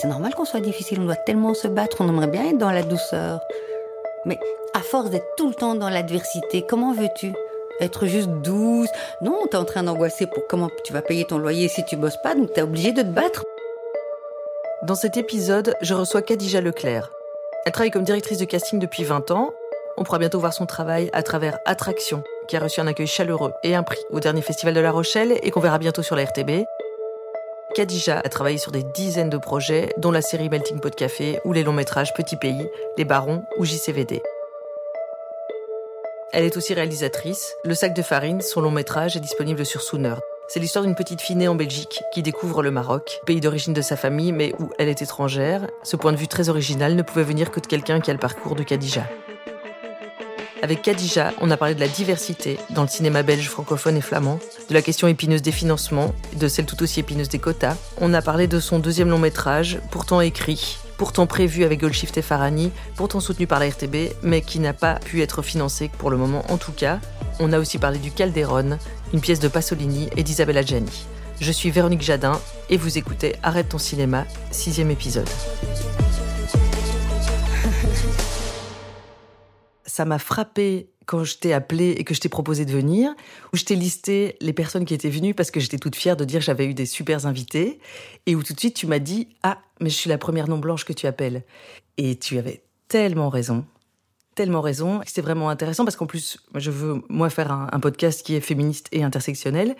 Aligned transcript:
c'est 0.00 0.06
normal 0.06 0.32
qu'on 0.32 0.44
soit 0.44 0.60
difficile, 0.60 1.00
on 1.00 1.06
doit 1.06 1.16
tellement 1.16 1.54
se 1.54 1.66
battre, 1.66 1.96
on 2.00 2.08
aimerait 2.08 2.28
bien 2.28 2.50
être 2.50 2.58
dans 2.58 2.70
la 2.70 2.84
douceur. 2.84 3.40
Mais 4.26 4.38
à 4.72 4.80
force 4.80 5.10
d'être 5.10 5.34
tout 5.36 5.48
le 5.48 5.54
temps 5.54 5.74
dans 5.74 5.88
l'adversité, 5.88 6.64
comment 6.68 6.92
veux-tu? 6.92 7.32
Être 7.80 8.06
juste 8.06 8.28
douce? 8.28 8.88
Non, 9.22 9.40
t'es 9.50 9.56
en 9.56 9.64
train 9.64 9.82
d'angoisser 9.82 10.26
pour 10.26 10.46
comment 10.46 10.70
tu 10.84 10.92
vas 10.92 11.02
payer 11.02 11.24
ton 11.24 11.38
loyer 11.38 11.66
si 11.66 11.84
tu 11.84 11.96
bosses 11.96 12.16
pas, 12.22 12.36
donc 12.36 12.52
t'es 12.52 12.62
obligé 12.62 12.92
de 12.92 13.02
te 13.02 13.08
battre. 13.08 13.44
Dans 14.84 14.94
cet 14.94 15.16
épisode, 15.16 15.74
je 15.80 15.94
reçois 15.94 16.22
Kadija 16.22 16.60
Leclerc. 16.60 17.10
Elle 17.66 17.72
travaille 17.72 17.90
comme 17.90 18.04
directrice 18.04 18.38
de 18.38 18.44
casting 18.44 18.78
depuis 18.78 19.02
20 19.02 19.32
ans. 19.32 19.50
On 19.96 20.04
pourra 20.04 20.20
bientôt 20.20 20.38
voir 20.38 20.52
son 20.52 20.66
travail 20.66 21.10
à 21.12 21.24
travers 21.24 21.58
Attraction, 21.64 22.22
qui 22.46 22.56
a 22.56 22.60
reçu 22.60 22.80
un 22.80 22.86
accueil 22.86 23.08
chaleureux 23.08 23.52
et 23.64 23.74
un 23.74 23.82
prix 23.82 23.98
au 24.10 24.20
dernier 24.20 24.42
festival 24.42 24.74
de 24.74 24.80
La 24.80 24.92
Rochelle 24.92 25.40
et 25.42 25.50
qu'on 25.50 25.58
verra 25.58 25.78
bientôt 25.78 26.02
sur 26.02 26.14
la 26.14 26.24
RTB. 26.24 26.62
Kadija 27.78 28.18
a 28.18 28.28
travaillé 28.28 28.58
sur 28.58 28.72
des 28.72 28.82
dizaines 28.82 29.30
de 29.30 29.38
projets, 29.38 29.94
dont 29.98 30.10
la 30.10 30.20
série 30.20 30.48
Melting 30.48 30.80
Pot 30.80 30.92
Café 30.96 31.38
ou 31.44 31.52
les 31.52 31.62
longs 31.62 31.72
métrages 31.72 32.12
Petit 32.12 32.34
Pays, 32.34 32.68
Les 32.96 33.04
Barons 33.04 33.44
ou 33.56 33.64
JCVD. 33.64 34.20
Elle 36.32 36.42
est 36.42 36.56
aussi 36.56 36.74
réalisatrice. 36.74 37.54
Le 37.62 37.74
sac 37.74 37.94
de 37.94 38.02
farine, 38.02 38.40
son 38.40 38.62
long 38.62 38.72
métrage, 38.72 39.16
est 39.16 39.20
disponible 39.20 39.64
sur 39.64 39.82
Sooner. 39.82 40.16
C'est 40.48 40.58
l'histoire 40.58 40.84
d'une 40.84 40.96
petite 40.96 41.20
fille 41.20 41.36
née 41.36 41.46
en 41.46 41.54
Belgique 41.54 42.02
qui 42.12 42.20
découvre 42.24 42.64
le 42.64 42.72
Maroc, 42.72 43.20
pays 43.26 43.40
d'origine 43.40 43.74
de 43.74 43.80
sa 43.80 43.96
famille 43.96 44.32
mais 44.32 44.56
où 44.58 44.70
elle 44.80 44.88
est 44.88 45.00
étrangère. 45.00 45.68
Ce 45.84 45.94
point 45.94 46.10
de 46.10 46.16
vue 46.16 46.26
très 46.26 46.48
original 46.48 46.96
ne 46.96 47.02
pouvait 47.02 47.22
venir 47.22 47.52
que 47.52 47.60
de 47.60 47.68
quelqu'un 47.68 48.00
qui 48.00 48.10
a 48.10 48.12
le 48.12 48.18
parcours 48.18 48.56
de 48.56 48.64
Kadija. 48.64 49.04
Avec 50.62 50.82
Kadija, 50.82 51.32
on 51.40 51.50
a 51.50 51.56
parlé 51.56 51.74
de 51.74 51.80
la 51.80 51.88
diversité 51.88 52.58
dans 52.70 52.82
le 52.82 52.88
cinéma 52.88 53.22
belge 53.22 53.48
francophone 53.48 53.96
et 53.96 54.00
flamand, 54.00 54.40
de 54.68 54.74
la 54.74 54.82
question 54.82 55.06
épineuse 55.06 55.42
des 55.42 55.52
financements, 55.52 56.14
de 56.36 56.48
celle 56.48 56.66
tout 56.66 56.82
aussi 56.82 57.00
épineuse 57.00 57.28
des 57.28 57.38
quotas. 57.38 57.76
On 58.00 58.12
a 58.12 58.22
parlé 58.22 58.46
de 58.46 58.58
son 58.58 58.78
deuxième 58.78 59.08
long 59.08 59.18
métrage, 59.18 59.78
pourtant 59.90 60.20
écrit, 60.20 60.78
pourtant 60.96 61.26
prévu 61.26 61.64
avec 61.64 61.80
Goldshift 61.80 62.18
et 62.18 62.22
Farani, 62.22 62.72
pourtant 62.96 63.20
soutenu 63.20 63.46
par 63.46 63.60
la 63.60 63.68
RTB, 63.68 64.12
mais 64.22 64.40
qui 64.40 64.58
n'a 64.58 64.72
pas 64.72 64.94
pu 64.94 65.22
être 65.22 65.42
financé 65.42 65.90
pour 65.96 66.10
le 66.10 66.16
moment 66.16 66.44
en 66.48 66.56
tout 66.56 66.72
cas. 66.72 66.98
On 67.38 67.52
a 67.52 67.58
aussi 67.58 67.78
parlé 67.78 67.98
du 67.98 68.10
Calderon, 68.10 68.78
une 69.12 69.20
pièce 69.20 69.40
de 69.40 69.48
Pasolini 69.48 70.08
et 70.16 70.24
d'Isabella 70.24 70.62
Gianni. 70.62 71.06
Je 71.40 71.52
suis 71.52 71.70
Véronique 71.70 72.02
Jadin 72.02 72.40
et 72.68 72.76
vous 72.76 72.98
écoutez 72.98 73.36
Arrête 73.44 73.68
ton 73.68 73.78
cinéma, 73.78 74.24
sixième 74.50 74.90
épisode. 74.90 75.28
Ça 79.98 80.04
m'a 80.04 80.20
frappé 80.20 80.92
quand 81.06 81.24
je 81.24 81.38
t'ai 81.38 81.52
appelé 81.52 81.90
et 81.90 82.04
que 82.04 82.14
je 82.14 82.20
t'ai 82.20 82.28
proposé 82.28 82.64
de 82.64 82.70
venir, 82.70 83.12
où 83.52 83.56
je 83.56 83.64
t'ai 83.64 83.74
listé 83.74 84.36
les 84.40 84.52
personnes 84.52 84.84
qui 84.84 84.94
étaient 84.94 85.10
venues 85.10 85.34
parce 85.34 85.50
que 85.50 85.58
j'étais 85.58 85.78
toute 85.78 85.96
fière 85.96 86.16
de 86.16 86.24
dire 86.24 86.40
j'avais 86.40 86.66
eu 86.66 86.74
des 86.74 86.86
super 86.86 87.26
invités, 87.26 87.80
et 88.26 88.36
où 88.36 88.44
tout 88.44 88.52
de 88.52 88.60
suite 88.60 88.76
tu 88.76 88.86
m'as 88.86 89.00
dit 89.00 89.26
Ah, 89.42 89.58
mais 89.80 89.90
je 89.90 89.96
suis 89.96 90.08
la 90.08 90.18
première 90.18 90.46
non 90.46 90.58
blanche 90.58 90.84
que 90.84 90.92
tu 90.92 91.08
appelles. 91.08 91.42
Et 91.96 92.16
tu 92.16 92.38
avais 92.38 92.62
tellement 92.86 93.28
raison, 93.28 93.64
tellement 94.36 94.60
raison. 94.60 95.00
C'était 95.04 95.22
vraiment 95.22 95.48
intéressant 95.48 95.84
parce 95.84 95.96
qu'en 95.96 96.06
plus, 96.06 96.38
je 96.54 96.70
veux, 96.70 97.02
moi, 97.08 97.28
faire 97.28 97.50
un, 97.50 97.80
podcast 97.80 98.24
qui 98.24 98.36
est 98.36 98.40
féministe 98.40 98.86
et 98.92 99.02
intersectionnel, 99.02 99.74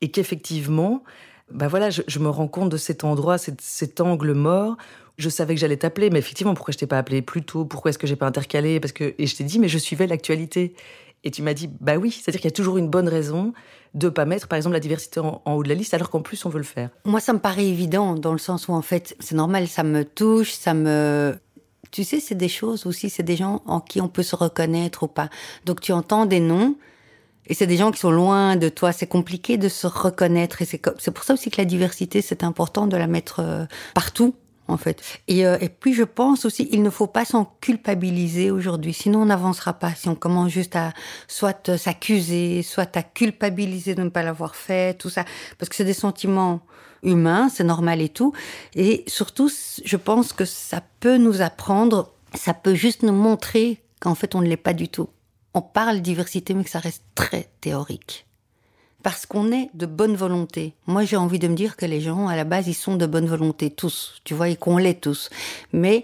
et 0.00 0.12
qu'effectivement, 0.12 1.02
bah 1.50 1.66
voilà, 1.66 1.90
je, 1.90 2.18
me 2.20 2.28
rends 2.28 2.46
compte 2.46 2.68
de 2.68 2.76
cet 2.76 3.02
endroit, 3.02 3.36
cet 3.36 4.00
angle 4.00 4.32
mort 4.32 4.76
je 5.18 5.28
savais 5.28 5.54
que 5.54 5.60
j'allais 5.60 5.76
t'appeler, 5.76 6.10
mais 6.10 6.18
effectivement, 6.18 6.54
pourquoi 6.54 6.72
je 6.72 6.78
t'ai 6.78 6.86
pas 6.86 6.98
appelé 6.98 7.22
plus 7.22 7.42
tôt? 7.42 7.64
Pourquoi 7.64 7.90
est-ce 7.90 7.98
que 7.98 8.06
j'ai 8.06 8.16
pas 8.16 8.26
intercalé? 8.26 8.80
Parce 8.80 8.92
que 8.92 9.14
et 9.18 9.26
je 9.26 9.36
t'ai 9.36 9.44
dit, 9.44 9.58
mais 9.58 9.68
je 9.68 9.78
suivais 9.78 10.06
l'actualité. 10.06 10.74
Et 11.24 11.30
tu 11.30 11.42
m'as 11.42 11.54
dit, 11.54 11.68
bah 11.80 11.96
oui, 11.96 12.10
c'est-à-dire 12.10 12.40
qu'il 12.40 12.48
y 12.48 12.52
a 12.52 12.56
toujours 12.56 12.78
une 12.78 12.88
bonne 12.88 13.08
raison 13.08 13.52
de 13.94 14.08
pas 14.08 14.26
mettre, 14.26 14.46
par 14.46 14.56
exemple, 14.56 14.74
la 14.74 14.80
diversité 14.80 15.20
en, 15.20 15.40
haut 15.46 15.62
de 15.62 15.68
la 15.68 15.74
liste, 15.74 15.94
alors 15.94 16.10
qu'en 16.10 16.20
plus 16.20 16.44
on 16.44 16.50
veut 16.50 16.58
le 16.58 16.64
faire. 16.64 16.90
Moi, 17.04 17.20
ça 17.20 17.32
me 17.32 17.38
paraît 17.38 17.66
évident 17.66 18.14
dans 18.14 18.32
le 18.32 18.38
sens 18.38 18.68
où 18.68 18.72
en 18.72 18.82
fait, 18.82 19.16
c'est 19.20 19.34
normal, 19.34 19.66
ça 19.68 19.82
me 19.82 20.04
touche, 20.04 20.52
ça 20.52 20.74
me 20.74 21.36
tu 21.92 22.04
sais, 22.04 22.20
c'est 22.20 22.34
des 22.34 22.48
choses 22.48 22.84
aussi, 22.84 23.08
c'est 23.08 23.22
des 23.22 23.36
gens 23.36 23.62
en 23.64 23.80
qui 23.80 24.00
on 24.00 24.08
peut 24.08 24.24
se 24.24 24.36
reconnaître 24.36 25.04
ou 25.04 25.08
pas. 25.08 25.30
Donc 25.64 25.80
tu 25.80 25.92
entends 25.92 26.26
des 26.26 26.40
noms, 26.40 26.76
et 27.46 27.54
c'est 27.54 27.66
des 27.66 27.76
gens 27.76 27.90
qui 27.90 28.00
sont 28.00 28.10
loin 28.10 28.56
de 28.56 28.68
toi. 28.68 28.92
C'est 28.92 29.06
compliqué 29.06 29.56
de 29.56 29.68
se 29.68 29.86
reconnaître. 29.86 30.62
Et 30.62 30.64
c'est 30.64 31.10
pour 31.10 31.24
ça 31.24 31.34
aussi 31.34 31.50
que 31.50 31.60
la 31.60 31.64
diversité, 31.64 32.20
c'est 32.20 32.42
important 32.42 32.86
de 32.86 32.96
la 32.96 33.06
mettre 33.06 33.40
euh, 33.40 33.64
partout 33.94 34.34
en 34.68 34.76
fait. 34.76 35.02
Et, 35.28 35.46
euh, 35.46 35.58
et, 35.60 35.68
puis 35.68 35.94
je 35.94 36.02
pense 36.02 36.44
aussi, 36.44 36.68
il 36.72 36.82
ne 36.82 36.90
faut 36.90 37.06
pas 37.06 37.24
s'en 37.24 37.44
culpabiliser 37.60 38.50
aujourd'hui, 38.50 38.92
sinon 38.92 39.22
on 39.22 39.26
n'avancera 39.26 39.74
pas. 39.74 39.94
Si 39.94 40.08
on 40.08 40.14
commence 40.14 40.50
juste 40.50 40.76
à 40.76 40.92
soit 41.28 41.76
s'accuser, 41.76 42.62
soit 42.62 42.96
à 42.96 43.02
culpabiliser 43.02 43.94
de 43.94 44.02
ne 44.02 44.08
pas 44.08 44.22
l'avoir 44.22 44.56
fait, 44.56 44.98
tout 44.98 45.10
ça, 45.10 45.24
parce 45.58 45.68
que 45.68 45.76
c'est 45.76 45.84
des 45.84 45.92
sentiments 45.94 46.60
humains, 47.02 47.48
c'est 47.48 47.64
normal 47.64 48.00
et 48.00 48.08
tout. 48.08 48.32
Et 48.74 49.04
surtout, 49.06 49.50
je 49.84 49.96
pense 49.96 50.32
que 50.32 50.44
ça 50.44 50.82
peut 51.00 51.18
nous 51.18 51.42
apprendre, 51.42 52.12
ça 52.34 52.54
peut 52.54 52.74
juste 52.74 53.02
nous 53.02 53.12
montrer 53.12 53.82
qu'en 54.00 54.14
fait 54.14 54.34
on 54.34 54.40
ne 54.40 54.46
l'est 54.48 54.56
pas 54.56 54.74
du 54.74 54.88
tout. 54.88 55.08
On 55.54 55.62
parle 55.62 56.00
diversité, 56.00 56.52
mais 56.52 56.64
que 56.64 56.70
ça 56.70 56.80
reste 56.80 57.02
très 57.14 57.48
théorique 57.60 58.25
parce 59.06 59.24
qu'on 59.24 59.52
est 59.52 59.70
de 59.72 59.86
bonne 59.86 60.16
volonté. 60.16 60.74
Moi, 60.88 61.04
j'ai 61.04 61.16
envie 61.16 61.38
de 61.38 61.46
me 61.46 61.54
dire 61.54 61.76
que 61.76 61.86
les 61.86 62.00
gens, 62.00 62.26
à 62.26 62.34
la 62.34 62.42
base, 62.42 62.66
ils 62.66 62.74
sont 62.74 62.96
de 62.96 63.06
bonne 63.06 63.26
volonté, 63.26 63.70
tous, 63.70 64.20
tu 64.24 64.34
vois, 64.34 64.48
et 64.48 64.56
qu'on 64.56 64.78
l'est 64.78 65.00
tous. 65.00 65.30
Mais 65.72 66.02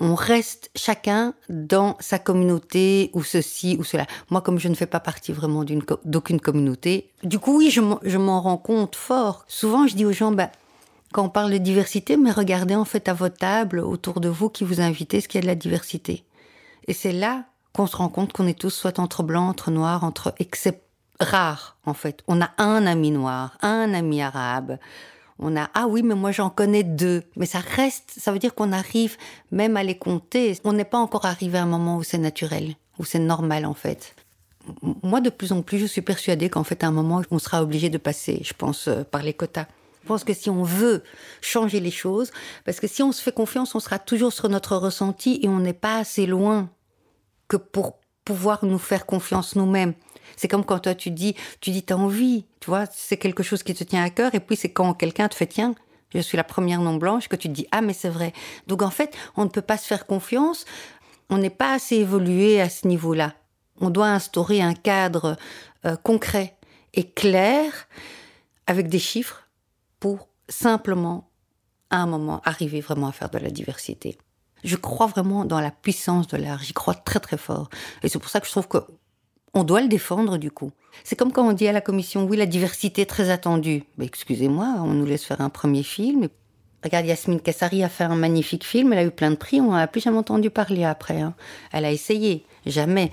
on 0.00 0.14
reste 0.14 0.70
chacun 0.76 1.32
dans 1.48 1.96
sa 1.98 2.18
communauté 2.18 3.10
ou 3.14 3.22
ceci 3.22 3.78
ou 3.80 3.84
cela. 3.84 4.06
Moi, 4.28 4.42
comme 4.42 4.58
je 4.58 4.68
ne 4.68 4.74
fais 4.74 4.84
pas 4.84 5.00
partie 5.00 5.32
vraiment 5.32 5.64
d'aucune 6.04 6.40
communauté, 6.42 7.08
du 7.24 7.38
coup, 7.38 7.56
oui, 7.56 7.70
je 7.70 8.18
m'en 8.18 8.42
rends 8.42 8.58
compte 8.58 8.96
fort. 8.96 9.46
Souvent, 9.48 9.86
je 9.86 9.96
dis 9.96 10.04
aux 10.04 10.12
gens, 10.12 10.32
bah, 10.32 10.50
quand 11.14 11.24
on 11.24 11.30
parle 11.30 11.52
de 11.52 11.56
diversité, 11.56 12.18
mais 12.18 12.32
regardez 12.32 12.74
en 12.74 12.84
fait 12.84 13.08
à 13.08 13.14
votre 13.14 13.38
table, 13.38 13.80
autour 13.80 14.20
de 14.20 14.28
vous, 14.28 14.50
qui 14.50 14.64
vous 14.64 14.82
invitez, 14.82 15.16
est-ce 15.16 15.28
qu'il 15.28 15.38
y 15.38 15.42
a 15.42 15.46
de 15.46 15.46
la 15.46 15.54
diversité? 15.54 16.22
Et 16.86 16.92
c'est 16.92 17.12
là 17.12 17.46
qu'on 17.72 17.86
se 17.86 17.96
rend 17.96 18.10
compte 18.10 18.34
qu'on 18.34 18.46
est 18.46 18.58
tous 18.58 18.68
soit 18.68 18.98
entre 18.98 19.22
blancs, 19.22 19.48
entre 19.48 19.70
noirs, 19.70 20.04
entre 20.04 20.34
except 20.38 20.82
rare, 21.20 21.76
en 21.84 21.94
fait. 21.94 22.22
On 22.28 22.40
a 22.40 22.50
un 22.58 22.86
ami 22.86 23.10
noir, 23.10 23.56
un 23.62 23.94
ami 23.94 24.22
arabe. 24.22 24.78
On 25.38 25.56
a, 25.56 25.70
ah 25.74 25.86
oui, 25.88 26.02
mais 26.02 26.14
moi 26.14 26.30
j'en 26.30 26.50
connais 26.50 26.84
deux. 26.84 27.22
Mais 27.36 27.46
ça 27.46 27.58
reste, 27.58 28.12
ça 28.16 28.32
veut 28.32 28.38
dire 28.38 28.54
qu'on 28.54 28.72
arrive 28.72 29.16
même 29.50 29.76
à 29.76 29.82
les 29.82 29.96
compter. 29.96 30.58
On 30.64 30.72
n'est 30.72 30.84
pas 30.84 30.98
encore 30.98 31.26
arrivé 31.26 31.58
à 31.58 31.62
un 31.62 31.66
moment 31.66 31.96
où 31.96 32.02
c'est 32.02 32.18
naturel, 32.18 32.74
où 32.98 33.04
c'est 33.04 33.18
normal, 33.18 33.66
en 33.66 33.74
fait. 33.74 34.14
Moi, 35.02 35.20
de 35.20 35.30
plus 35.30 35.52
en 35.52 35.62
plus, 35.62 35.78
je 35.78 35.86
suis 35.86 36.02
persuadée 36.02 36.48
qu'en 36.48 36.62
fait, 36.62 36.84
à 36.84 36.86
un 36.86 36.92
moment, 36.92 37.22
on 37.30 37.38
sera 37.40 37.62
obligé 37.62 37.90
de 37.90 37.98
passer, 37.98 38.40
je 38.44 38.52
pense, 38.54 38.86
euh, 38.86 39.02
par 39.02 39.22
les 39.22 39.34
quotas. 39.34 39.66
Je 40.02 40.08
pense 40.08 40.24
que 40.24 40.34
si 40.34 40.50
on 40.50 40.62
veut 40.62 41.02
changer 41.40 41.80
les 41.80 41.90
choses, 41.90 42.30
parce 42.64 42.80
que 42.80 42.86
si 42.88 43.02
on 43.02 43.12
se 43.12 43.22
fait 43.22 43.32
confiance, 43.32 43.74
on 43.74 43.80
sera 43.80 43.98
toujours 43.98 44.32
sur 44.32 44.48
notre 44.48 44.76
ressenti 44.76 45.40
et 45.42 45.48
on 45.48 45.58
n'est 45.58 45.72
pas 45.72 45.98
assez 45.98 46.26
loin 46.26 46.70
que 47.48 47.56
pour 47.56 47.98
pouvoir 48.24 48.64
nous 48.64 48.78
faire 48.78 49.06
confiance 49.06 49.56
nous-mêmes. 49.56 49.94
C'est 50.36 50.48
comme 50.48 50.64
quand 50.64 50.80
toi 50.80 50.94
tu 50.94 51.10
dis, 51.10 51.34
tu 51.60 51.70
dis 51.70 51.82
t'as 51.82 51.94
envie, 51.94 52.44
tu 52.60 52.70
vois, 52.70 52.86
c'est 52.92 53.16
quelque 53.16 53.42
chose 53.42 53.62
qui 53.62 53.74
te 53.74 53.84
tient 53.84 54.02
à 54.02 54.10
cœur, 54.10 54.34
et 54.34 54.40
puis 54.40 54.56
c'est 54.56 54.70
quand 54.70 54.94
quelqu'un 54.94 55.28
te 55.28 55.34
fait 55.34 55.46
tiens, 55.46 55.74
je 56.14 56.20
suis 56.20 56.36
la 56.36 56.44
première 56.44 56.80
non 56.80 56.96
blanche, 56.96 57.28
que 57.28 57.36
tu 57.36 57.48
te 57.48 57.54
dis 57.54 57.66
ah 57.70 57.80
mais 57.80 57.92
c'est 57.94 58.08
vrai. 58.08 58.32
Donc 58.66 58.82
en 58.82 58.90
fait, 58.90 59.14
on 59.36 59.44
ne 59.44 59.50
peut 59.50 59.62
pas 59.62 59.76
se 59.76 59.86
faire 59.86 60.06
confiance, 60.06 60.64
on 61.30 61.38
n'est 61.38 61.50
pas 61.50 61.72
assez 61.74 61.96
évolué 61.96 62.60
à 62.60 62.68
ce 62.68 62.86
niveau-là. 62.86 63.34
On 63.80 63.90
doit 63.90 64.08
instaurer 64.08 64.60
un 64.60 64.74
cadre 64.74 65.36
euh, 65.86 65.96
concret 65.96 66.56
et 66.94 67.08
clair 67.08 67.88
avec 68.66 68.88
des 68.88 68.98
chiffres 68.98 69.48
pour 69.98 70.28
simplement 70.48 71.30
à 71.90 71.98
un 71.98 72.06
moment 72.06 72.40
arriver 72.44 72.80
vraiment 72.80 73.08
à 73.08 73.12
faire 73.12 73.30
de 73.30 73.38
la 73.38 73.50
diversité. 73.50 74.18
Je 74.64 74.76
crois 74.76 75.06
vraiment 75.06 75.44
dans 75.44 75.60
la 75.60 75.70
puissance 75.70 76.28
de 76.28 76.36
l'art, 76.36 76.62
j'y 76.62 76.72
crois 76.72 76.94
très 76.94 77.20
très 77.20 77.36
fort. 77.36 77.68
Et 78.02 78.08
c'est 78.08 78.18
pour 78.18 78.30
ça 78.30 78.40
que 78.40 78.46
je 78.46 78.52
trouve 78.52 78.68
que 78.68 78.78
on 79.54 79.64
doit 79.64 79.80
le 79.80 79.88
défendre 79.88 80.38
du 80.38 80.50
coup. 80.50 80.72
C'est 81.04 81.16
comme 81.16 81.32
quand 81.32 81.46
on 81.46 81.52
dit 81.52 81.68
à 81.68 81.72
la 81.72 81.80
commission, 81.80 82.24
oui, 82.24 82.36
la 82.36 82.46
diversité 82.46 83.02
est 83.02 83.06
très 83.06 83.30
attendue. 83.30 83.84
Mais 83.98 84.06
excusez-moi, 84.06 84.74
on 84.78 84.92
nous 84.92 85.06
laisse 85.06 85.24
faire 85.24 85.40
un 85.40 85.50
premier 85.50 85.82
film. 85.82 86.28
Regarde, 86.84 87.06
Yasmine 87.06 87.40
Kassari 87.40 87.84
a 87.84 87.88
fait 87.88 88.04
un 88.04 88.16
magnifique 88.16 88.64
film, 88.64 88.92
elle 88.92 88.98
a 88.98 89.04
eu 89.04 89.10
plein 89.10 89.30
de 89.30 89.36
prix, 89.36 89.60
on 89.60 89.72
n'a 89.72 89.86
plus 89.86 90.00
jamais 90.00 90.18
entendu 90.18 90.50
parler 90.50 90.84
après. 90.84 91.20
Hein. 91.20 91.34
Elle 91.70 91.84
a 91.84 91.92
essayé, 91.92 92.44
jamais. 92.66 93.12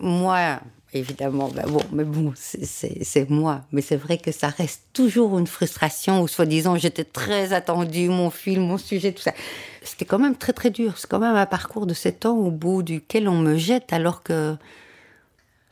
Moi, 0.00 0.58
évidemment, 0.94 1.48
bah 1.54 1.64
bon, 1.66 1.82
mais 1.92 2.04
bon, 2.04 2.32
c'est 2.34 3.28
moi. 3.28 3.60
Mais 3.72 3.82
c'est 3.82 3.96
vrai 3.96 4.16
que 4.16 4.32
ça 4.32 4.48
reste 4.48 4.84
toujours 4.94 5.38
une 5.38 5.46
frustration, 5.46 6.22
ou 6.22 6.28
soi-disant, 6.28 6.76
j'étais 6.76 7.04
très 7.04 7.52
attendue, 7.52 8.08
mon 8.08 8.30
film, 8.30 8.62
mon 8.62 8.78
sujet, 8.78 9.12
tout 9.12 9.22
ça. 9.22 9.34
C'était 9.82 10.06
quand 10.06 10.18
même 10.18 10.36
très 10.36 10.54
très 10.54 10.70
dur. 10.70 10.96
C'est 10.96 11.08
quand 11.08 11.18
même 11.18 11.36
un 11.36 11.46
parcours 11.46 11.86
de 11.86 11.94
sept 11.94 12.24
ans 12.24 12.36
au 12.38 12.50
bout 12.50 12.82
duquel 12.82 13.28
on 13.28 13.36
me 13.36 13.58
jette 13.58 13.92
alors 13.92 14.22
que 14.22 14.56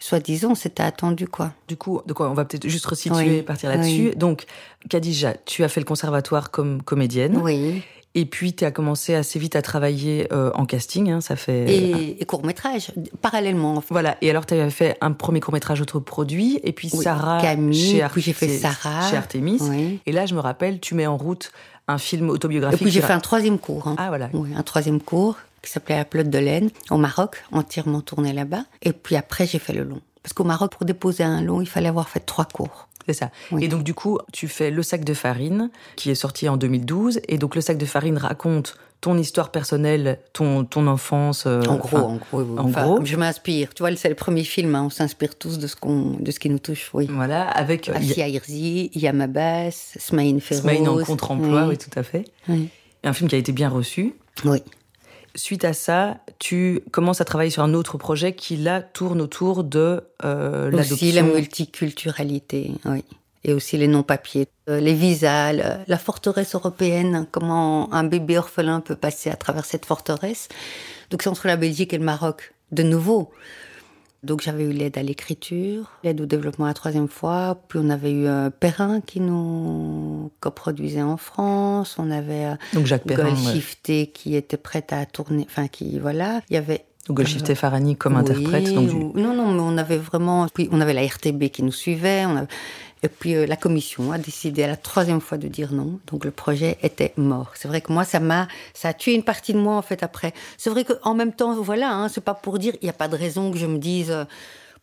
soi-disant, 0.01 0.57
c'était 0.57 0.83
attendu, 0.83 1.29
quoi. 1.29 1.53
Du 1.69 1.77
coup, 1.77 2.01
de 2.07 2.13
quoi 2.13 2.29
on 2.31 2.35
va 2.35 2.45
peut-être 2.45 2.69
juste 2.69 2.87
resituer, 2.87 3.43
partir 3.43 3.71
là-dessus. 3.71 4.13
Donc, 4.17 4.47
Khadija, 4.89 5.35
tu 5.45 5.63
as 5.63 5.69
fait 5.69 5.81
le 5.81 5.87
conservatoire 5.87 6.51
comme 6.51 6.83
comédienne. 6.83 7.37
Oui. 7.37 7.83
Et 8.17 8.25
puis, 8.25 8.55
tu 8.55 8.65
as 8.65 8.73
commencé 8.73 9.15
assez 9.15 9.39
vite 9.39 9.55
à 9.55 9.63
travailler 9.63 10.27
euh, 10.33 10.51
en 10.55 10.67
casting, 10.67 11.11
hein, 11.11 11.21
ça 11.21 11.37
fait... 11.37 12.17
Et, 12.19 12.25
court-métrage, 12.25 12.91
parallèlement. 13.21 13.85
Voilà, 13.89 14.17
et 14.21 14.31
alors 14.31 14.47
tu 14.47 14.55
avais 14.55 14.69
fait 14.71 14.97
un 15.01 15.13
premier 15.13 15.39
court-métrage 15.39 15.81
autoproduit, 15.81 16.59
et 16.65 16.73
puis 16.73 16.89
Sarah... 16.89 17.41
Camille, 17.41 17.99
chez 17.99 18.05
puis 18.11 18.21
j'ai 18.21 18.33
fait 18.33 18.49
Sarah. 18.49 19.09
Chez 19.09 19.17
Artemis. 19.17 19.61
Et 20.07 20.11
là, 20.11 20.27
je 20.27 20.35
me 20.35 20.41
rappelle, 20.41 20.81
tu 20.81 20.97
mets 20.97 21.07
en 21.07 21.17
route 21.17 21.53
un 21.87 21.99
film 21.99 22.31
autobiographique. 22.31 22.83
Et 22.83 22.85
puis 22.85 22.93
j'ai 22.93 23.01
fait 23.01 23.13
un 23.13 23.21
troisième 23.21 23.59
cours. 23.59 23.89
Hein. 23.89 23.97
Ah 23.99 24.09
voilà. 24.09 24.29
Oui, 24.33 24.51
un 24.57 24.63
troisième 24.63 25.01
cours 25.01 25.37
qui 25.63 25.71
s'appelait 25.71 25.97
La 25.97 26.05
Pelote 26.05 26.31
de 26.31 26.39
laine 26.39 26.71
au 26.91 26.97
Maroc, 26.97 27.43
entièrement 27.53 28.01
tourné 28.01 28.33
là-bas. 28.33 28.65
Et 28.83 28.93
puis 28.93 29.17
après 29.17 29.47
j'ai 29.47 29.59
fait 29.59 29.73
le 29.73 29.85
long. 29.85 30.01
Parce 30.23 30.33
qu'au 30.35 30.45
Maroc, 30.45 30.73
pour 30.73 30.85
déposer 30.85 31.25
un 31.25 31.43
long, 31.43 31.61
il 31.61 31.69
fallait 31.69 31.89
avoir 31.89 32.09
fait 32.09 32.21
trois 32.21 32.45
cours. 32.45 32.89
C'est 33.07 33.15
ça. 33.15 33.31
Et 33.59 33.69
donc 33.69 33.83
du 33.83 33.95
coup, 33.95 34.19
tu 34.33 34.47
fais 34.49 34.71
Le 34.71 34.83
sac 34.83 35.05
de 35.05 35.15
farine, 35.15 35.71
qui 35.97 36.11
est 36.11 36.15
sorti 36.15 36.49
en 36.49 36.57
2012. 36.57 37.21
Et 37.29 37.39
donc 37.39 37.55
Le 37.55 37.61
sac 37.61 37.79
de 37.79 37.87
farine 37.87 38.19
raconte 38.19 38.77
ton 39.01 39.17
histoire 39.17 39.51
personnelle, 39.51 40.21
ton, 40.33 40.65
ton 40.65 40.87
enfance. 40.87 41.45
Euh, 41.47 41.63
en 41.63 41.77
gros, 41.77 41.97
en 41.97 42.17
gros. 42.17 42.59
En 42.59 42.69
gros. 42.69 43.05
Je 43.05 43.17
m'inspire. 43.17 43.73
Tu 43.75 43.83
vois, 43.83 43.95
c'est 43.97 44.11
le 44.11 44.15
premier 44.15 44.45
film. 44.45 44.75
Hein, 44.75 44.85
on 44.87 44.91
s'inspire 44.91 45.37
tous 45.37 45.59
de 45.59 45.67
ce 45.67 45.77
qu'on, 45.77 46.19
de 46.21 46.31
ce 46.31 46.39
qui 46.39 46.51
nous 46.51 46.59
touche. 46.59 46.91
Oui. 46.93 47.09
Voilà, 47.11 47.49
avec. 47.49 47.89
Asia 47.89 48.29
Irzi, 48.29 48.91
Yamabas, 48.95 49.95
Smaïn 49.99 50.41
Ferroz. 50.41 50.63
Smaïn 50.63 50.87
en 50.87 51.03
contre-emploi, 51.03 51.69
oui. 51.69 51.79
tout 51.79 51.99
à 51.99 52.03
fait. 52.03 52.25
Oui. 52.49 52.69
Un 53.03 53.15
film 53.15 53.31
qui 53.31 53.37
a 53.37 53.39
été 53.39 53.53
bien 53.53 53.71
reçu. 53.71 54.15
Oui. 54.45 54.63
Suite 55.35 55.65
à 55.65 55.73
ça, 55.73 56.19
tu 56.39 56.81
commences 56.91 57.21
à 57.21 57.25
travailler 57.25 57.51
sur 57.51 57.63
un 57.63 57.75
autre 57.75 57.99
projet 57.99 58.35
qui 58.35 58.57
là 58.57 58.83
tourne 58.83 59.21
autour 59.21 59.63
de 59.63 60.03
euh, 60.25 60.71
l'adoption. 60.71 60.95
Aussi 60.95 61.13
la 61.13 61.23
multiculturalité, 61.23 62.73
oui. 62.85 63.05
Et 63.43 63.55
aussi 63.55 63.79
les 63.79 63.87
non-papiers, 63.87 64.49
euh, 64.69 64.81
les 64.81 64.93
visas, 64.93 65.53
la 65.53 65.99
forteresse 65.99 66.55
européenne, 66.55 67.27
comment 67.31 67.91
un 67.95 68.05
bébé 68.05 68.37
orphelin 68.37 68.81
peut 68.81 68.97
passer 68.97 69.31
à 69.31 69.37
travers 69.37 69.65
cette 69.65 69.87
forteresse. 69.87 70.49
Donc 71.11 71.23
c'est 71.23 71.31
entre 71.31 71.47
la 71.47 71.57
Belgique 71.57 71.95
et 71.95 71.99
le 71.99 72.05
Maroc, 72.05 72.53
de 72.73 72.83
nouveau. 72.83 73.31
Donc 74.23 74.43
j'avais 74.43 74.65
eu 74.65 74.73
l'aide 74.73 74.99
à 74.99 75.03
l'écriture, 75.03 75.93
l'aide 76.05 76.21
au 76.21 76.27
développement 76.27 76.67
la 76.67 76.75
troisième 76.75 77.09
fois, 77.09 77.59
puis 77.69 77.79
on 77.83 77.89
avait 77.89 78.13
eu 78.13 78.27
euh, 78.27 78.51
Perrin 78.51 79.01
qui 79.01 79.21
nous 79.21 80.31
coproduisait 80.41 81.03
en 81.03 81.17
France, 81.17 81.97
on 81.99 82.11
avait 82.11 82.45
euh, 82.45 82.55
Donc 82.75 82.85
Jacques 82.87 83.05
Perrin, 83.05 83.35
Shifté 83.35 84.09
qui 84.09 84.37
était 84.37 84.59
prête 84.59 84.93
à 84.93 85.07
tourner, 85.07 85.47
enfin 85.49 85.69
qui 85.69 85.99
voilà, 85.99 86.43
il 86.51 86.55
y 86.55 86.59
avait 86.59 86.85
Golshifteh 87.09 87.55
Farani 87.55 87.97
comme 87.97 88.17
interprète. 88.17 88.73
Donc 88.73 89.15
Non, 89.15 89.35
non, 89.35 89.53
mais 89.53 89.61
on 89.61 89.79
avait 89.79 89.97
vraiment. 89.97 90.47
Puis 90.53 90.69
on 90.71 90.81
avait 90.81 90.93
la 90.93 91.05
RTB 91.05 91.45
qui 91.45 91.63
nous 91.63 91.73
suivait. 91.73 92.25
On 92.27 92.37
avait... 92.37 92.49
Et 93.03 93.09
puis 93.09 93.35
euh, 93.35 93.47
la 93.47 93.57
commission 93.57 94.13
a 94.13 94.19
décidé 94.19 94.63
à 94.63 94.67
la 94.67 94.77
troisième 94.77 95.21
fois 95.21 95.39
de 95.39 95.49
dire 95.49 95.73
non. 95.73 96.01
Donc 96.07 96.25
le 96.25 96.31
projet 96.31 96.79
était 96.83 97.13
mort. 97.17 97.53
C'est 97.55 97.69
vrai 97.69 97.81
que 97.81 97.93
moi, 97.93 98.05
ça 98.05 98.21
m'a, 98.21 98.49
ça 98.75 98.89
a 98.89 98.95
tué 98.95 99.15
une 99.15 99.23
partie 99.23 99.53
de 99.53 99.59
moi 99.59 99.77
en 99.77 99.83
fait 99.83 100.03
après. 100.03 100.35
C'est 100.59 100.71
vrai 100.71 100.85
qu'en 100.85 101.15
même 101.15 101.33
temps, 101.33 101.61
voilà, 101.61 101.93
hein, 101.93 102.09
c'est 102.09 102.21
pas 102.21 102.35
pour 102.35 102.59
dire, 102.59 102.75
il 102.83 102.85
n'y 102.85 102.91
a 102.91 102.95
pas 102.95 103.09
de 103.09 103.17
raison 103.17 103.51
que 103.51 103.59
je 103.59 103.67
me 103.67 103.79
dise 103.79 104.11
euh, 104.11 104.25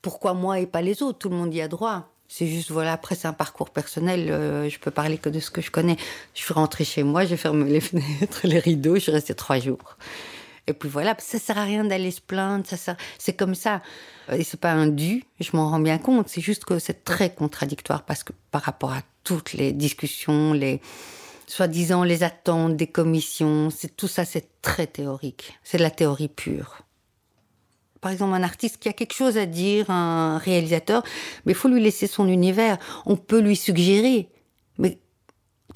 pourquoi 0.02 0.34
moi 0.34 0.60
et 0.60 0.66
pas 0.66 0.81
les 0.81 1.04
autres. 1.04 1.19
Tout 1.19 1.30
le 1.30 1.36
monde 1.36 1.54
y 1.54 1.62
a 1.62 1.68
droit. 1.68 2.10
C'est 2.30 2.48
juste, 2.48 2.72
voilà, 2.72 2.92
après, 2.92 3.16
c'est 3.16 3.28
un 3.28 3.34
parcours 3.34 3.69
personnel. 3.69 4.30
Euh, 4.30 4.69
je 4.69 4.80
peux 4.80 4.92
parler 4.92 5.18
que 5.18 5.30
de 5.30 5.40
ce 5.40 5.50
que 5.50 5.62
je 5.62 5.72
connais. 5.72 5.96
Je 6.34 6.42
suis 6.42 6.54
rentrée 6.54 6.84
chez 6.84 7.04
moi, 7.04 7.24
j'ai 7.25 7.38
fermé 7.38 7.69
les 7.69 7.80
fenêtres, 7.81 8.42
les 8.44 8.60
rideaux, 8.60 8.96
je 8.96 9.02
suis 9.02 9.12
restée 9.12 9.36
trois 9.36 9.60
jours. 9.60 9.98
Et 10.68 10.74
puis 10.74 10.90
voilà, 10.90 11.16
ça 11.19 11.40
sert 11.40 11.58
à 11.58 11.64
rien 11.64 11.86
d'aller 11.86 12.12
se 12.12 12.22
plaindre, 12.22 12.66
ça 12.66 12.98
c'est 13.18 13.34
comme 13.34 13.56
ça. 13.56 13.81
Et 14.34 14.44
c'est 14.44 14.60
pas 14.60 14.74
un 14.74 14.88
dû, 14.88 15.24
je 15.40 15.52
m'en 15.54 15.69
rends 15.69 15.80
bien 15.80 15.98
compte, 15.98 16.28
c'est 16.28 16.42
juste 16.42 16.66
que 16.66 16.78
c'est 16.78 17.06
très 17.06 17.34
contradictoire 17.34 18.04
parce 18.04 18.24
que 18.24 18.34
par 18.52 18.64
rapport 18.64 18.92
à 18.92 19.02
toutes 19.24 19.54
les 19.54 19.72
discussions, 19.72 20.52
les 20.52 20.81
soi-disant 21.48 22.04
les 22.04 22.24
attentes 22.24 22.75
des 22.75 22.88
commissions, 22.88 23.69
c'est 23.69 23.96
tout 23.96 24.10
ça 24.10 24.25
c'est 24.25 24.62
très 24.62 24.88
théorique, 24.88 25.58
c'est 25.64 25.78
de 25.78 25.84
la 25.84 25.92
théorie 25.92 26.28
pure. 26.28 26.84
Par 28.02 28.12
exemple, 28.12 28.34
un 28.36 28.44
artiste 28.44 28.78
qui 28.78 28.90
a 28.90 28.94
quelque 28.94 29.14
chose 29.14 29.38
à 29.38 29.46
dire, 29.46 29.90
un 29.90 30.38
réalisateur, 30.38 31.04
mais 31.46 31.54
il 31.54 31.56
faut 31.56 31.68
lui 31.68 31.81
laisser 31.81 32.08
son 32.08 32.28
univers. 32.28 32.78
On 33.06 33.16
peut 33.16 33.40
lui 33.40 33.56
suggérer, 33.56 34.30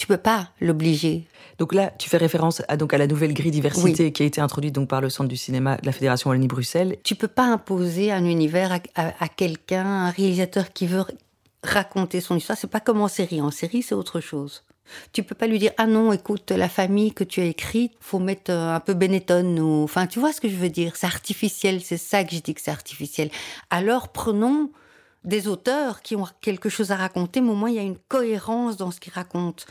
tu 0.01 0.07
peux 0.07 0.17
pas 0.17 0.49
l'obliger. 0.59 1.27
Donc 1.59 1.75
là, 1.75 1.93
tu 1.99 2.09
fais 2.09 2.17
référence 2.17 2.63
à, 2.67 2.75
donc 2.75 2.91
à 2.91 2.97
la 2.97 3.05
nouvelle 3.05 3.35
grille 3.35 3.51
diversité 3.51 4.11
qui 4.11 4.23
a 4.23 4.25
été 4.25 4.41
introduite 4.41 4.73
donc 4.73 4.89
par 4.89 4.99
le 4.99 5.11
Centre 5.11 5.29
du 5.29 5.37
cinéma 5.37 5.77
de 5.77 5.85
la 5.85 5.91
Fédération 5.91 6.31
Wallonie-Bruxelles. 6.31 6.97
Tu 7.03 7.13
peux 7.13 7.27
pas 7.27 7.43
imposer 7.43 8.11
un 8.11 8.25
univers 8.25 8.79
à, 8.95 9.27
quelqu'un, 9.27 9.85
un 9.85 10.09
réalisateur 10.09 10.73
qui 10.73 10.87
veut 10.87 11.03
raconter 11.61 12.19
son 12.19 12.35
histoire. 12.35 12.57
C'est 12.57 12.65
pas 12.65 12.79
comme 12.79 12.99
en 12.99 13.07
série. 13.07 13.41
En 13.41 13.51
série, 13.51 13.83
c'est 13.83 13.93
autre 13.93 14.21
chose. 14.21 14.63
Tu 15.13 15.21
peux 15.21 15.35
pas 15.35 15.45
lui 15.45 15.59
dire 15.59 15.71
ah 15.77 15.85
non 15.85 16.11
écoute 16.11 16.49
la 16.49 16.67
famille 16.67 17.13
que 17.13 17.23
tu 17.23 17.39
as 17.39 17.45
écrite 17.45 17.93
faut 17.99 18.17
mettre 18.17 18.51
euh, 18.51 18.75
un 18.75 18.79
peu 18.79 18.95
Benetton 18.95 19.57
ou 19.59 19.83
enfin 19.83 20.07
tu 20.07 20.19
vois 20.19 20.33
ce 20.33 20.41
que 20.41 20.49
je 20.49 20.55
veux 20.55 20.69
dire? 20.69 20.97
C'est 20.97 21.05
artificiel 21.05 21.79
c'est 21.79 21.95
ça 21.95 22.25
que 22.25 22.35
je 22.35 22.41
dis 22.41 22.53
que 22.53 22.59
c'est 22.59 22.71
artificiel 22.71 23.29
alors 23.69 24.09
prenons 24.09 24.69
des 25.23 25.47
auteurs 25.47 26.01
qui 26.01 26.15
ont 26.15 26.27
quelque 26.41 26.69
chose 26.69 26.91
à 26.91 26.95
raconter 26.95 27.41
mais 27.41 27.51
au 27.51 27.55
moins 27.55 27.69
il 27.69 27.75
y 27.75 27.79
a 27.79 27.83
une 27.83 27.97
cohérence 28.09 28.75
dans 28.77 28.91
ce 28.91 28.99
qu'ils 28.99 29.13
racontent 29.13 29.63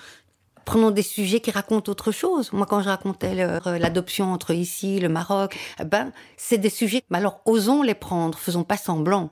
prenons 0.71 0.93
des 0.93 1.03
sujets 1.03 1.41
qui 1.41 1.51
racontent 1.51 1.91
autre 1.91 2.13
chose. 2.13 2.53
Moi, 2.53 2.65
quand 2.65 2.81
je 2.81 2.89
racontais 2.89 3.35
euh, 3.41 3.79
l'adoption 3.79 4.33
entre 4.33 4.53
ici, 4.53 5.01
le 5.01 5.09
Maroc, 5.09 5.59
eh 5.81 5.85
ben, 5.85 6.13
c'est 6.37 6.59
des 6.59 6.71
sujets. 6.71 7.03
Mais 7.11 7.19
alors, 7.19 7.41
osons 7.45 7.83
les 7.83 7.95
prendre, 7.95 8.39
faisons 8.39 8.63
pas 8.63 8.77
semblant. 8.77 9.31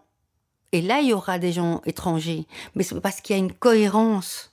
Et 0.73 0.83
là, 0.83 0.99
il 0.99 1.11
y 1.11 1.13
aura 1.13 1.39
des 1.39 1.53
gens 1.53 1.81
étrangers. 1.87 2.47
Mais 2.75 2.83
c'est 2.83 3.01
parce 3.01 3.21
qu'il 3.21 3.37
y 3.37 3.39
a 3.39 3.43
une 3.43 3.53
cohérence. 3.53 4.53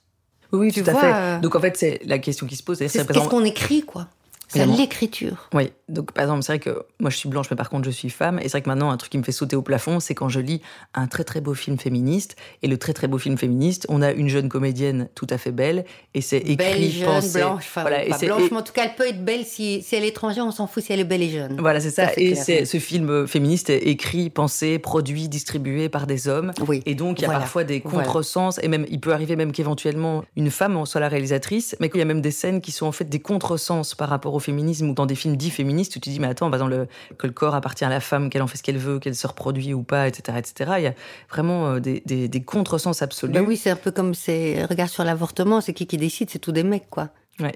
Oui, 0.52 0.72
tout 0.72 0.88
à 0.88 0.94
fait. 0.94 1.12
Euh, 1.12 1.40
Donc, 1.40 1.56
en 1.56 1.60
fait, 1.60 1.76
c'est 1.76 2.00
la 2.04 2.20
question 2.20 2.46
qui 2.46 2.54
se 2.54 2.62
pose. 2.62 2.78
Qu'est-ce 2.78 3.28
qu'on 3.28 3.44
écrit, 3.44 3.82
quoi 3.82 4.06
c'est 4.48 4.66
l'écriture. 4.66 5.48
Oui, 5.52 5.72
donc 5.88 6.12
par 6.12 6.24
exemple, 6.24 6.42
c'est 6.42 6.52
vrai 6.52 6.58
que 6.58 6.84
moi 7.00 7.10
je 7.10 7.16
suis 7.16 7.28
blanche, 7.28 7.46
mais 7.50 7.56
par 7.56 7.70
contre 7.70 7.84
je 7.84 7.90
suis 7.90 8.10
femme. 8.10 8.38
Et 8.38 8.42
c'est 8.42 8.50
vrai 8.50 8.62
que 8.62 8.68
maintenant, 8.68 8.90
un 8.90 8.96
truc 8.96 9.10
qui 9.10 9.18
me 9.18 9.22
fait 9.22 9.32
sauter 9.32 9.56
au 9.56 9.62
plafond, 9.62 10.00
c'est 10.00 10.14
quand 10.14 10.28
je 10.28 10.40
lis 10.40 10.60
un 10.94 11.06
très 11.06 11.24
très 11.24 11.40
beau 11.40 11.54
film 11.54 11.78
féministe. 11.78 12.36
Et 12.62 12.68
le 12.68 12.78
très 12.78 12.92
très 12.92 13.08
beau 13.08 13.18
film 13.18 13.36
féministe, 13.36 13.86
on 13.88 14.02
a 14.02 14.12
une 14.12 14.28
jeune 14.28 14.48
comédienne 14.48 15.08
tout 15.14 15.26
à 15.30 15.38
fait 15.38 15.52
belle, 15.52 15.84
et 16.14 16.20
c'est 16.20 16.38
écrit, 16.38 16.56
belle, 16.56 16.90
jeune, 16.90 17.32
blanche, 17.32 17.70
voilà, 17.74 18.04
pas 18.06 18.18
blanche, 18.18 18.50
mais 18.50 18.56
en 18.56 18.62
tout 18.62 18.72
cas 18.72 18.84
elle 18.84 18.94
peut 18.94 19.06
être 19.06 19.24
belle 19.24 19.44
si, 19.44 19.82
si 19.82 19.96
elle 19.96 20.04
est 20.04 20.08
étrangère, 20.08 20.46
on 20.46 20.50
s'en 20.50 20.66
fout 20.66 20.82
si 20.82 20.92
elle 20.92 21.00
est 21.00 21.04
belle 21.04 21.22
et 21.22 21.30
jeune. 21.30 21.60
Voilà, 21.60 21.80
c'est 21.80 21.90
ça. 21.90 22.10
et 22.16 22.34
c'est 22.34 22.64
ce 22.64 22.78
film 22.78 23.26
féministe 23.26 23.70
est 23.70 23.86
écrit, 23.86 24.30
pensé, 24.30 24.78
produit, 24.78 25.28
distribué 25.28 25.88
par 25.88 26.06
des 26.06 26.28
hommes. 26.28 26.52
Oui. 26.66 26.82
Et 26.86 26.94
donc 26.94 27.20
il 27.20 27.22
y 27.22 27.26
a 27.26 27.30
parfois 27.30 27.64
des 27.64 27.80
contresens, 27.80 28.60
et 28.62 28.68
même 28.68 28.86
il 28.88 29.00
peut 29.00 29.12
arriver 29.12 29.36
même 29.36 29.52
qu'éventuellement 29.52 30.24
une 30.36 30.50
femme 30.50 30.76
en 30.76 30.84
soit 30.84 31.00
la 31.00 31.08
réalisatrice, 31.08 31.76
mais 31.80 31.88
qu'il 31.88 31.98
y 31.98 32.02
a 32.02 32.06
même 32.06 32.20
des 32.20 32.30
scènes 32.30 32.60
qui 32.60 32.72
sont 32.72 32.86
en 32.86 32.92
fait 32.92 33.08
des 33.08 33.20
contresens 33.20 33.94
par 33.94 34.08
rapport 34.08 34.35
au 34.36 34.40
féminisme 34.40 34.90
ou 34.90 34.94
dans 34.94 35.06
des 35.06 35.14
films 35.14 35.36
dits 35.36 35.50
féministes 35.50 35.96
où 35.96 36.00
tu 36.00 36.10
dis 36.10 36.20
mais 36.20 36.28
attends, 36.28 36.50
dans 36.50 36.66
le 36.66 36.86
que 37.18 37.26
le 37.26 37.32
corps 37.32 37.54
appartient 37.54 37.84
à 37.84 37.88
la 37.88 38.00
femme, 38.00 38.30
qu'elle 38.30 38.42
en 38.42 38.46
fait 38.46 38.58
ce 38.58 38.62
qu'elle 38.62 38.78
veut, 38.78 38.98
qu'elle 38.98 39.16
se 39.16 39.26
reproduit 39.26 39.74
ou 39.74 39.82
pas, 39.82 40.08
etc., 40.08 40.38
etc. 40.38 40.72
Il 40.78 40.84
y 40.84 40.86
a 40.86 40.94
vraiment 41.30 41.66
euh, 41.66 41.80
des, 41.80 42.02
des, 42.06 42.28
des 42.28 42.42
contresens 42.42 43.02
absolus. 43.02 43.32
Ben 43.32 43.44
oui, 43.46 43.56
c'est 43.56 43.70
un 43.70 43.76
peu 43.76 43.90
comme 43.90 44.14
ces 44.14 44.64
regards 44.64 44.88
sur 44.88 45.04
l'avortement, 45.04 45.60
c'est 45.60 45.72
qui 45.72 45.86
qui 45.86 45.96
décide, 45.96 46.30
c'est 46.30 46.38
tous 46.38 46.52
des 46.52 46.62
mecs 46.62 46.88
quoi. 46.90 47.10
Ouais. 47.40 47.54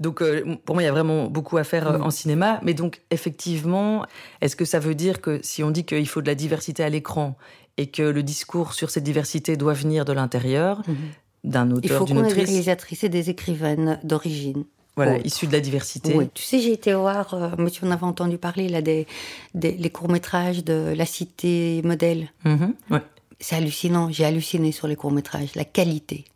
Donc 0.00 0.22
euh, 0.22 0.56
pour 0.64 0.74
moi, 0.74 0.82
il 0.82 0.86
y 0.86 0.88
a 0.88 0.92
vraiment 0.92 1.26
beaucoup 1.26 1.58
à 1.58 1.64
faire 1.64 1.88
euh, 1.88 1.98
en 1.98 2.10
cinéma. 2.10 2.60
Mais 2.62 2.74
donc 2.74 3.02
effectivement, 3.10 4.06
est-ce 4.40 4.56
que 4.56 4.64
ça 4.64 4.78
veut 4.78 4.94
dire 4.94 5.20
que 5.20 5.40
si 5.42 5.62
on 5.62 5.70
dit 5.70 5.84
qu'il 5.84 6.08
faut 6.08 6.22
de 6.22 6.26
la 6.26 6.34
diversité 6.34 6.82
à 6.82 6.88
l'écran 6.88 7.36
et 7.76 7.90
que 7.90 8.02
le 8.02 8.22
discours 8.22 8.74
sur 8.74 8.90
cette 8.90 9.04
diversité 9.04 9.56
doit 9.56 9.74
venir 9.74 10.04
de 10.04 10.12
l'intérieur 10.12 10.82
mhm. 10.88 10.96
d'un 11.44 11.70
auteur, 11.70 11.80
d'une 11.80 11.80
autrice, 11.80 11.84
il 11.84 11.88
faut 11.90 12.06
qu'on 12.06 12.24
ait 12.24 12.34
des 12.34 12.50
réalisatrices 12.50 13.04
et 13.04 13.08
des 13.08 13.30
écrivaines 13.30 14.00
d'origine. 14.02 14.64
Voilà, 14.96 15.18
issu 15.24 15.46
de 15.46 15.52
la 15.52 15.60
diversité. 15.60 16.14
Oui. 16.14 16.28
Tu 16.34 16.42
sais, 16.42 16.60
j'ai 16.60 16.72
été 16.72 16.92
voir, 16.92 17.32
euh, 17.32 17.50
mais 17.56 17.70
tu 17.70 17.84
en 17.84 17.90
avais 17.90 18.04
entendu 18.04 18.36
parler, 18.36 18.68
là, 18.68 18.82
des, 18.82 19.06
des 19.54 19.72
les 19.72 19.90
courts-métrages 19.90 20.64
de 20.64 20.92
La 20.94 21.06
Cité 21.06 21.80
Modèle. 21.82 22.30
Mm-hmm. 22.44 22.72
ouais. 22.90 23.02
C'est 23.40 23.56
hallucinant, 23.56 24.10
j'ai 24.10 24.24
halluciné 24.24 24.70
sur 24.70 24.86
les 24.86 24.96
courts-métrages, 24.96 25.54
la 25.54 25.64
qualité. 25.64 26.26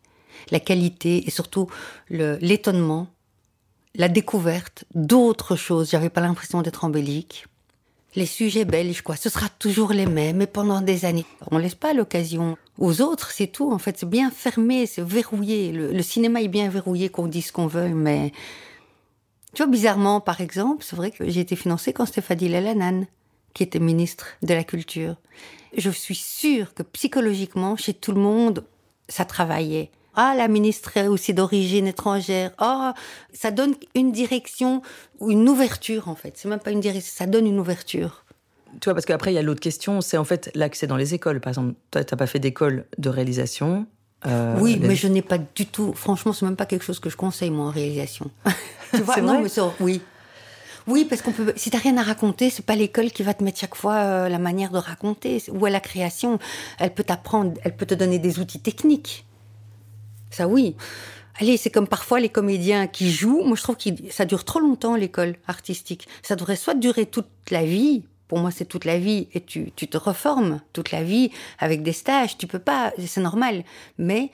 La 0.51 0.61
qualité 0.61 1.27
et 1.27 1.31
surtout 1.31 1.69
l'étonnement, 2.11 3.09
la 3.95 4.09
découverte 4.09 4.85
d'autres 4.95 5.57
choses. 5.57 5.91
J'avais 5.91 6.11
pas 6.11 6.21
l'impression 6.21 6.63
d'être 6.63 6.85
en 6.85 6.89
Belgique 6.89 7.47
les 8.17 8.27
sujets 8.27 8.65
belges, 8.65 9.03
quoi. 9.03 9.15
Ce 9.15 9.29
sera 9.29 9.49
toujours 9.49 9.93
les 9.93 10.07
mêmes, 10.07 10.43
et 10.43 10.47
pendant 10.47 10.81
des 10.81 11.05
années. 11.05 11.27
On 11.51 11.59
laisse 11.59 11.75
pas 11.75 11.93
l'occasion 11.93 12.57
aux 12.79 13.01
autres, 13.01 13.31
c'est 13.31 13.47
tout. 13.47 13.71
En 13.73 13.79
fait, 13.79 13.99
c'est 13.99 14.09
bien 14.09 14.31
fermé, 14.31 14.87
c'est 14.87 15.03
verrouillé. 15.03 15.73
Le, 15.73 16.03
cinéma 16.03 16.43
est 16.43 16.49
bien 16.49 16.69
verrouillé, 16.69 17.09
qu'on 17.09 17.27
dise 17.27 17.47
ce 17.47 17.53
qu'on 17.53 17.67
veut, 17.67 17.89
mais 17.89 18.33
tu 19.55 19.63
vois, 19.63 19.71
bizarrement, 19.71 20.21
par 20.21 20.41
exemple, 20.41 20.85
c'est 20.85 20.97
vrai 20.97 21.11
que 21.11 21.29
j'ai 21.29 21.41
été 21.41 21.57
financée 21.57 21.93
quand 21.93 22.07
Stéphanie 22.07 22.49
Lelanan, 22.49 23.07
qui 23.55 23.63
était 23.63 23.79
ministre 23.79 24.27
de 24.43 24.53
la 24.53 24.65
Culture. 24.65 25.17
Je 25.77 25.91
suis 25.91 26.15
sûre 26.15 26.75
que 26.75 26.83
psychologiquement, 26.83 27.77
chez 27.77 27.95
tout 27.95 28.13
le 28.13 28.21
monde, 28.21 28.65
ça 29.09 29.25
travaillait. 29.25 29.91
Ah, 30.15 30.35
la 30.35 30.49
ministre 30.49 30.97
est 30.97 31.09
aussi 31.09 31.35
d'origine 31.35 31.87
étrangère. 31.87 32.51
Ah, 32.59 32.95
ça 33.33 33.51
donne 33.51 33.75
une 33.95 34.13
direction 34.13 34.83
ou 35.21 35.31
une 35.31 35.47
ouverture 35.49 36.09
en 36.09 36.15
fait. 36.15 36.37
C'est 36.37 36.49
même 36.49 36.59
pas 36.59 36.71
une 36.71 36.81
direction, 36.81 37.13
ça 37.15 37.27
donne 37.27 37.47
une 37.47 37.61
ouverture. 37.61 38.26
Tu 38.81 38.85
vois, 38.85 38.95
parce 38.95 39.07
qu'après 39.07 39.33
il 39.33 39.35
y 39.35 39.39
a 39.39 39.43
l'autre 39.43 39.61
question, 39.61 40.01
c'est 40.01 40.17
en 40.17 40.25
fait 40.25 40.51
l'accès 40.55 40.87
dans 40.87 40.97
les 40.97 41.15
écoles. 41.15 41.41
Par 41.41 41.51
exemple, 41.51 41.75
toi, 41.91 42.05
t'as 42.05 42.17
pas 42.17 42.27
fait 42.27 42.39
d'école 42.39 42.87
de 42.99 43.09
réalisation. 43.09 43.87
Euh, 44.27 44.57
oui, 44.59 44.79
mais 44.81 44.97
je 44.97 45.09
n'ai 45.09 45.23
pas 45.23 45.39
du 45.39 45.67
tout. 45.67 45.93
Franchement, 45.95 46.33
c'est 46.33 46.47
même 46.47 46.57
pas 46.57 46.67
quelque 46.67 46.85
chose 46.85 46.99
que 46.99 47.11
je 47.11 47.17
conseille 47.17 47.51
moi 47.51 47.67
en 47.67 47.71
réalisation. 47.71 48.31
tu 48.95 49.03
vois, 49.03 49.21
non, 49.21 49.43
mais 49.43 49.51
oui. 49.81 50.01
Oui, 50.87 51.05
parce 51.05 51.21
qu'on 51.21 51.33
peut. 51.33 51.53
Si 51.57 51.71
t'as 51.71 51.79
rien 51.79 51.97
à 51.97 52.03
raconter, 52.03 52.49
c'est 52.49 52.65
pas 52.65 52.77
l'école 52.77 53.11
qui 53.11 53.23
va 53.23 53.35
te 53.35 53.43
mettre 53.43 53.59
chaque 53.59 53.75
fois 53.75 53.95
euh, 53.95 54.29
la 54.29 54.39
manière 54.39 54.71
de 54.71 54.79
raconter. 54.79 55.43
Ou 55.53 55.67
à 55.67 55.71
la 55.71 55.81
création, 55.81 56.39
elle 56.79 56.95
peut 56.95 57.03
t'apprendre, 57.03 57.55
elle 57.65 57.75
peut 57.75 57.87
te 57.87 57.95
donner 57.95 58.19
des 58.19 58.39
outils 58.39 58.61
techniques. 58.61 59.27
Ça 60.31 60.47
oui. 60.47 60.77
Allez, 61.39 61.57
c'est 61.57 61.71
comme 61.71 61.87
parfois 61.87 62.21
les 62.21 62.29
comédiens 62.29 62.87
qui 62.87 63.11
jouent. 63.11 63.43
Moi, 63.45 63.57
je 63.57 63.63
trouve 63.63 63.77
que 63.77 63.91
ça 64.11 64.25
dure 64.25 64.45
trop 64.45 64.61
longtemps, 64.61 64.97
l'école 64.97 65.37
artistique. 65.47 66.09
Ça 66.23 66.37
devrait 66.37 66.57
soit 66.57 66.75
durer 66.75 67.05
toute 67.05 67.29
la 67.51 67.65
vie. 67.65 68.05
Pour 68.29 68.39
moi, 68.39 68.51
c'est 68.51 68.65
toute 68.65 68.85
la 68.85 68.99
vie. 68.99 69.29
Et 69.33 69.41
tu, 69.41 69.73
tu 69.77 69.89
te 69.89 69.97
reformes 69.97 70.61
toute 70.73 70.91
la 70.91 71.03
vie 71.03 71.31
avec 71.59 71.83
des 71.83 71.93
stages. 71.93 72.39
Tu 72.39 72.47
peux 72.47 72.59
pas, 72.59 72.93
c'est 73.05 73.21
normal. 73.21 73.65
Mais 73.99 74.31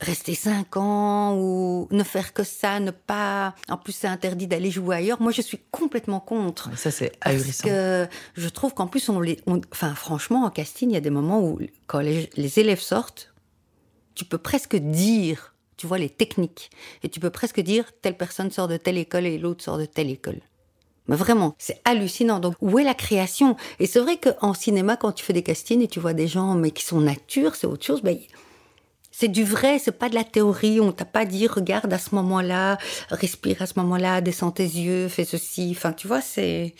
rester 0.00 0.34
cinq 0.34 0.76
ans 0.76 1.36
ou 1.36 1.86
ne 1.90 2.02
faire 2.02 2.32
que 2.32 2.42
ça, 2.42 2.80
ne 2.80 2.90
pas. 2.90 3.54
En 3.68 3.76
plus, 3.76 3.92
c'est 3.92 4.08
interdit 4.08 4.46
d'aller 4.46 4.70
jouer 4.70 4.96
ailleurs. 4.96 5.22
Moi, 5.22 5.32
je 5.32 5.42
suis 5.42 5.60
complètement 5.70 6.20
contre. 6.20 6.76
Ça, 6.76 6.90
c'est 6.90 7.12
ahurissant. 7.20 7.68
Parce 7.68 7.74
que 7.74 8.08
je 8.36 8.48
trouve 8.48 8.74
qu'en 8.74 8.88
plus, 8.88 9.08
on 9.08 9.20
les. 9.20 9.38
Enfin, 9.70 9.94
franchement, 9.94 10.44
en 10.44 10.50
casting, 10.50 10.90
il 10.90 10.94
y 10.94 10.96
a 10.96 11.00
des 11.00 11.10
moments 11.10 11.40
où, 11.40 11.60
quand 11.86 12.00
les, 12.00 12.28
les 12.36 12.58
élèves 12.58 12.80
sortent, 12.80 13.32
tu 14.14 14.24
peux 14.24 14.38
presque 14.38 14.76
dire 14.76 15.52
tu 15.82 15.88
vois 15.88 15.98
les 15.98 16.10
techniques. 16.10 16.70
Et 17.02 17.08
tu 17.08 17.18
peux 17.18 17.30
presque 17.30 17.60
dire 17.60 17.90
telle 18.02 18.16
personne 18.16 18.52
sort 18.52 18.68
de 18.68 18.76
telle 18.76 18.98
école 18.98 19.26
et 19.26 19.36
l'autre 19.36 19.64
sort 19.64 19.78
de 19.78 19.84
telle 19.84 20.10
école. 20.10 20.38
Mais 21.08 21.16
vraiment, 21.16 21.54
c'est 21.58 21.80
hallucinant. 21.84 22.38
Donc, 22.38 22.54
où 22.60 22.78
est 22.78 22.84
la 22.84 22.94
création? 22.94 23.56
Et 23.80 23.86
c'est 23.86 24.00
vrai 24.00 24.18
qu'en 24.18 24.54
cinéma, 24.54 24.96
quand 24.96 25.12
tu 25.12 25.24
fais 25.24 25.32
des 25.32 25.42
castings 25.42 25.82
et 25.82 25.88
tu 25.88 26.00
vois 26.00 26.12
des 26.12 26.28
gens, 26.28 26.54
mais 26.54 26.70
qui 26.70 26.84
sont 26.84 27.00
nature, 27.00 27.54
c'est 27.56 27.66
autre 27.66 27.84
chose. 27.84 28.02
Ben, 28.02 28.18
c'est 29.10 29.28
du 29.28 29.44
vrai, 29.44 29.78
c'est 29.78 29.92
pas 29.92 30.08
de 30.08 30.14
la 30.14 30.24
théorie. 30.24 30.80
On 30.80 30.92
t'a 30.92 31.04
pas 31.04 31.24
dit, 31.24 31.46
regarde 31.46 31.92
à 31.92 31.98
ce 31.98 32.14
moment-là, 32.14 32.78
respire 33.10 33.62
à 33.62 33.66
ce 33.66 33.74
moment-là, 33.76 34.20
descends 34.20 34.52
tes 34.52 34.62
yeux, 34.62 35.08
fais 35.08 35.24
ceci. 35.24 35.74
Enfin, 35.76 35.92
tu 35.92 36.06
vois, 36.06 36.20
c'est. 36.20 36.74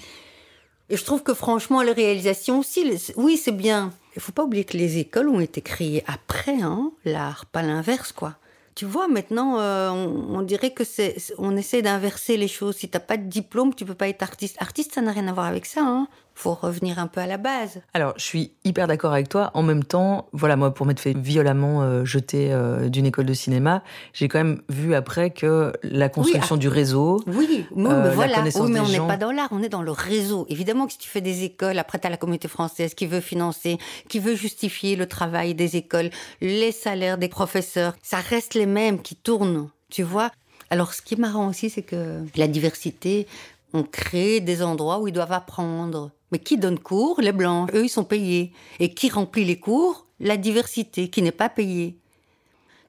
Et 0.88 0.96
je 0.96 1.04
trouve 1.04 1.22
que 1.22 1.34
franchement, 1.34 1.82
les 1.82 1.92
réalisations 1.92 2.60
aussi, 2.60 2.84
oui, 3.16 3.36
c'est 3.36 3.52
bien. 3.52 3.92
Il 4.14 4.22
faut 4.22 4.32
pas 4.32 4.44
oublier 4.44 4.64
que 4.64 4.76
les 4.76 4.98
écoles 4.98 5.28
ont 5.28 5.40
été 5.40 5.62
créées 5.62 6.04
après, 6.06 6.60
hein, 6.60 6.92
l'art, 7.04 7.46
pas 7.46 7.62
l'inverse, 7.62 8.12
quoi. 8.12 8.36
Tu 8.74 8.86
vois, 8.86 9.06
maintenant, 9.06 9.60
euh, 9.60 9.90
on, 9.90 10.40
dirait 10.42 10.72
que 10.72 10.84
c'est, 10.84 11.16
on 11.36 11.56
essaie 11.56 11.82
d'inverser 11.82 12.38
les 12.38 12.48
choses. 12.48 12.76
Si 12.76 12.88
t'as 12.88 13.00
pas 13.00 13.18
de 13.18 13.24
diplôme, 13.24 13.74
tu 13.74 13.84
peux 13.84 13.94
pas 13.94 14.08
être 14.08 14.22
artiste. 14.22 14.56
Artiste, 14.60 14.94
ça 14.94 15.02
n'a 15.02 15.12
rien 15.12 15.28
à 15.28 15.32
voir 15.32 15.46
avec 15.46 15.66
ça. 15.66 15.82
Hein 15.82 16.08
faut 16.34 16.54
revenir 16.54 16.98
un 16.98 17.06
peu 17.06 17.20
à 17.20 17.26
la 17.26 17.36
base. 17.36 17.80
Alors, 17.94 18.14
je 18.16 18.24
suis 18.24 18.52
hyper 18.64 18.86
d'accord 18.86 19.12
avec 19.12 19.28
toi. 19.28 19.50
En 19.54 19.62
même 19.62 19.84
temps, 19.84 20.28
voilà, 20.32 20.56
moi, 20.56 20.72
pour 20.72 20.86
m'être 20.86 21.00
fait 21.00 21.16
violemment 21.16 21.82
euh, 21.82 22.04
jeter 22.04 22.52
euh, 22.52 22.88
d'une 22.88 23.06
école 23.06 23.26
de 23.26 23.34
cinéma, 23.34 23.82
j'ai 24.12 24.28
quand 24.28 24.38
même 24.38 24.62
vu 24.68 24.94
après 24.94 25.30
que 25.30 25.72
la 25.82 26.08
construction 26.08 26.56
ah, 26.56 26.58
du 26.58 26.68
réseau. 26.68 27.22
Oui, 27.26 27.66
mais 27.74 27.88
voilà. 28.14 28.42
oui, 28.42 28.70
mais 28.70 28.80
on 28.80 28.88
n'est 28.88 28.98
pas 28.98 29.16
dans 29.16 29.32
l'art, 29.32 29.48
on 29.52 29.62
est 29.62 29.68
dans 29.68 29.82
le 29.82 29.90
réseau. 29.90 30.46
Évidemment 30.48 30.86
que 30.86 30.92
si 30.92 30.98
tu 30.98 31.08
fais 31.08 31.20
des 31.20 31.44
écoles, 31.44 31.78
après, 31.78 31.98
tu 31.98 32.06
as 32.06 32.10
la 32.10 32.16
communauté 32.16 32.48
française 32.48 32.94
qui 32.94 33.06
veut 33.06 33.20
financer, 33.20 33.78
qui 34.08 34.18
veut 34.18 34.34
justifier 34.34 34.96
le 34.96 35.06
travail 35.06 35.54
des 35.54 35.76
écoles, 35.76 36.10
les 36.40 36.72
salaires 36.72 37.18
des 37.18 37.28
professeurs. 37.28 37.94
Ça 38.02 38.18
reste 38.18 38.54
les 38.54 38.66
mêmes 38.66 39.00
qui 39.00 39.16
tournent, 39.16 39.68
tu 39.90 40.02
vois. 40.02 40.30
Alors, 40.70 40.94
ce 40.94 41.02
qui 41.02 41.14
est 41.14 41.18
marrant 41.18 41.48
aussi, 41.48 41.68
c'est 41.68 41.82
que 41.82 42.22
la 42.34 42.48
diversité, 42.48 43.26
on 43.74 43.82
crée 43.82 44.40
des 44.40 44.62
endroits 44.62 45.00
où 45.00 45.08
ils 45.08 45.12
doivent 45.12 45.32
apprendre. 45.32 46.10
Mais 46.32 46.38
qui 46.38 46.58
donne 46.58 46.78
cours? 46.78 47.20
Les 47.20 47.32
blancs. 47.32 47.70
Eux, 47.74 47.84
ils 47.84 47.88
sont 47.88 48.04
payés. 48.04 48.52
Et 48.80 48.92
qui 48.94 49.10
remplit 49.10 49.44
les 49.44 49.60
cours? 49.60 50.06
La 50.18 50.36
diversité, 50.36 51.08
qui 51.08 51.22
n'est 51.22 51.30
pas 51.30 51.48
payée. 51.48 51.98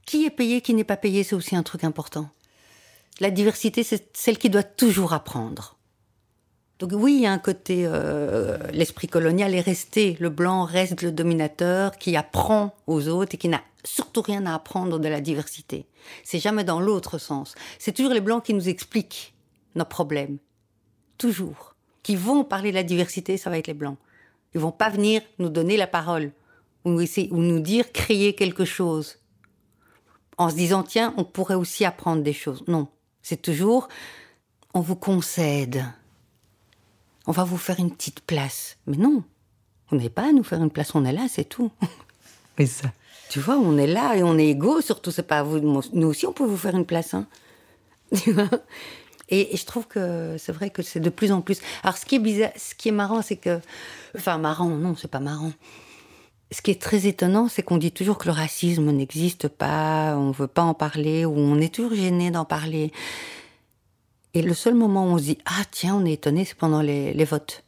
Qui 0.05 0.25
est 0.25 0.31
payé, 0.31 0.61
qui 0.61 0.73
n'est 0.73 0.83
pas 0.83 0.97
payé, 0.97 1.23
c'est 1.23 1.35
aussi 1.35 1.55
un 1.55 1.63
truc 1.63 1.83
important. 1.83 2.29
La 3.19 3.29
diversité, 3.29 3.83
c'est 3.83 4.17
celle 4.17 4.37
qui 4.37 4.49
doit 4.49 4.63
toujours 4.63 5.13
apprendre. 5.13 5.77
Donc 6.79 6.91
oui, 6.93 7.15
il 7.15 7.21
y 7.21 7.25
a 7.25 7.31
un 7.31 7.39
côté, 7.39 7.83
euh, 7.85 8.57
l'esprit 8.71 9.07
colonial 9.07 9.53
est 9.53 9.61
resté. 9.61 10.17
Le 10.19 10.29
blanc 10.29 10.63
reste 10.65 11.01
le 11.01 11.11
dominateur 11.11 11.97
qui 11.97 12.15
apprend 12.15 12.75
aux 12.87 13.07
autres 13.07 13.35
et 13.35 13.37
qui 13.37 13.47
n'a 13.47 13.61
surtout 13.83 14.21
rien 14.21 14.45
à 14.45 14.55
apprendre 14.55 14.99
de 14.99 15.07
la 15.07 15.21
diversité. 15.21 15.85
C'est 16.23 16.39
jamais 16.39 16.63
dans 16.63 16.81
l'autre 16.81 17.17
sens. 17.17 17.55
C'est 17.79 17.93
toujours 17.93 18.13
les 18.13 18.21
blancs 18.21 18.43
qui 18.43 18.53
nous 18.53 18.67
expliquent 18.67 19.33
nos 19.75 19.85
problèmes 19.85 20.39
toujours, 21.17 21.72
qui 22.03 22.15
vont 22.15 22.43
parler 22.43 22.69
de 22.71 22.75
la 22.75 22.83
diversité, 22.83 23.37
ça 23.37 23.49
va 23.49 23.57
être 23.57 23.67
les 23.67 23.73
blancs. 23.73 23.97
Ils 24.53 24.61
vont 24.61 24.71
pas 24.71 24.89
venir 24.89 25.21
nous 25.39 25.49
donner 25.49 25.77
la 25.77 25.87
parole 25.87 26.31
ou, 26.85 26.99
essayer, 26.99 27.29
ou 27.31 27.37
nous 27.37 27.59
dire 27.59 27.91
créer 27.91 28.35
quelque 28.35 28.65
chose 28.65 29.19
en 30.37 30.49
se 30.49 30.55
disant 30.55 30.83
tiens, 30.83 31.13
on 31.17 31.23
pourrait 31.23 31.55
aussi 31.55 31.85
apprendre 31.85 32.23
des 32.23 32.33
choses. 32.33 32.63
Non, 32.67 32.87
c'est 33.21 33.41
toujours 33.41 33.87
on 34.73 34.81
vous 34.81 34.95
concède. 34.95 35.85
On 37.27 37.31
va 37.31 37.43
vous 37.43 37.57
faire 37.57 37.79
une 37.79 37.91
petite 37.91 38.21
place. 38.21 38.77
Mais 38.87 38.97
non, 38.97 39.23
vous 39.89 39.97
n'avez 39.97 40.09
pas 40.09 40.29
à 40.29 40.31
nous 40.31 40.43
faire 40.43 40.61
une 40.61 40.71
place, 40.71 40.95
on 40.95 41.05
est 41.05 41.13
là, 41.13 41.27
c'est 41.29 41.45
tout. 41.45 41.71
Mais 42.57 42.65
ça. 42.65 42.91
Tu 43.29 43.39
vois, 43.39 43.57
on 43.57 43.77
est 43.77 43.87
là 43.87 44.15
et 44.15 44.23
on 44.23 44.37
est 44.37 44.49
égaux, 44.49 44.81
surtout, 44.81 45.11
c'est 45.11 45.23
pas 45.23 45.41
vous. 45.43 45.59
Nous 45.93 46.07
aussi, 46.07 46.27
on 46.27 46.33
peut 46.33 46.45
vous 46.45 46.57
faire 46.57 46.75
une 46.75 46.85
place. 46.85 47.13
Hein. 47.13 47.27
Et, 49.33 49.57
je 49.57 49.65
trouve 49.65 49.87
que 49.87 50.35
c'est 50.37 50.51
vrai 50.51 50.69
que 50.69 50.83
c'est 50.83 50.99
de 50.99 51.09
plus 51.09 51.31
en 51.31 51.41
plus. 51.41 51.59
Alors, 51.81 51.97
ce 51.97 52.05
qui 52.05 52.15
est 52.15 52.19
bizarre, 52.19 52.51
ce 52.55 52.75
qui 52.75 52.89
est 52.89 52.93
marrant, 52.93 53.23
c'est 53.23 53.35
que. 53.35 53.59
Enfin, 54.15 54.37
marrant, 54.37 54.69
non, 54.69 54.95
c'est 54.95 55.09
pas 55.09 55.19
marrant. 55.19 55.51
Ce 56.51 56.61
qui 56.61 56.69
est 56.69 56.79
très 56.79 57.07
étonnant, 57.07 57.47
c'est 57.47 57.63
qu'on 57.63 57.77
dit 57.77 57.91
toujours 57.91 58.19
que 58.19 58.27
le 58.27 58.31
racisme 58.31 58.91
n'existe 58.91 59.47
pas, 59.47 60.15
on 60.15 60.29
veut 60.29 60.45
pas 60.45 60.61
en 60.61 60.75
parler, 60.75 61.25
ou 61.25 61.33
on 61.35 61.59
est 61.59 61.73
toujours 61.73 61.95
gêné 61.95 62.29
d'en 62.29 62.45
parler. 62.45 62.91
Et 64.35 64.43
le 64.43 64.53
seul 64.53 64.75
moment 64.75 65.05
où 65.05 65.15
on 65.15 65.17
se 65.17 65.23
dit 65.23 65.39
Ah, 65.47 65.63
tiens, 65.71 65.95
on 65.95 66.05
est 66.05 66.13
étonné, 66.13 66.45
c'est 66.45 66.57
pendant 66.57 66.83
les, 66.83 67.25
votes. 67.25 67.63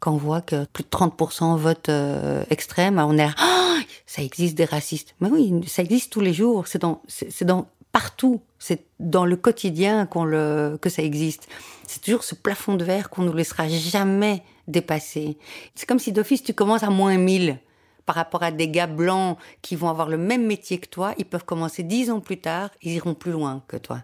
Quand 0.00 0.12
on 0.12 0.18
voit 0.18 0.42
que 0.42 0.66
plus 0.66 0.84
de 0.84 0.90
30% 0.90 1.56
votent 1.56 1.88
euh, 1.88 2.44
extrême, 2.50 2.98
on 2.98 3.14
est 3.14 3.24
là, 3.24 3.34
ah, 3.38 3.78
ça 4.04 4.22
existe 4.22 4.54
des 4.54 4.66
racistes. 4.66 5.14
Mais 5.20 5.30
oui, 5.30 5.62
ça 5.66 5.80
existe 5.80 6.12
tous 6.12 6.20
les 6.20 6.34
jours. 6.34 6.66
C'est 6.66 6.78
dans, 6.78 7.00
dans 7.40 7.68
partout. 7.90 8.42
C'est 8.60 8.84
dans 9.00 9.24
le 9.24 9.34
quotidien 9.34 10.06
qu'on 10.06 10.24
le, 10.24 10.78
que 10.80 10.90
ça 10.90 11.02
existe. 11.02 11.48
C'est 11.88 12.02
toujours 12.02 12.22
ce 12.22 12.36
plafond 12.36 12.76
de 12.76 12.84
verre 12.84 13.10
qu'on 13.10 13.22
ne 13.22 13.32
laissera 13.32 13.66
jamais 13.68 14.44
dépasser. 14.68 15.38
C'est 15.74 15.86
comme 15.86 15.98
si 15.98 16.12
d'office 16.12 16.44
tu 16.44 16.54
commences 16.54 16.84
à 16.84 16.90
moins 16.90 17.16
1000 17.16 17.58
par 18.06 18.14
rapport 18.14 18.42
à 18.42 18.52
des 18.52 18.68
gars 18.68 18.86
blancs 18.86 19.38
qui 19.62 19.76
vont 19.76 19.88
avoir 19.88 20.08
le 20.08 20.18
même 20.18 20.46
métier 20.46 20.78
que 20.78 20.88
toi. 20.88 21.14
Ils 21.18 21.24
peuvent 21.24 21.44
commencer 21.44 21.82
dix 21.82 22.10
ans 22.10 22.20
plus 22.20 22.38
tard, 22.38 22.70
ils 22.82 22.92
iront 22.92 23.14
plus 23.14 23.32
loin 23.32 23.64
que 23.66 23.78
toi. 23.78 24.02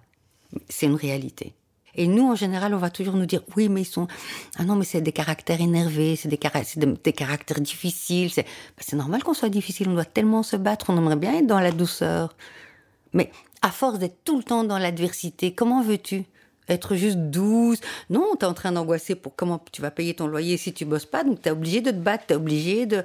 C'est 0.68 0.86
une 0.86 0.94
réalité. 0.94 1.54
Et 1.96 2.06
nous, 2.06 2.30
en 2.30 2.34
général, 2.34 2.74
on 2.74 2.78
va 2.78 2.90
toujours 2.90 3.14
nous 3.14 3.26
dire, 3.26 3.42
oui, 3.56 3.68
mais 3.68 3.82
ils 3.82 3.86
sont, 3.86 4.06
ah 4.58 4.64
non, 4.64 4.76
mais 4.76 4.84
c'est 4.84 5.00
des 5.00 5.12
caractères 5.12 5.60
énervés, 5.60 6.14
c'est 6.14 6.28
des, 6.28 6.36
caractères 6.36 7.60
difficiles. 7.60 8.30
C'est 8.30 8.46
ben, 8.92 8.98
normal 8.98 9.22
qu'on 9.22 9.34
soit 9.34 9.48
difficile, 9.48 9.88
on 9.88 9.94
doit 9.94 10.04
tellement 10.04 10.42
se 10.42 10.56
battre, 10.56 10.86
on 10.90 10.96
aimerait 10.98 11.16
bien 11.16 11.38
être 11.38 11.46
dans 11.46 11.60
la 11.60 11.72
douceur. 11.72 12.36
Mais 13.12 13.30
à 13.62 13.70
force 13.70 13.98
d'être 13.98 14.24
tout 14.24 14.36
le 14.36 14.42
temps 14.42 14.64
dans 14.64 14.78
l'adversité, 14.78 15.52
comment 15.52 15.82
veux-tu 15.82 16.24
être 16.68 16.96
juste 16.96 17.18
douce? 17.18 17.78
Non, 18.10 18.36
tu 18.38 18.44
es 18.44 18.48
en 18.48 18.54
train 18.54 18.72
d'angoisser 18.72 19.14
pour 19.14 19.34
comment 19.36 19.62
tu 19.72 19.82
vas 19.82 19.90
payer 19.90 20.14
ton 20.14 20.26
loyer 20.26 20.56
si 20.56 20.72
tu 20.72 20.84
bosses 20.84 21.06
pas, 21.06 21.24
donc 21.24 21.42
tu 21.42 21.48
es 21.48 21.52
obligé 21.52 21.80
de 21.80 21.90
te 21.90 21.96
battre, 21.96 22.26
tu 22.26 22.32
es 22.32 22.36
obligé 22.36 22.86
de... 22.86 23.04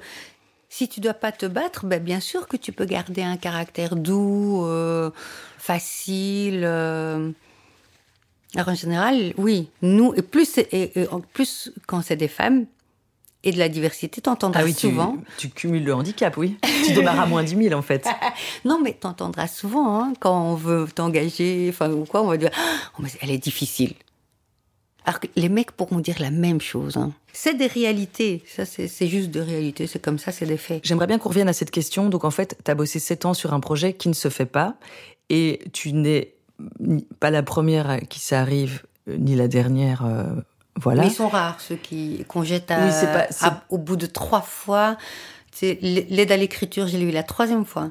Si 0.68 0.88
tu 0.88 1.00
dois 1.00 1.12
pas 1.12 1.32
te 1.32 1.44
battre, 1.44 1.84
ben 1.84 2.02
bien 2.02 2.18
sûr 2.18 2.48
que 2.48 2.56
tu 2.56 2.72
peux 2.72 2.86
garder 2.86 3.22
un 3.22 3.36
caractère 3.36 3.94
doux, 3.94 4.64
euh, 4.64 5.10
facile. 5.58 6.62
Euh. 6.64 7.30
Alors 8.54 8.70
en 8.70 8.74
général, 8.74 9.34
oui, 9.36 9.68
nous, 9.82 10.14
et 10.14 10.22
plus, 10.22 10.56
et 10.56 10.92
en 11.10 11.20
plus 11.20 11.72
quand 11.86 12.00
c'est 12.00 12.16
des 12.16 12.28
femmes, 12.28 12.64
et 13.44 13.52
de 13.52 13.58
la 13.58 13.68
diversité, 13.68 14.20
t'entendras 14.20 14.60
ah 14.60 14.64
oui, 14.64 14.72
souvent. 14.72 15.16
Tu, 15.36 15.48
cumules 15.48 15.84
le 15.84 15.94
handicap, 15.94 16.36
oui. 16.36 16.56
tu 16.86 16.92
démarres 16.92 17.20
à 17.20 17.26
moins 17.26 17.42
10 17.42 17.56
000 17.56 17.78
en 17.78 17.82
fait. 17.82 18.06
non, 18.64 18.80
mais 18.82 18.92
t'entendras 18.92 19.48
souvent 19.48 20.00
hein, 20.00 20.12
quand 20.20 20.50
on 20.50 20.54
veut 20.54 20.86
t'engager, 20.94 21.66
enfin 21.68 21.90
ou 21.90 22.04
quoi, 22.04 22.22
on 22.22 22.28
va 22.28 22.36
dire, 22.36 22.50
oh, 22.98 23.02
mais 23.02 23.08
elle 23.20 23.30
est 23.30 23.38
difficile. 23.38 23.94
Alors 25.04 25.18
que 25.18 25.26
les 25.34 25.48
mecs 25.48 25.72
pourront 25.72 25.98
dire 25.98 26.16
la 26.20 26.30
même 26.30 26.60
chose. 26.60 26.96
Hein. 26.96 27.12
C'est 27.32 27.54
des 27.54 27.66
réalités, 27.66 28.44
ça 28.46 28.64
c'est 28.64 29.08
juste 29.08 29.30
des 29.30 29.40
réalités, 29.40 29.88
c'est 29.88 30.00
comme 30.00 30.18
ça, 30.18 30.30
c'est 30.30 30.46
des 30.46 30.56
faits. 30.56 30.80
J'aimerais 30.84 31.08
bien 31.08 31.18
qu'on 31.18 31.30
revienne 31.30 31.48
à 31.48 31.52
cette 31.52 31.72
question. 31.72 32.08
Donc 32.08 32.24
en 32.24 32.30
fait, 32.30 32.56
tu 32.64 32.70
as 32.70 32.74
bossé 32.76 33.00
7 33.00 33.26
ans 33.26 33.34
sur 33.34 33.52
un 33.52 33.60
projet 33.60 33.94
qui 33.94 34.08
ne 34.08 34.14
se 34.14 34.28
fait 34.28 34.46
pas 34.46 34.76
et 35.28 35.60
tu 35.72 35.92
n'es 35.92 36.34
pas 37.18 37.30
la 37.30 37.42
première 37.42 38.00
qui 38.08 38.20
ça 38.20 38.40
arrive, 38.40 38.82
ni 39.08 39.34
la 39.34 39.48
dernière 39.48 40.06
euh, 40.06 40.26
mais 40.86 41.06
ils 41.06 41.10
sont 41.10 41.28
rares, 41.28 41.60
ceux 41.60 41.76
qui 41.76 42.24
qu'on 42.28 42.42
jette 42.44 42.72
au 43.68 43.78
bout 43.78 43.96
de 43.96 44.06
trois 44.06 44.40
fois. 44.42 44.96
L'aide 45.60 46.32
à 46.32 46.36
l'écriture, 46.36 46.86
j'ai 46.86 46.98
lu 46.98 47.10
la 47.10 47.22
troisième 47.22 47.64
fois. 47.64 47.90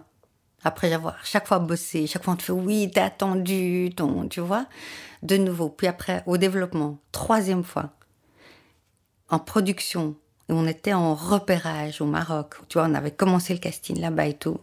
Après 0.64 0.92
avoir 0.94 1.16
chaque 1.26 1.48
fois 1.48 1.60
bossé, 1.60 2.06
chaque 2.06 2.24
fois 2.24 2.34
on 2.34 2.38
te 2.38 2.44
fait 2.44 2.52
oui, 2.52 2.92
t'as 2.94 3.06
attendu, 3.06 3.92
ton, 3.96 4.28
tu 4.28 4.42
vois. 4.42 4.66
De 5.24 5.38
nouveau. 5.38 5.70
Puis 5.70 5.88
après, 5.88 6.24
au 6.26 6.38
développement, 6.38 6.98
troisième 7.12 7.64
fois. 7.64 7.92
En 9.30 9.40
production, 9.40 10.16
on 10.50 10.68
était 10.68 10.94
en 10.94 11.16
repérage 11.16 12.02
au 12.02 12.06
Maroc. 12.06 12.56
Tu 12.68 12.78
vois, 12.78 12.88
on 12.88 12.94
avait 12.94 13.12
commencé 13.12 13.54
le 13.54 13.60
casting 13.60 14.00
là-bas 14.00 14.26
et 14.26 14.34
tout. 14.34 14.60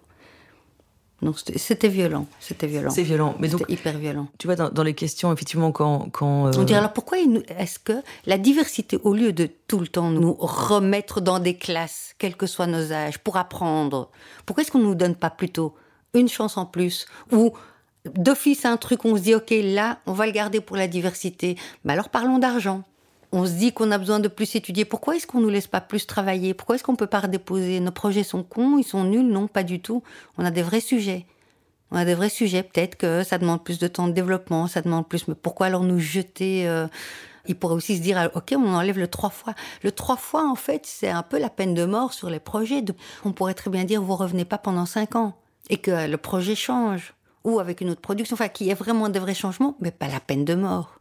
Non, 1.21 1.35
c'était 1.35 1.89
violent, 1.89 2.27
c'était 2.39 2.69
violent. 2.69 2.91
C'est 2.91 3.03
violent, 3.03 3.35
mais 3.41 3.49
donc 3.49 3.65
hyper 3.69 3.99
violent. 3.99 4.29
Tu 4.39 4.47
vois, 4.47 4.55
dans, 4.55 4.83
les 4.85 4.95
questions, 4.95 5.33
effectivement, 5.33 5.73
quand, 5.73 6.11
quand 6.13 6.47
euh, 6.47 6.53
on 6.57 6.63
dirait 6.63 6.79
alors 6.79 6.93
pourquoi 6.93 7.19
est-ce 7.19 7.81
que 7.81 7.95
la 8.27 8.39
diversité, 8.39 8.99
au 9.03 9.15
lieu 9.15 9.33
de 9.33 9.51
tout 9.67 9.81
le 9.81 9.89
temps 9.89 10.11
nous 10.11 10.35
remettre 10.39 11.21
dans 11.21 11.41
des 11.41 11.55
classes, 11.55 12.15
quels 12.19 12.37
que 12.37 12.47
soient 12.47 12.69
nos 12.69 12.93
âges, 12.93 13.19
pour 13.19 13.37
apprendre, 13.37 14.11
pourquoi 14.47 14.63
est-ce 14.63 14.71
qu'on 14.71 14.79
nous 14.79 14.95
donne 14.95 15.17
pas 15.17 15.31
plutôt 15.31 15.75
une 16.15 16.29
chance 16.29 16.57
en 16.57 16.67
plus 16.67 17.07
ou 17.33 17.53
d'office 18.15 18.65
un 18.65 18.77
truc, 18.77 19.05
on 19.05 19.17
se 19.17 19.23
dit, 19.23 19.35
OK, 19.35 19.51
là, 19.51 19.99
on 20.07 20.13
va 20.13 20.27
le 20.27 20.33
garder 20.33 20.61
pour 20.61 20.77
la 20.77 20.87
diversité. 20.87 21.57
Mais 21.85 21.95
alors 21.95 22.11
parlons 22.11 22.39
d'argent. 22.39 22.85
On 23.31 23.45
se 23.45 23.53
dit 23.53 23.73
qu'on 23.73 23.91
a 23.91 23.99
besoin 23.99 24.21
de 24.21 24.29
plus 24.29 24.55
étudier. 24.55 24.85
Pourquoi 24.85 25.17
est-ce 25.17 25.27
qu'on 25.27 25.41
nous 25.41 25.51
laisse 25.51 25.67
pas 25.67 25.83
plus 25.83 26.07
travailler? 26.07 26.55
Pourquoi 26.55 26.77
est-ce 26.77 26.85
qu'on 26.85 26.97
peut 26.97 27.07
pas 27.07 27.21
redéposer? 27.21 27.81
Nos 27.81 27.91
projets 27.91 28.23
sont 28.23 28.43
cons, 28.43 28.79
ils 28.79 28.85
sont 28.85 29.05
nuls 29.05 29.27
Non, 29.27 29.49
pas 29.49 29.63
du 29.63 29.81
tout. 29.81 30.03
On 30.39 30.45
a 30.45 30.51
des 30.51 30.63
vrais 30.63 30.81
sujets. 30.81 31.27
On 31.91 31.97
a 31.97 32.05
des 32.05 32.15
vrais 32.15 32.31
sujets. 32.31 32.63
Peut-être 32.63 32.97
que 32.97 33.23
ça 33.23 33.39
demande 33.39 33.63
plus 33.63 33.79
de 33.79 33.87
temps 33.87 34.09
de 34.09 34.13
développement, 34.13 34.67
ça 34.67 34.81
demande 34.81 35.07
plus. 35.07 35.29
Mais 35.29 35.35
pourquoi 35.35 35.67
alors 35.67 35.83
nous 35.83 35.99
jeter 35.99 36.67
euh, 36.69 36.87
Il 37.47 37.59
pourrait 37.59 37.75
aussi 37.75 37.99
se 37.99 38.03
dire, 38.03 38.31
ok, 38.35 38.55
on 38.57 38.75
enlève 38.75 38.99
le 38.99 39.09
trois 39.09 39.31
fois. 39.31 39.55
Le 39.83 39.93
trois 39.93 40.17
fois, 40.17 40.49
en 40.49 40.55
fait, 40.55 40.87
c'est 40.87 41.11
un 41.11 41.23
peu 41.23 41.39
la 41.39 41.51
peine 41.51 41.75
de 41.75 41.85
mort 41.85 42.15
sur 42.15 42.31
les 42.31 42.41
projets. 42.41 42.83
On 43.27 43.33
pourrait 43.33 43.55
très 43.55 43.71
bien 43.71 43.85
dire, 43.85 44.01
vous 44.01 44.17
revenez 44.17 44.47
pas 44.47 44.59
pendant 44.59 44.87
cinq 44.87 45.17
ans 45.17 45.35
et 45.69 45.77
que 45.77 46.09
le 46.09 46.17
projet 46.17 46.55
change 46.55 47.15
ou 47.45 47.61
avec 47.61 47.81
une 47.81 47.91
autre 47.91 48.01
production, 48.01 48.35
enfin, 48.35 48.49
qu'il 48.49 48.67
y 48.67 48.71
ait 48.71 48.75
vraiment 48.75 49.09
de 49.09 49.19
vrais 49.19 49.35
changements, 49.35 49.77
mais 49.81 49.91
pas 49.91 50.09
la 50.09 50.21
peine 50.21 50.45
de 50.45 50.55
mort. 50.55 51.01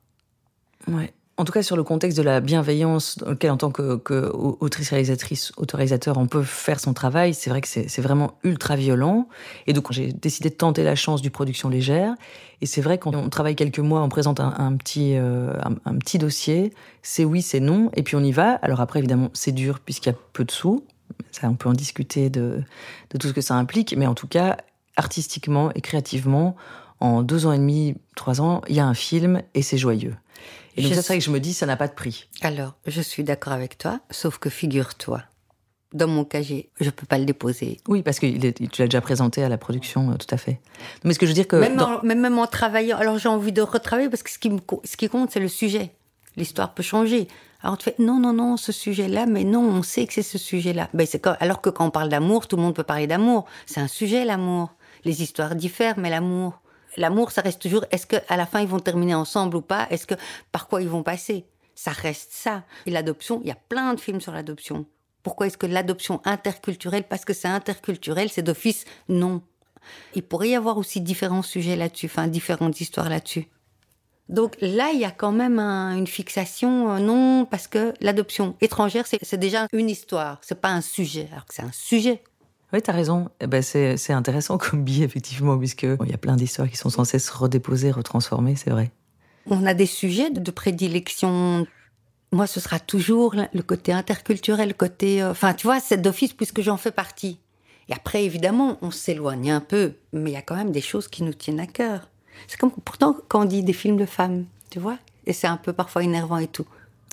Ouais. 0.88 1.14
En 1.40 1.46
tout 1.46 1.52
cas, 1.52 1.62
sur 1.62 1.76
le 1.76 1.84
contexte 1.84 2.18
de 2.18 2.24
la 2.24 2.40
bienveillance 2.40 3.20
dans 3.20 3.30
lequel, 3.30 3.52
en 3.52 3.58
tant 3.58 3.70
que, 3.70 3.98
que 3.98 4.32
autrice, 4.34 4.90
réalisatrice, 4.90 5.52
autorisateur, 5.58 6.18
on 6.18 6.26
peut 6.26 6.42
faire 6.42 6.80
son 6.80 6.96
travail, 6.96 7.36
c'est 7.36 7.52
vrai 7.52 7.62
que 7.62 7.68
c'est 7.68 8.02
vraiment 8.02 8.40
ultra 8.44 8.76
violent. 8.76 9.28
Et 9.68 9.74
donc, 9.74 9.92
j'ai 9.92 10.12
décidé 10.12 10.50
de 10.50 10.56
tenter 10.56 10.84
la 10.84 10.96
chance 10.96 11.22
du 11.22 11.30
production 11.30 11.70
légère. 11.70 12.16
Et 12.62 12.66
c'est 12.66 12.82
vrai 12.82 12.98
quand 12.98 13.14
on 13.14 13.30
travaille 13.30 13.56
quelques 13.56 13.78
mois, 13.78 14.02
on 14.02 14.10
présente 14.10 14.40
un, 14.40 14.76
petit 14.78 15.16
euh, 15.16 15.54
un, 15.86 15.98
petit 16.00 16.18
dossier, 16.18 16.74
c'est 17.04 17.24
oui, 17.24 17.44
c'est 17.44 17.60
non, 17.60 17.92
et 17.96 18.02
puis 18.02 18.16
on 18.16 18.24
y 18.24 18.32
va. 18.32 18.54
Alors 18.64 18.82
après, 18.82 18.98
évidemment, 18.98 19.30
c'est 19.34 19.52
dur 19.52 19.80
puisqu'il 19.80 20.10
y 20.10 20.14
a 20.14 20.18
peu 20.34 20.44
de 20.44 20.50
sous. 20.50 20.84
Ça, 21.32 21.48
on 21.48 21.54
peut 21.54 21.70
en 21.70 21.74
discuter 21.74 22.32
de 22.32 22.64
tout 23.20 23.28
ce 23.28 23.34
que 23.34 23.42
ça 23.42 23.54
implique, 23.54 23.96
mais 23.96 24.08
en 24.08 24.16
tout 24.16 24.28
cas, 24.28 24.58
artistiquement 24.96 25.72
et 25.76 25.82
créativement, 25.82 26.56
en 27.00 27.22
deux 27.22 27.46
ans 27.46 27.54
et 27.54 27.60
demi, 27.60 27.96
trois 28.16 28.42
ans, 28.42 28.62
il 28.68 28.76
y 28.76 28.80
a 28.80 28.88
un 28.88 28.96
film 28.96 29.44
et 29.54 29.62
c'est 29.62 29.78
joyeux. 29.78 30.16
Et 30.78 30.84
donc, 30.84 30.94
c'est 30.94 31.06
vrai 31.06 31.18
que 31.18 31.24
je 31.24 31.32
me 31.32 31.40
dis, 31.40 31.54
ça 31.54 31.66
n'a 31.66 31.76
pas 31.76 31.88
de 31.88 31.94
prix. 31.94 32.28
Alors, 32.42 32.76
je 32.86 33.02
suis 33.02 33.24
d'accord 33.24 33.54
avec 33.54 33.78
toi, 33.78 34.00
sauf 34.12 34.38
que 34.38 34.50
figure-toi, 34.50 35.24
dans 35.94 36.08
mon 36.08 36.24
casier, 36.24 36.70
je 36.80 36.90
peux 36.90 37.06
pas 37.06 37.18
le 37.18 37.26
déposer. 37.26 37.80
Oui, 37.88 38.04
parce 38.04 38.20
que 38.20 38.28
tu 38.28 38.82
l'as 38.82 38.88
déjà 38.88 39.02
présenté 39.02 39.44
à 39.44 39.50
la 39.50 39.58
production, 39.58 40.12
euh, 40.12 40.16
tout 40.16 40.34
à 40.34 40.38
fait. 40.38 40.60
Mais 41.04 41.14
ce 41.14 41.20
que 41.20 41.26
je 41.26 41.32
veux 41.32 41.36
dire 41.36 41.48
que... 41.48 41.56
Même, 41.56 41.80
en, 41.80 42.04
même 42.04 42.38
en 42.38 42.46
travaillant, 42.46 42.98
alors 42.98 43.18
j'ai 43.18 43.30
envie 43.30 43.52
de 43.52 43.62
retravailler, 43.62 44.10
parce 44.10 44.24
que 44.24 44.30
ce 44.30 44.38
qui, 44.38 44.50
me, 44.50 44.60
ce 44.84 44.98
qui 44.98 45.10
compte, 45.10 45.32
c'est 45.32 45.40
le 45.40 45.48
sujet. 45.48 45.92
L'histoire 46.36 46.74
peut 46.74 46.84
changer. 46.84 47.28
Alors 47.64 47.78
tu 47.78 47.86
fais, 47.86 47.96
non, 47.98 48.20
non, 48.20 48.34
non, 48.34 48.58
ce 48.58 48.72
sujet-là, 48.72 49.26
mais 49.26 49.44
non, 49.44 49.62
on 49.62 49.82
sait 49.82 50.06
que 50.06 50.14
c'est 50.14 50.22
ce 50.22 50.38
sujet-là. 50.38 50.90
Ben, 50.94 51.08
c'est 51.10 51.26
alors 51.40 51.62
que 51.62 51.72
quand 51.72 51.88
on 51.88 51.90
parle 51.90 52.10
d'amour, 52.10 52.48
tout 52.48 52.56
le 52.56 52.62
monde 52.62 52.76
peut 52.76 52.84
parler 52.84 53.08
d'amour. 53.08 53.46
C'est 53.66 53.80
un 53.80 53.88
sujet, 53.88 54.26
l'amour. 54.26 54.70
Les 55.06 55.24
histoires 55.24 55.56
diffèrent, 55.56 55.98
mais 55.98 56.12
l'amour, 56.12 56.62
l'amour, 56.98 57.32
ça 57.32 57.42
reste 57.42 57.62
toujours. 57.62 57.86
Est-ce 57.92 58.06
que 58.06 58.18
à 58.28 58.36
la 58.36 58.46
fin 58.46 58.60
ils 58.60 58.68
vont 58.68 58.80
terminer 58.80 59.16
ensemble 59.16 59.56
ou 59.56 59.62
pas? 59.62 59.88
Est-ce 59.90 60.06
que 60.08 60.16
par 60.52 60.68
quoi 60.68 60.82
ils 60.82 60.90
vont 60.90 61.04
passer? 61.04 61.46
Ça 61.76 61.92
reste 61.92 62.32
ça. 62.34 62.64
Et 62.86 62.92
l'adoption, 62.92 63.40
il 63.44 63.48
y 63.48 63.52
a 63.52 63.58
plein 63.70 63.94
de 63.94 64.00
films 64.00 64.20
sur 64.20 64.34
l'adoption. 64.34 64.86
Pourquoi 65.24 65.48
est-ce 65.48 65.58
que 65.58 65.68
l'adoption 65.68 66.22
interculturelle? 66.26 67.04
Parce 67.04 67.26
que 67.26 67.34
c'est 67.34 67.48
interculturel, 67.48 68.30
c'est 68.30 68.42
d'office 68.42 68.86
non. 69.10 69.42
Il 70.16 70.24
pourrait 70.24 70.50
y 70.50 70.56
avoir 70.56 70.78
aussi 70.78 71.02
différents 71.02 71.42
sujets 71.42 71.76
là-dessus, 71.76 72.08
enfin 72.08 72.28
différentes 72.28 72.82
histoires 72.82 73.10
là-dessus. 73.10 73.48
Donc 74.30 74.58
là, 74.60 74.92
il 74.94 75.00
y 75.00 75.06
a 75.06 75.12
quand 75.12 75.32
même 75.32 75.60
une 75.60 76.08
fixation, 76.08 76.92
euh, 76.92 77.00
non, 77.00 77.46
parce 77.46 77.68
que 77.68 77.94
l'adoption 78.02 78.56
étrangère, 78.60 79.06
c'est 79.08 79.38
déjà 79.38 79.68
une 79.72 79.90
histoire, 79.90 80.40
c'est 80.42 80.60
pas 80.60 80.72
un 80.72 80.82
sujet, 80.82 81.30
alors 81.32 81.46
que 81.46 81.54
c'est 81.54 81.62
un 81.62 81.72
sujet. 81.72 82.22
Oui, 82.74 82.82
tu 82.82 82.90
as 82.90 82.94
raison. 82.94 83.30
Eh 83.40 83.48
ben, 83.48 83.62
c'est 83.62 84.14
intéressant 84.14 84.58
comme 84.58 84.84
billet, 84.84 85.06
effectivement, 85.06 85.58
puisqu'il 85.58 85.98
il 86.04 86.10
y 86.10 86.14
a 86.14 86.18
plein 86.18 86.36
d'histoires 86.36 86.70
qui 86.70 86.78
sont 86.78 86.90
censées 86.90 87.20
se 87.20 87.32
redéposer, 87.32 87.92
retransformer, 87.92 88.56
c'est 88.56 88.70
vrai. 88.70 88.92
On 89.50 89.66
a 89.66 89.74
des 89.74 89.86
sujets 89.86 90.30
de 90.30 90.52
prédilection. 90.52 91.66
Moi, 92.34 92.48
ce 92.48 92.60
sera 92.60 92.80
toujours 92.80 93.36
le 93.36 93.62
côté 93.62 93.94
interculturel, 93.94 94.70
le 94.70 94.74
côté. 94.74 95.22
Euh, 95.22 95.32
enfin, 95.32 95.54
tu 95.54 95.66
vois, 95.66 95.80
c'est 95.80 96.02
d'office 96.02 96.34
puisque 96.34 96.62
j'en 96.62 96.76
fais 96.76 96.92
partie. 96.92 97.40
Et 97.88 97.94
après, 97.94 98.26
évidemment, 98.26 98.78
on 98.82 98.92
s'éloigne 98.92 99.52
un 99.52 99.62
peu, 99.62 99.94
mais 100.12 100.32
il 100.32 100.34
y 100.34 100.38
a 100.38 100.42
quand 100.42 100.58
même 100.58 100.74
des 100.74 100.82
choses 100.82 101.08
qui 101.08 101.24
nous 101.24 101.34
tiennent 101.34 101.62
à 101.62 101.68
cœur. 101.68 102.10
C'est 102.48 102.60
comme 102.60 102.72
pourtant 102.72 103.16
quand 103.30 103.44
on 103.44 103.46
dit 103.46 103.64
des 103.64 103.72
films 103.72 103.96
de 103.96 104.06
femmes, 104.06 104.46
tu 104.70 104.80
vois, 104.80 104.98
et 105.26 105.32
c'est 105.32 105.48
un 105.48 105.56
peu 105.56 105.72
parfois 105.72 106.04
énervant 106.04 106.38
et 106.38 106.48
tout. 106.48 106.66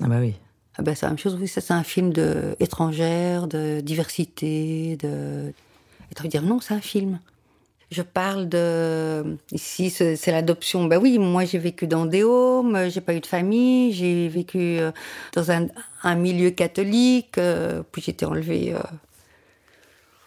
Ah 0.03 0.09
bah 0.09 0.19
oui. 0.19 0.35
Ah 0.77 0.83
ben, 0.83 0.95
c'est 0.95 1.07
la 1.07 1.11
même 1.11 1.19
chose, 1.19 1.37
oui, 1.41 1.47
c'est 1.47 1.71
un 1.71 1.85
film 1.85 2.13
de 2.13 2.57
étrangère, 2.59 3.47
de 3.47 3.81
diversité, 3.81 4.97
de. 4.97 5.53
Et 6.11 6.15
tu 6.15 6.29
dire 6.29 6.43
non, 6.43 6.61
c'est 6.61 6.75
un 6.75 6.81
film. 6.81 7.21
Je 7.91 8.03
parle 8.03 8.49
de. 8.49 9.37
Ici, 9.53 9.91
c'est 9.91 10.33
l'adoption. 10.33 10.87
Ben 10.87 10.99
oui, 11.01 11.19
moi 11.19 11.45
j'ai 11.45 11.59
vécu 11.59 11.87
dans 11.87 12.07
des 12.07 12.25
homes, 12.25 12.89
j'ai 12.89 13.01
pas 13.01 13.15
eu 13.15 13.21
de 13.21 13.27
famille, 13.27 13.93
j'ai 13.93 14.29
vécu 14.29 14.79
euh, 14.81 14.91
dans 15.33 15.53
un, 15.53 15.69
un, 16.03 16.15
milieu 16.17 16.51
catholique, 16.51 17.39
euh, 17.39 17.85
puis 17.93 18.03
j'étais 18.03 18.27
enlevée 18.27 18.75
euh, 18.75 18.81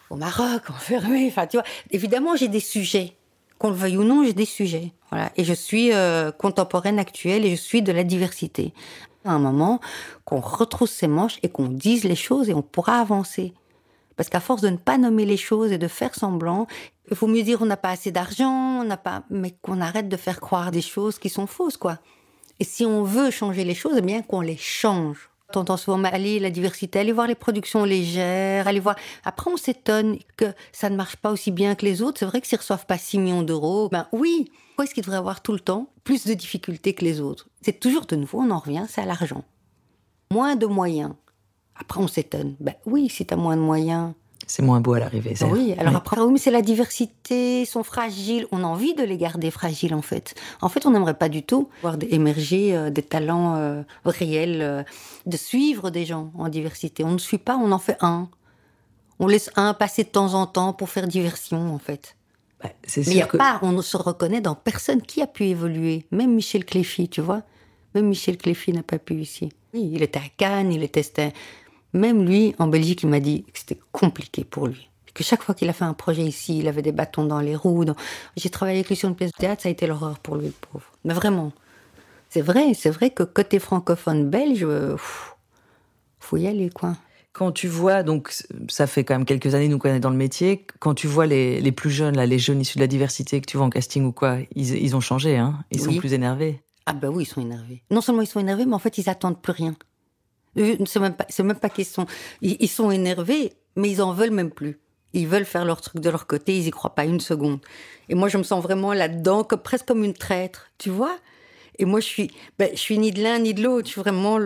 au 0.08 0.16
Maroc, 0.16 0.70
enfermée. 0.70 1.26
Enfin, 1.28 1.46
tu 1.46 1.58
vois, 1.58 1.66
évidemment, 1.90 2.36
j'ai 2.36 2.48
des 2.48 2.60
sujets. 2.60 3.12
Qu'on 3.58 3.70
le 3.70 3.76
veuille 3.76 3.98
ou 3.98 4.04
non, 4.04 4.24
j'ai 4.24 4.32
des 4.32 4.46
sujets. 4.46 4.92
Voilà. 5.10 5.32
Et 5.36 5.42
je 5.42 5.52
suis 5.52 5.90
contemporaine 6.38 7.00
actuelle 7.00 7.44
et 7.44 7.50
je 7.50 7.60
suis 7.60 7.82
de 7.82 7.90
la 7.90 8.04
diversité 8.04 8.72
à 9.24 9.32
un 9.32 9.38
moment 9.38 9.80
qu'on 10.24 10.40
retrousse 10.40 10.92
ses 10.92 11.08
manches 11.08 11.38
et 11.42 11.48
qu'on 11.48 11.68
dise 11.68 12.04
les 12.04 12.16
choses 12.16 12.48
et 12.48 12.54
on 12.54 12.62
pourra 12.62 13.00
avancer. 13.00 13.54
Parce 14.16 14.28
qu'à 14.28 14.40
force 14.40 14.62
de 14.62 14.68
ne 14.68 14.76
pas 14.76 14.98
nommer 14.98 15.24
les 15.24 15.36
choses 15.36 15.70
et 15.70 15.78
de 15.78 15.88
faire 15.88 16.14
semblant, 16.14 16.66
il 17.10 17.16
faut 17.16 17.28
mieux 17.28 17.42
dire 17.42 17.62
on 17.62 17.66
n'a 17.66 17.76
pas 17.76 17.90
assez 17.90 18.10
d'argent, 18.10 18.80
on 18.80 18.84
n'a 18.84 18.96
pas, 18.96 19.22
mais 19.30 19.52
qu'on 19.62 19.80
arrête 19.80 20.08
de 20.08 20.16
faire 20.16 20.40
croire 20.40 20.70
des 20.70 20.82
choses 20.82 21.18
qui 21.18 21.28
sont 21.28 21.46
fausses, 21.46 21.76
quoi. 21.76 21.98
Et 22.60 22.64
si 22.64 22.84
on 22.84 23.04
veut 23.04 23.30
changer 23.30 23.64
les 23.64 23.74
choses, 23.74 23.94
eh 23.96 24.02
bien 24.02 24.22
qu'on 24.22 24.40
les 24.40 24.56
change. 24.56 25.30
T'entends 25.50 25.78
souvent 25.78 26.04
aller 26.04 26.38
la 26.40 26.50
diversité, 26.50 26.98
aller 26.98 27.12
voir 27.12 27.26
les 27.26 27.34
productions 27.34 27.84
légères, 27.84 28.68
aller 28.68 28.80
voir. 28.80 28.96
Après, 29.24 29.50
on 29.50 29.56
s'étonne 29.56 30.18
que 30.36 30.52
ça 30.72 30.90
ne 30.90 30.96
marche 30.96 31.16
pas 31.16 31.30
aussi 31.30 31.50
bien 31.50 31.74
que 31.74 31.86
les 31.86 32.02
autres. 32.02 32.18
C'est 32.18 32.26
vrai 32.26 32.42
que 32.42 32.46
s'ils 32.46 32.58
reçoivent 32.58 32.84
pas 32.84 32.98
6 32.98 33.18
millions 33.18 33.42
d'euros, 33.42 33.88
ben 33.88 34.06
oui, 34.12 34.50
pourquoi 34.68 34.84
est-ce 34.84 34.92
qu'ils 34.92 35.04
devraient 35.04 35.16
avoir 35.16 35.40
tout 35.40 35.52
le 35.52 35.60
temps 35.60 35.88
plus 36.04 36.26
de 36.26 36.34
difficultés 36.34 36.94
que 36.94 37.02
les 37.02 37.20
autres? 37.20 37.48
C'est 37.62 37.80
toujours 37.80 38.04
de 38.04 38.16
nouveau, 38.16 38.40
on 38.42 38.50
en 38.50 38.58
revient, 38.58 38.84
c'est 38.90 39.00
à 39.00 39.06
l'argent. 39.06 39.42
Moins 40.30 40.54
de 40.54 40.66
moyens. 40.66 41.14
Après, 41.74 42.00
on 42.00 42.08
s'étonne. 42.08 42.54
Ben 42.60 42.74
oui, 42.84 43.08
si 43.08 43.24
tu 43.24 43.32
as 43.32 43.38
moins 43.38 43.56
de 43.56 43.62
moyens. 43.62 44.12
C'est 44.48 44.62
moins 44.62 44.80
beau 44.80 44.94
à 44.94 44.98
l'arrivée, 44.98 45.34
ça. 45.34 45.46
Oui, 45.46 45.74
alors 45.76 45.94
après, 45.94 46.18
oui, 46.22 46.32
mais 46.32 46.38
c'est 46.38 46.50
la 46.50 46.62
diversité, 46.62 47.60
ils 47.60 47.66
sont 47.66 47.82
fragiles. 47.82 48.46
On 48.50 48.64
a 48.64 48.66
envie 48.66 48.94
de 48.94 49.04
les 49.04 49.18
garder 49.18 49.50
fragiles, 49.50 49.94
en 49.94 50.00
fait. 50.00 50.34
En 50.62 50.70
fait, 50.70 50.86
on 50.86 50.90
n'aimerait 50.90 51.18
pas 51.18 51.28
du 51.28 51.42
tout 51.42 51.68
voir 51.82 51.96
émerger 52.10 52.74
euh, 52.74 52.88
des 52.88 53.02
talents 53.02 53.56
euh, 53.56 53.82
réels, 54.06 54.62
euh, 54.62 54.82
de 55.26 55.36
suivre 55.36 55.90
des 55.90 56.06
gens 56.06 56.32
en 56.38 56.48
diversité. 56.48 57.04
On 57.04 57.12
ne 57.12 57.18
suit 57.18 57.36
pas, 57.36 57.58
on 57.58 57.70
en 57.72 57.78
fait 57.78 57.98
un. 58.00 58.30
On 59.18 59.26
laisse 59.26 59.50
un 59.54 59.74
passer 59.74 60.04
de 60.04 60.08
temps 60.08 60.32
en 60.32 60.46
temps 60.46 60.72
pour 60.72 60.88
faire 60.88 61.06
diversion, 61.06 61.74
en 61.74 61.78
fait. 61.78 62.16
Bah, 62.62 62.70
Mais 62.96 63.02
il 63.02 63.22
a 63.22 63.26
pas, 63.26 63.58
on 63.60 63.72
ne 63.72 63.82
se 63.82 63.98
reconnaît 63.98 64.40
dans 64.40 64.54
personne 64.54 65.02
qui 65.02 65.20
a 65.20 65.26
pu 65.26 65.44
évoluer. 65.44 66.06
Même 66.10 66.34
Michel 66.34 66.64
Cléfy, 66.64 67.10
tu 67.10 67.20
vois. 67.20 67.42
Même 67.94 68.06
Michel 68.06 68.38
Cléfy 68.38 68.72
n'a 68.72 68.82
pas 68.82 68.98
pu 68.98 69.20
ici. 69.20 69.50
il 69.74 70.02
était 70.02 70.20
à 70.20 70.28
Cannes, 70.38 70.72
il 70.72 70.82
était. 70.82 71.34
Même 71.92 72.26
lui, 72.26 72.54
en 72.58 72.66
Belgique, 72.66 73.02
il 73.02 73.08
m'a 73.08 73.20
dit 73.20 73.44
que 73.52 73.58
c'était 73.58 73.78
compliqué 73.92 74.44
pour 74.44 74.66
lui. 74.66 74.88
Que 75.14 75.24
chaque 75.24 75.42
fois 75.42 75.54
qu'il 75.54 75.68
a 75.68 75.72
fait 75.72 75.84
un 75.84 75.94
projet 75.94 76.22
ici, 76.22 76.58
il 76.58 76.68
avait 76.68 76.82
des 76.82 76.92
bâtons 76.92 77.24
dans 77.24 77.40
les 77.40 77.56
roues. 77.56 77.84
J'ai 78.36 78.50
travaillé 78.50 78.78
avec 78.78 78.88
lui 78.88 78.96
sur 78.96 79.08
une 79.08 79.16
pièce 79.16 79.32
de 79.32 79.36
théâtre, 79.36 79.62
ça 79.62 79.68
a 79.68 79.72
été 79.72 79.86
l'horreur 79.86 80.18
pour 80.20 80.36
lui, 80.36 80.46
le 80.46 80.52
pauvre. 80.52 80.84
Mais 81.04 81.14
vraiment. 81.14 81.52
C'est 82.30 82.42
vrai, 82.42 82.74
c'est 82.74 82.90
vrai 82.90 83.10
que 83.10 83.22
côté 83.24 83.58
francophone 83.58 84.28
belge, 84.28 84.60
il 84.60 84.96
faut 86.20 86.36
y 86.36 86.46
aller, 86.46 86.70
quoi. 86.70 86.96
Quand 87.32 87.52
tu 87.52 87.68
vois, 87.68 88.02
donc 88.02 88.32
ça 88.68 88.86
fait 88.86 89.04
quand 89.04 89.14
même 89.14 89.24
quelques 89.24 89.54
années 89.54 89.68
nous 89.68 89.78
connaît 89.78 90.00
dans 90.00 90.10
le 90.10 90.16
métier, 90.16 90.66
quand 90.80 90.94
tu 90.94 91.06
vois 91.06 91.26
les, 91.26 91.60
les, 91.60 91.72
plus 91.72 91.90
jeunes, 91.90 92.16
là, 92.16 92.26
les 92.26 92.38
jeunes 92.38 92.60
issus 92.60 92.78
de 92.78 92.82
la 92.82 92.88
diversité 92.88 93.40
que 93.40 93.46
tu 93.46 93.56
vois 93.56 93.66
en 93.66 93.70
casting 93.70 94.04
ou 94.04 94.12
quoi, 94.12 94.38
ils, 94.54 94.74
ils 94.74 94.96
ont 94.96 95.00
changé, 95.00 95.36
hein 95.36 95.64
Ils 95.70 95.80
sont 95.80 95.94
plus 95.94 96.14
énervés. 96.14 96.60
Ah 96.86 96.94
ben 96.94 97.10
oui, 97.10 97.24
ils 97.24 97.26
sont 97.26 97.40
énervés. 97.40 97.82
Non 97.90 98.00
seulement 98.00 98.22
ils 98.22 98.26
sont 98.26 98.40
énervés, 98.40 98.66
mais 98.66 98.74
en 98.74 98.78
fait 98.78 98.98
ils 98.98 99.08
attendent 99.08 99.40
plus 99.40 99.52
rien. 99.52 99.76
C'est 100.86 101.00
même 101.00 101.14
pas, 101.14 101.26
c'est 101.28 101.42
même 101.42 101.58
pas 101.58 101.68
qu'ils 101.68 101.84
sont, 101.84 102.06
ils, 102.42 102.68
sont 102.68 102.90
énervés, 102.90 103.52
mais 103.76 103.90
ils 103.90 104.02
en 104.02 104.12
veulent 104.12 104.30
même 104.30 104.50
plus. 104.50 104.78
Ils 105.14 105.26
veulent 105.26 105.44
faire 105.44 105.64
leur 105.64 105.80
truc 105.80 106.02
de 106.02 106.10
leur 106.10 106.26
côté, 106.26 106.56
ils 106.56 106.66
y 106.66 106.70
croient 106.70 106.94
pas 106.94 107.04
une 107.04 107.20
seconde. 107.20 107.60
Et 108.08 108.14
moi, 108.14 108.28
je 108.28 108.38
me 108.38 108.42
sens 108.42 108.62
vraiment 108.62 108.92
là-dedans, 108.92 109.44
presque 109.44 109.86
comme 109.86 110.04
une 110.04 110.14
traître, 110.14 110.70
tu 110.78 110.90
vois 110.90 111.16
et 111.78 111.84
moi, 111.84 112.00
je 112.00 112.06
suis, 112.06 112.30
ben, 112.58 112.70
je 112.72 112.78
suis 112.78 112.98
ni 112.98 113.12
de 113.12 113.22
l'un 113.22 113.38
ni 113.38 113.54
de 113.54 113.62
l'autre. 113.62 113.86
Je 113.86 113.92
suis 113.92 114.00
vraiment, 114.00 114.38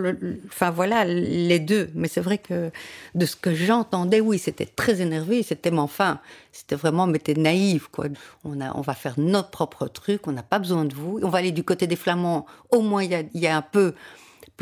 enfin 0.47 0.71
voilà, 0.71 1.05
les 1.05 1.59
deux. 1.59 1.91
Mais 1.95 2.09
c'est 2.09 2.21
vrai 2.21 2.37
que 2.37 2.71
de 3.15 3.27
ce 3.27 3.37
que 3.37 3.55
j'entendais, 3.55 4.21
oui, 4.21 4.39
c'était 4.39 4.67
très 4.67 5.01
énervé. 5.01 5.43
C'était, 5.43 5.71
mais 5.71 5.79
enfin, 5.79 6.21
c'était 6.53 6.77
vraiment, 6.77 7.07
mais 7.07 7.19
t'es 7.19 7.35
naïf, 7.35 7.89
quoi. 7.89 8.07
On 8.45 8.61
a, 8.61 8.77
on 8.77 8.83
va 8.83 8.95
faire 8.95 9.15
notre 9.19 9.51
propre 9.51 9.89
truc. 9.89 10.27
On 10.27 10.33
n'a 10.33 10.43
pas 10.43 10.59
besoin 10.59 10.85
de 10.85 10.95
vous. 10.95 11.21
On 11.23 11.31
va 11.31 11.39
aller 11.39 11.53
du 11.53 11.65
côté 11.65 11.87
des 11.87 11.97
Flamands. 11.97 12.45
Au 12.71 12.83
moins, 12.83 13.03
il 13.03 13.29
y 13.33 13.47
a 13.47 13.57
un 13.57 13.63
peu 13.63 13.95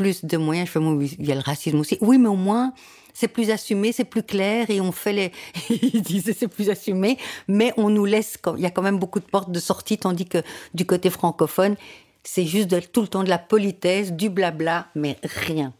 plus 0.01 0.25
de 0.25 0.37
moyens. 0.37 0.67
Je 0.67 0.71
fais, 0.71 1.15
il 1.19 1.25
y 1.25 1.31
a 1.31 1.35
le 1.35 1.41
racisme 1.41 1.79
aussi. 1.79 1.97
Oui, 2.01 2.17
mais 2.17 2.27
au 2.27 2.35
moins, 2.35 2.73
c'est 3.13 3.27
plus 3.27 3.51
assumé, 3.51 3.91
c'est 3.91 4.05
plus 4.05 4.23
clair 4.23 4.69
et 4.69 4.81
on 4.81 4.91
fait 4.91 5.13
les. 5.13 5.31
Ils 5.69 6.01
disaient 6.01 6.33
c'est 6.33 6.47
plus 6.47 6.69
assumé, 6.69 7.17
mais 7.47 7.73
on 7.77 7.89
nous 7.89 8.05
laisse. 8.05 8.37
Il 8.57 8.61
y 8.61 8.65
a 8.65 8.71
quand 8.71 8.81
même 8.81 8.99
beaucoup 8.99 9.19
de 9.19 9.25
portes 9.25 9.51
de 9.51 9.59
sortie, 9.59 9.97
tandis 9.97 10.25
que 10.25 10.39
du 10.73 10.85
côté 10.85 11.09
francophone, 11.09 11.75
c'est 12.23 12.45
juste 12.45 12.91
tout 12.91 13.01
le 13.01 13.07
temps 13.07 13.23
de 13.23 13.29
la 13.29 13.39
politesse, 13.39 14.11
du 14.11 14.29
blabla, 14.29 14.87
mais 14.95 15.17
rien. 15.23 15.73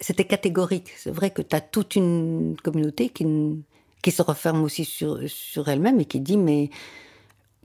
C'était 0.00 0.24
catégorique. 0.24 0.90
C'est 0.96 1.10
vrai 1.10 1.30
que 1.30 1.42
tu 1.42 1.54
as 1.54 1.60
toute 1.60 1.96
une 1.96 2.56
communauté 2.62 3.08
qui, 3.08 3.26
qui 4.02 4.10
se 4.10 4.22
referme 4.22 4.62
aussi 4.62 4.84
sur, 4.84 5.18
sur 5.26 5.68
elle-même 5.68 6.00
et 6.00 6.04
qui 6.04 6.20
dit 6.20 6.36
mais 6.36 6.70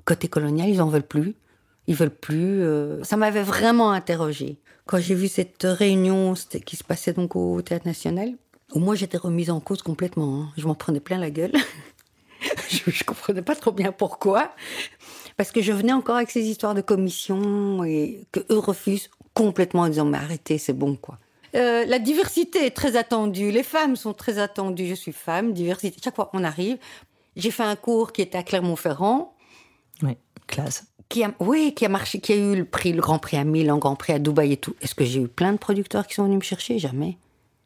côté 0.06 0.28
colonial, 0.28 0.70
ils 0.70 0.82
en 0.82 0.88
veulent 0.88 1.04
plus. 1.04 1.36
Ils 1.90 1.96
veulent 1.96 2.16
plus. 2.16 2.62
Euh. 2.62 3.04
Ça 3.04 3.18
m'avait 3.18 3.42
vraiment 3.42 3.92
interrogée. 3.92 4.60
Quand 4.86 5.00
j'ai 5.00 5.16
vu 5.16 5.28
cette 5.28 5.64
réunion 5.64 6.36
qui 6.66 6.76
se 6.76 6.84
passait 6.84 7.14
donc 7.14 7.36
au 7.36 7.62
Théâtre 7.64 7.88
National, 7.88 8.32
où 8.74 8.80
moi 8.80 8.94
j'étais 8.94 9.18
remise 9.18 9.50
en 9.50 9.60
cause 9.60 9.82
complètement. 9.82 10.42
Hein. 10.42 10.50
Je 10.56 10.68
m'en 10.68 10.76
prenais 10.76 11.00
plein 11.00 11.18
la 11.18 11.32
gueule. 11.32 11.52
je, 12.70 12.82
ne 12.86 13.04
comprenais 13.04 13.42
pas 13.42 13.56
trop 13.56 13.72
bien 13.72 13.92
pourquoi. 13.92 14.52
Parce 15.36 15.52
que 15.52 15.62
je 15.64 15.72
venais 15.72 15.92
encore 15.92 16.18
avec 16.18 16.30
ces 16.30 16.44
histoires 16.48 16.76
de 16.76 16.82
commission 16.82 17.84
et 17.84 18.22
que 18.32 18.42
eux 18.52 18.60
refusent 18.60 19.10
complètement 19.34 19.82
en 19.82 19.90
disant 19.90 20.06
mais 20.06 20.20
arrêtez, 20.20 20.60
c'est 20.60 20.74
bon 20.74 20.96
quoi. 20.96 21.18
Euh, 21.56 21.86
la 21.86 21.98
diversité 21.98 22.68
est 22.68 22.76
très 22.76 22.98
attendue. 22.98 23.50
Les 23.50 23.64
femmes 23.64 23.96
sont 23.96 24.14
très 24.14 24.38
attendues. 24.38 24.86
Je 24.86 24.94
suis 24.94 25.12
femme, 25.12 25.54
diversité. 25.54 25.98
Chaque 26.04 26.16
fois 26.16 26.30
on 26.34 26.44
arrive, 26.44 26.78
j'ai 27.36 27.50
fait 27.50 27.64
un 27.64 27.76
cours 27.76 28.12
qui 28.12 28.22
était 28.22 28.38
à 28.38 28.44
Clermont-Ferrand. 28.44 29.34
Oui, 30.04 30.18
classe. 30.46 30.84
Qui 31.10 31.24
a, 31.24 31.34
oui, 31.40 31.74
qui 31.76 31.86
a 31.86 31.90
marché, 31.90 32.20
qui 32.20 32.34
a 32.34 32.36
eu 32.36 32.56
le 32.56 32.66
prix, 32.66 32.94
le 32.94 33.02
Grand 33.02 33.18
Prix 33.18 33.38
à 33.38 33.44
Milan, 33.44 33.76
le 33.76 33.80
Grand 33.80 33.96
Prix 33.96 34.14
à 34.14 34.20
Dubaï 34.20 34.54
et 34.54 34.58
tout. 34.58 34.76
Est-ce 34.80 34.94
que 34.94 35.04
j'ai 35.04 35.22
eu 35.22 35.28
plein 35.28 35.54
de 35.54 35.58
producteurs 35.58 36.06
qui 36.06 36.14
sont 36.14 36.26
venus 36.26 36.38
me 36.38 36.44
chercher? 36.44 36.78
Jamais. 36.78 37.18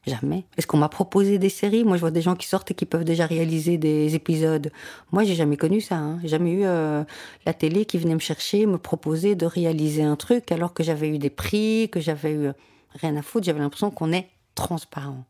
Jamais. 0.05 0.45
Est-ce 0.57 0.67
qu'on 0.67 0.77
m'a 0.77 0.89
proposé 0.89 1.37
des 1.37 1.49
séries? 1.49 1.83
Moi, 1.83 1.95
je 1.95 2.01
vois 2.01 2.11
des 2.11 2.21
gens 2.21 2.35
qui 2.35 2.47
sortent 2.47 2.71
et 2.71 2.73
qui 2.73 2.85
peuvent 2.85 3.05
déjà 3.05 3.25
réaliser 3.25 3.77
des 3.77 4.15
épisodes. 4.15 4.71
Moi, 5.11 5.23
j'ai 5.23 5.35
jamais 5.35 5.55
connu 5.55 5.79
ça. 5.81 5.95
Hein. 5.95 6.19
Jamais 6.23 6.51
eu 6.51 6.61
euh, 6.63 7.03
la 7.45 7.53
télé 7.53 7.85
qui 7.85 7.97
venait 7.97 8.13
me 8.13 8.19
chercher, 8.19 8.65
me 8.65 8.77
proposer 8.77 9.35
de 9.35 9.45
réaliser 9.45 10.03
un 10.03 10.15
truc 10.15 10.51
alors 10.51 10.73
que 10.73 10.83
j'avais 10.83 11.09
eu 11.09 11.19
des 11.19 11.29
prix, 11.29 11.89
que 11.89 12.01
j'avais 12.01 12.33
eu 12.33 12.51
rien 12.95 13.15
à 13.15 13.21
foutre. 13.21 13.45
J'avais 13.45 13.59
l'impression 13.59 13.91
qu'on 13.91 14.11
est 14.11 14.27
transparent. 14.55 15.25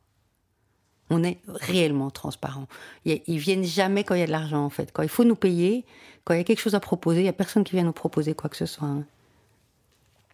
On 1.10 1.24
est 1.24 1.40
réellement 1.48 2.10
transparent. 2.10 2.68
Ils 3.06 3.38
viennent 3.38 3.64
jamais 3.64 4.04
quand 4.04 4.16
il 4.16 4.22
y 4.22 4.24
a 4.24 4.28
de 4.28 4.32
l'argent, 4.32 4.64
en 4.64 4.70
fait. 4.70 4.92
Quand 4.94 5.04
il 5.04 5.10
faut 5.10 5.24
nous 5.24 5.36
payer, 5.36 5.86
quand 6.24 6.34
il 6.34 6.38
y 6.38 6.42
a 6.42 6.44
quelque 6.44 6.62
chose 6.62 6.76
à 6.76 6.80
proposer, 6.80 7.22
il 7.22 7.26
y 7.26 7.30
a 7.30 7.34
personne 7.34 7.64
qui 7.64 7.74
vient 7.74 7.84
nous 7.84 7.92
proposer 7.92 8.34
quoi 8.34 8.50
que 8.50 8.58
ce 8.58 8.66
soit. 8.66 8.88
Hein. 8.88 9.06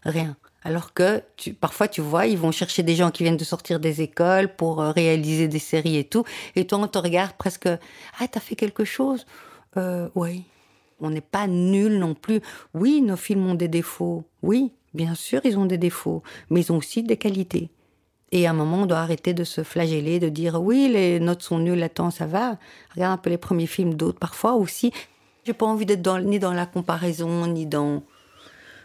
Rien. 0.04 0.38
Alors 0.64 0.94
que 0.94 1.24
parfois, 1.60 1.88
tu 1.88 2.02
vois, 2.02 2.28
ils 2.28 2.38
vont 2.38 2.52
chercher 2.52 2.84
des 2.84 2.96
gens 2.96 3.12
qui 3.12 3.24
viennent 3.24 3.38
de 3.38 3.44
sortir 3.44 3.80
des 3.80 4.02
écoles 4.02 4.54
pour 4.56 4.82
euh, 4.82 4.92
réaliser 4.92 5.48
des 5.48 5.60
séries 5.60 5.98
et 5.98 6.04
tout. 6.04 6.24
Et 6.56 6.68
toi, 6.68 6.80
on 6.80 6.88
te 6.88 6.98
regarde 6.98 7.34
presque, 7.38 7.68
ah, 7.68 8.28
t'as 8.30 8.40
fait 8.40 8.56
quelque 8.56 8.86
chose? 8.86 9.26
Euh, 9.78 10.10
Oui. 10.16 10.44
On 11.02 11.10
n'est 11.10 11.22
pas 11.22 11.48
nul 11.48 11.98
non 11.98 12.14
plus. 12.14 12.42
Oui, 12.74 13.02
nos 13.02 13.16
films 13.16 13.48
ont 13.48 13.56
des 13.56 13.70
défauts. 13.70 14.26
Oui, 14.44 14.74
bien 14.94 15.16
sûr, 15.16 15.40
ils 15.46 15.58
ont 15.58 15.66
des 15.66 15.78
défauts. 15.78 16.24
Mais 16.50 16.60
ils 16.60 16.72
ont 16.74 16.78
aussi 16.78 17.04
des 17.04 17.16
qualités. 17.16 17.70
Et 18.32 18.46
à 18.46 18.52
un 18.52 18.54
moment, 18.54 18.84
on 18.84 18.86
doit 18.86 19.00
arrêter 19.00 19.34
de 19.34 19.44
se 19.44 19.64
flageller, 19.64 20.20
de 20.20 20.30
dire 20.30 20.62
oui, 20.62 20.90
les 20.92 21.20
notes 21.20 21.42
sont 21.42 21.60
nulles, 21.60 21.82
attends, 21.82 22.12
ça 22.12 22.28
va. 22.28 22.58
Regarde 22.94 23.14
un 23.14 23.18
peu 23.18 23.30
les 23.30 23.38
premiers 23.38 23.68
films 23.68 23.96
d'autres 23.96 24.20
parfois 24.20 24.54
aussi. 24.54 24.92
J'ai 25.46 25.54
pas 25.54 25.66
envie 25.66 25.86
d'être 25.86 26.20
ni 26.20 26.38
dans 26.38 26.54
la 26.54 26.66
comparaison, 26.66 27.48
ni 27.48 27.66
dans 27.66 28.04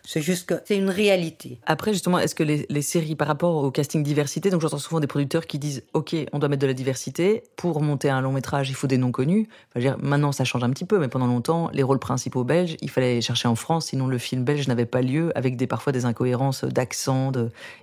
c'est 0.06 0.20
juste 0.20 0.46
que 0.46 0.54
c'est 0.66 0.76
une 0.76 0.90
réalité. 0.90 1.58
Après, 1.64 1.92
justement, 1.92 2.18
est-ce 2.18 2.34
que 2.34 2.42
les, 2.42 2.82
séries, 2.82 3.16
par 3.16 3.26
rapport 3.26 3.64
au 3.64 3.70
casting 3.70 4.02
diversité, 4.02 4.50
donc 4.50 4.60
j'entends 4.60 4.78
souvent 4.78 5.00
des 5.00 5.06
producteurs 5.06 5.46
qui 5.46 5.58
disent 5.58 5.82
OK, 5.94 6.14
on 6.32 6.38
doit 6.38 6.50
mettre 6.50 6.60
de 6.60 6.66
la 6.66 6.74
diversité. 6.74 7.42
Pour 7.56 7.80
monter 7.80 8.10
un 8.10 8.20
long 8.20 8.32
métrage, 8.32 8.68
il 8.68 8.74
faut 8.74 8.86
des 8.86 8.98
noms 8.98 9.12
connus. 9.12 9.48
dire, 9.76 9.96
maintenant, 10.00 10.32
ça 10.32 10.44
change 10.44 10.62
un 10.62 10.70
petit 10.70 10.84
peu, 10.84 10.98
mais 10.98 11.08
pendant 11.08 11.26
longtemps, 11.26 11.70
les 11.72 11.82
rôles 11.82 11.98
principaux 11.98 12.44
belges, 12.44 12.76
il 12.82 12.90
fallait 12.90 13.22
chercher 13.22 13.48
en 13.48 13.54
France, 13.54 13.86
sinon 13.86 14.06
le 14.06 14.18
film 14.18 14.44
belge 14.44 14.68
n'avait 14.68 14.84
pas 14.84 15.00
lieu, 15.00 15.32
avec 15.36 15.56
des, 15.56 15.66
parfois 15.66 15.92
des 15.92 16.04
incohérences 16.04 16.64
d'accent, 16.64 17.32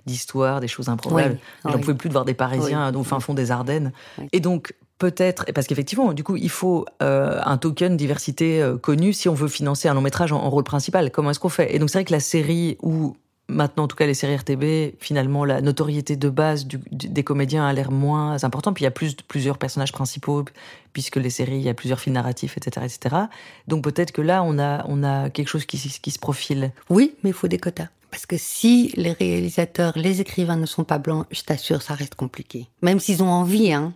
d'histoire, 0.06 0.60
des 0.60 0.68
choses 0.68 0.88
improbables. 0.88 1.38
on 1.64 1.72
ne 1.72 1.78
pouvait 1.78 1.96
plus 1.96 2.08
de 2.08 2.14
voir 2.14 2.24
des 2.24 2.34
Parisiens 2.34 2.94
au 2.94 3.02
fin 3.02 3.18
fond 3.18 3.34
des 3.34 3.50
Ardennes. 3.50 3.92
Et 4.30 4.38
donc, 4.38 4.74
peut-être, 5.02 5.46
parce 5.52 5.66
qu'effectivement, 5.66 6.12
du 6.12 6.22
coup, 6.22 6.36
il 6.36 6.48
faut 6.48 6.86
euh, 7.02 7.40
un 7.44 7.58
token 7.58 7.96
diversité 7.96 8.62
euh, 8.62 8.78
connu 8.78 9.12
si 9.12 9.28
on 9.28 9.34
veut 9.34 9.48
financer 9.48 9.88
un 9.88 9.94
long 9.94 10.00
métrage 10.00 10.30
en, 10.30 10.48
rôle 10.48 10.62
principal. 10.62 11.10
Comment 11.10 11.32
est-ce 11.32 11.40
qu'on 11.40 11.48
fait? 11.48 11.74
Et 11.74 11.80
donc, 11.80 11.90
c'est 11.90 11.98
vrai 11.98 12.04
que 12.04 12.12
la 12.12 12.20
série 12.20 12.78
où 12.82 13.16
maintenant, 13.48 13.82
en 13.82 13.88
tout 13.88 13.96
cas, 13.96 14.06
les 14.06 14.14
séries 14.14 14.36
RTB, 14.36 14.94
finalement, 15.00 15.44
la 15.44 15.60
notoriété 15.60 16.14
de 16.14 16.28
base 16.28 16.68
des 16.92 17.24
comédiens 17.24 17.66
a 17.66 17.72
l'air 17.72 17.90
moins 17.90 18.44
importante. 18.44 18.76
Puis 18.76 18.82
il 18.82 18.86
y 18.86 18.86
a 18.86 18.92
plus, 18.92 19.16
plusieurs 19.26 19.58
personnages 19.58 19.90
principaux, 19.90 20.44
puisque 20.92 21.16
les 21.16 21.30
séries, 21.30 21.56
il 21.56 21.62
y 21.62 21.68
a 21.68 21.74
plusieurs 21.74 21.98
fils 21.98 22.12
narratifs, 22.12 22.56
etc., 22.56 22.86
etc. 22.86 23.24
Donc 23.66 23.82
peut-être 23.82 24.12
que 24.12 24.22
là, 24.22 24.44
on 24.44 24.60
a, 24.60 24.84
on 24.86 25.02
a 25.02 25.30
quelque 25.30 25.48
chose 25.48 25.66
qui, 25.66 25.78
qui 25.78 26.10
se 26.12 26.18
profile. 26.20 26.70
Oui, 26.90 27.16
mais 27.24 27.30
il 27.30 27.34
faut 27.34 27.48
des 27.48 27.58
quotas. 27.58 27.88
Parce 28.12 28.26
que 28.26 28.36
si 28.38 28.92
les 28.94 29.12
réalisateurs, 29.12 29.94
les 29.96 30.20
écrivains 30.20 30.56
ne 30.56 30.66
sont 30.66 30.84
pas 30.84 30.98
blancs, 30.98 31.26
je 31.32 31.42
t'assure, 31.42 31.82
ça 31.82 31.94
reste 31.94 32.14
compliqué. 32.14 32.68
Même 32.82 33.00
s'ils 33.00 33.20
ont 33.24 33.30
envie, 33.30 33.72
hein. 33.72 33.94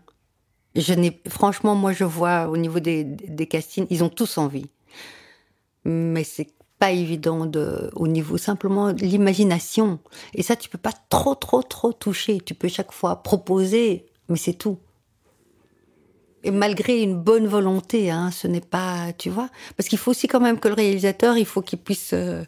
Je 0.76 0.92
n'ai, 0.92 1.18
franchement, 1.28 1.74
moi, 1.74 1.92
je 1.92 2.04
vois 2.04 2.48
au 2.48 2.56
niveau 2.58 2.80
des, 2.80 3.16
castings, 3.48 3.86
ils 3.88 4.04
ont 4.04 4.10
tous 4.10 4.36
envie. 4.36 4.66
Mais 5.84 6.22
c'est 6.22 6.48
pas 6.78 6.90
évident 6.90 7.46
de, 7.46 7.90
au 7.94 8.06
niveau 8.06 8.36
simplement 8.36 8.92
de 8.92 9.00
l'imagination. 9.00 9.98
Et 10.34 10.42
ça, 10.42 10.54
tu 10.54 10.68
peux 10.68 10.78
pas 10.78 10.92
trop, 11.08 11.34
trop, 11.34 11.62
trop 11.62 11.92
toucher. 11.94 12.40
Tu 12.44 12.54
peux 12.54 12.68
chaque 12.68 12.92
fois 12.92 13.22
proposer, 13.22 14.04
mais 14.28 14.36
c'est 14.36 14.52
tout. 14.52 14.78
Et 16.44 16.50
malgré 16.50 17.00
une 17.00 17.16
bonne 17.16 17.46
volonté, 17.46 18.10
hein, 18.10 18.30
ce 18.30 18.46
n'est 18.46 18.60
pas, 18.60 19.12
tu 19.16 19.30
vois, 19.30 19.48
parce 19.76 19.88
qu'il 19.88 19.98
faut 19.98 20.10
aussi 20.10 20.28
quand 20.28 20.40
même 20.40 20.60
que 20.60 20.68
le 20.68 20.74
réalisateur, 20.74 21.38
il 21.38 21.46
faut 21.46 21.62
qu'il 21.62 21.78
puisse, 21.78 22.12
euh, 22.12 22.44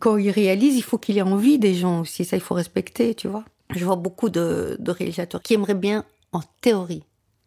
quand 0.00 0.16
il 0.16 0.30
réalise, 0.30 0.76
il 0.76 0.82
faut 0.82 0.98
qu'il 0.98 1.16
ait 1.16 1.22
envie 1.22 1.58
des 1.58 1.74
gens 1.74 2.00
aussi. 2.00 2.24
Ça, 2.24 2.36
il 2.36 2.42
faut 2.42 2.54
respecter, 2.54 3.14
tu 3.14 3.28
vois. 3.28 3.44
Je 3.74 3.84
vois 3.84 3.96
beaucoup 3.96 4.30
de, 4.30 4.76
de 4.80 4.90
réalisateurs 4.90 5.42
qui 5.42 5.54
aimeraient 5.54 5.74
bien, 5.74 6.04
en 6.32 6.42
théorie, 6.60 7.04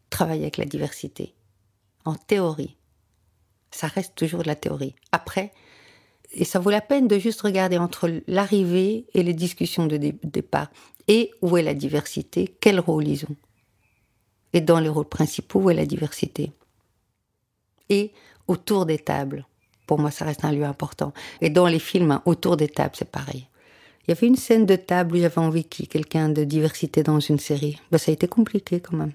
travailler 0.10 0.44
avec 0.44 0.58
la 0.58 0.66
diversité. 0.66 1.34
En 2.06 2.16
théorie. 2.16 2.76
Ça 3.72 3.88
reste 3.88 4.16
toujours 4.16 4.42
de 4.44 4.48
la 4.48 4.56
théorie. 4.56 4.96
Après, 5.12 5.52
et 6.32 6.46
ça 6.46 6.60
vaut 6.60 6.70
la 6.70 6.82
peine 6.82 7.08
de 7.08 7.18
juste 7.18 7.42
regarder 7.42 7.78
entre 7.78 8.22
l'arrivée 8.28 9.06
et 9.14 9.24
les 9.24 9.34
discussions 9.34 9.88
de 9.88 9.98
départ. 9.98 10.70
Et 11.08 11.32
où 11.42 11.58
est 11.58 11.64
la 11.64 11.74
diversité? 11.74 12.56
Quel 12.62 12.80
rôle 12.80 13.08
ils 13.08 13.26
ont? 13.26 13.36
Et 14.54 14.62
dans 14.62 14.80
les 14.80 14.90
rôles 14.90 15.10
principaux, 15.10 15.62
où 15.62 15.70
est 15.70 15.76
la 15.76 15.86
diversité? 15.86 16.52
Et 17.90 18.12
autour 18.48 18.86
des 18.86 19.00
tables. 19.00 19.46
Pour 19.88 20.00
moi, 20.00 20.12
ça 20.12 20.26
reste 20.26 20.46
un 20.46 20.52
lieu 20.52 20.66
important. 20.66 21.14
Et 21.42 21.50
dans 21.50 21.66
les 21.66 21.80
films, 21.80 22.12
hein, 22.12 22.22
autour 22.26 22.58
des 22.58 22.68
tables, 22.68 22.96
c'est 22.96 23.10
pareil. 23.10 23.48
Il 24.04 24.12
y 24.12 24.18
avait 24.18 24.28
une 24.28 24.36
scène 24.36 24.66
de 24.66 24.76
table 24.76 25.16
où 25.16 25.20
j'avais 25.20 25.40
envie 25.40 25.64
qu'il 25.64 25.86
y 25.86 25.86
ait 25.86 25.90
quelqu'un 25.90 26.30
de 26.30 26.44
diversité 26.44 27.02
dans 27.02 27.20
une 27.20 27.40
série. 27.40 27.80
Ben, 27.92 27.98
ça 27.98 28.12
a 28.12 28.14
été 28.14 28.28
compliqué 28.28 28.80
quand 28.80 28.98
même. 28.98 29.14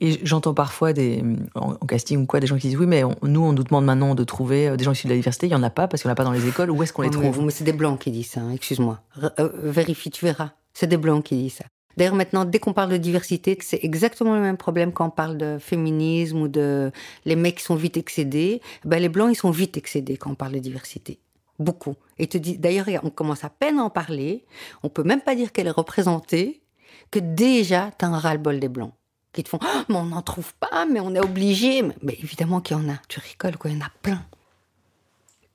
Et 0.00 0.24
j'entends 0.24 0.54
parfois 0.54 0.92
des, 0.92 1.24
en, 1.54 1.74
casting 1.74 2.22
ou 2.22 2.26
quoi, 2.26 2.38
des 2.38 2.46
gens 2.46 2.56
qui 2.56 2.68
disent 2.68 2.78
oui, 2.78 2.86
mais 2.86 3.02
nous, 3.22 3.42
on 3.42 3.52
nous 3.52 3.64
demande 3.64 3.84
maintenant 3.84 4.14
de 4.14 4.24
trouver 4.24 4.68
euh, 4.68 4.76
des 4.76 4.84
gens 4.84 4.92
issus 4.92 5.08
de 5.08 5.12
la 5.12 5.16
diversité. 5.16 5.46
Il 5.46 5.52
y 5.52 5.56
en 5.56 5.62
a 5.62 5.70
pas 5.70 5.88
parce 5.88 6.02
qu'il 6.02 6.08
n'y 6.08 6.12
en 6.12 6.12
a 6.12 6.16
pas 6.16 6.24
dans 6.24 6.32
les 6.32 6.46
écoles. 6.46 6.70
Où 6.70 6.82
est-ce 6.82 6.92
qu'on 6.92 7.02
les 7.02 7.08
oh, 7.08 7.20
trouve 7.20 7.44
Mais, 7.44 7.50
c'est 7.50 7.64
des 7.64 7.72
blancs 7.72 7.98
qui 7.98 8.10
disent 8.12 8.30
ça. 8.30 8.40
Hein, 8.40 8.52
excuse-moi. 8.52 9.00
Euh, 9.40 9.48
vérifie, 9.62 10.10
tu 10.10 10.24
verras. 10.24 10.50
C'est 10.72 10.86
des 10.86 10.96
blancs 10.96 11.24
qui 11.24 11.36
disent 11.36 11.54
ça. 11.54 11.64
D'ailleurs, 11.96 12.14
maintenant, 12.14 12.44
dès 12.44 12.60
qu'on 12.60 12.72
parle 12.72 12.90
de 12.90 12.96
diversité, 12.96 13.58
c'est 13.60 13.80
exactement 13.82 14.36
le 14.36 14.40
même 14.40 14.56
problème 14.56 14.92
quand 14.92 15.06
on 15.06 15.10
parle 15.10 15.36
de 15.36 15.58
féminisme 15.58 16.42
ou 16.42 16.48
de 16.48 16.92
les 17.24 17.34
mecs 17.34 17.56
qui 17.56 17.64
sont 17.64 17.74
vite 17.74 17.96
excédés. 17.96 18.62
Ben, 18.84 19.02
les 19.02 19.08
blancs, 19.08 19.30
ils 19.32 19.36
sont 19.36 19.50
vite 19.50 19.76
excédés 19.76 20.16
quand 20.16 20.30
on 20.30 20.36
parle 20.36 20.52
de 20.52 20.60
diversité. 20.60 21.18
Beaucoup. 21.58 21.96
Et 22.20 22.28
te 22.28 22.38
dit, 22.38 22.56
d'ailleurs, 22.56 22.86
on 23.02 23.10
commence 23.10 23.42
à 23.42 23.50
peine 23.50 23.80
à 23.80 23.82
en 23.82 23.90
parler. 23.90 24.44
On 24.84 24.88
peut 24.88 25.02
même 25.02 25.22
pas 25.22 25.34
dire 25.34 25.50
qu'elle 25.50 25.66
est 25.66 25.70
représentée, 25.70 26.62
que 27.10 27.18
déjà, 27.18 27.90
tu 27.98 28.04
as 28.04 28.08
un 28.08 28.18
ras-le-bol 28.18 28.60
des 28.60 28.68
blancs 28.68 28.92
qui 29.32 29.44
te 29.44 29.48
font 29.48 29.58
oh, 29.62 29.82
mais 29.88 29.96
on 29.96 30.06
n'en 30.06 30.22
trouve 30.22 30.54
pas, 30.54 30.86
mais 30.86 31.00
on 31.00 31.14
est 31.14 31.20
obligé. 31.20 31.82
Mais, 31.82 32.16
évidemment 32.22 32.60
qu'il 32.60 32.76
y 32.76 32.80
en 32.80 32.88
a. 32.88 32.96
Tu 33.08 33.20
rigoles, 33.20 33.56
quoi, 33.56 33.70
il 33.70 33.76
y 33.76 33.82
en 33.82 33.84
a 33.84 33.90
plein. 34.02 34.22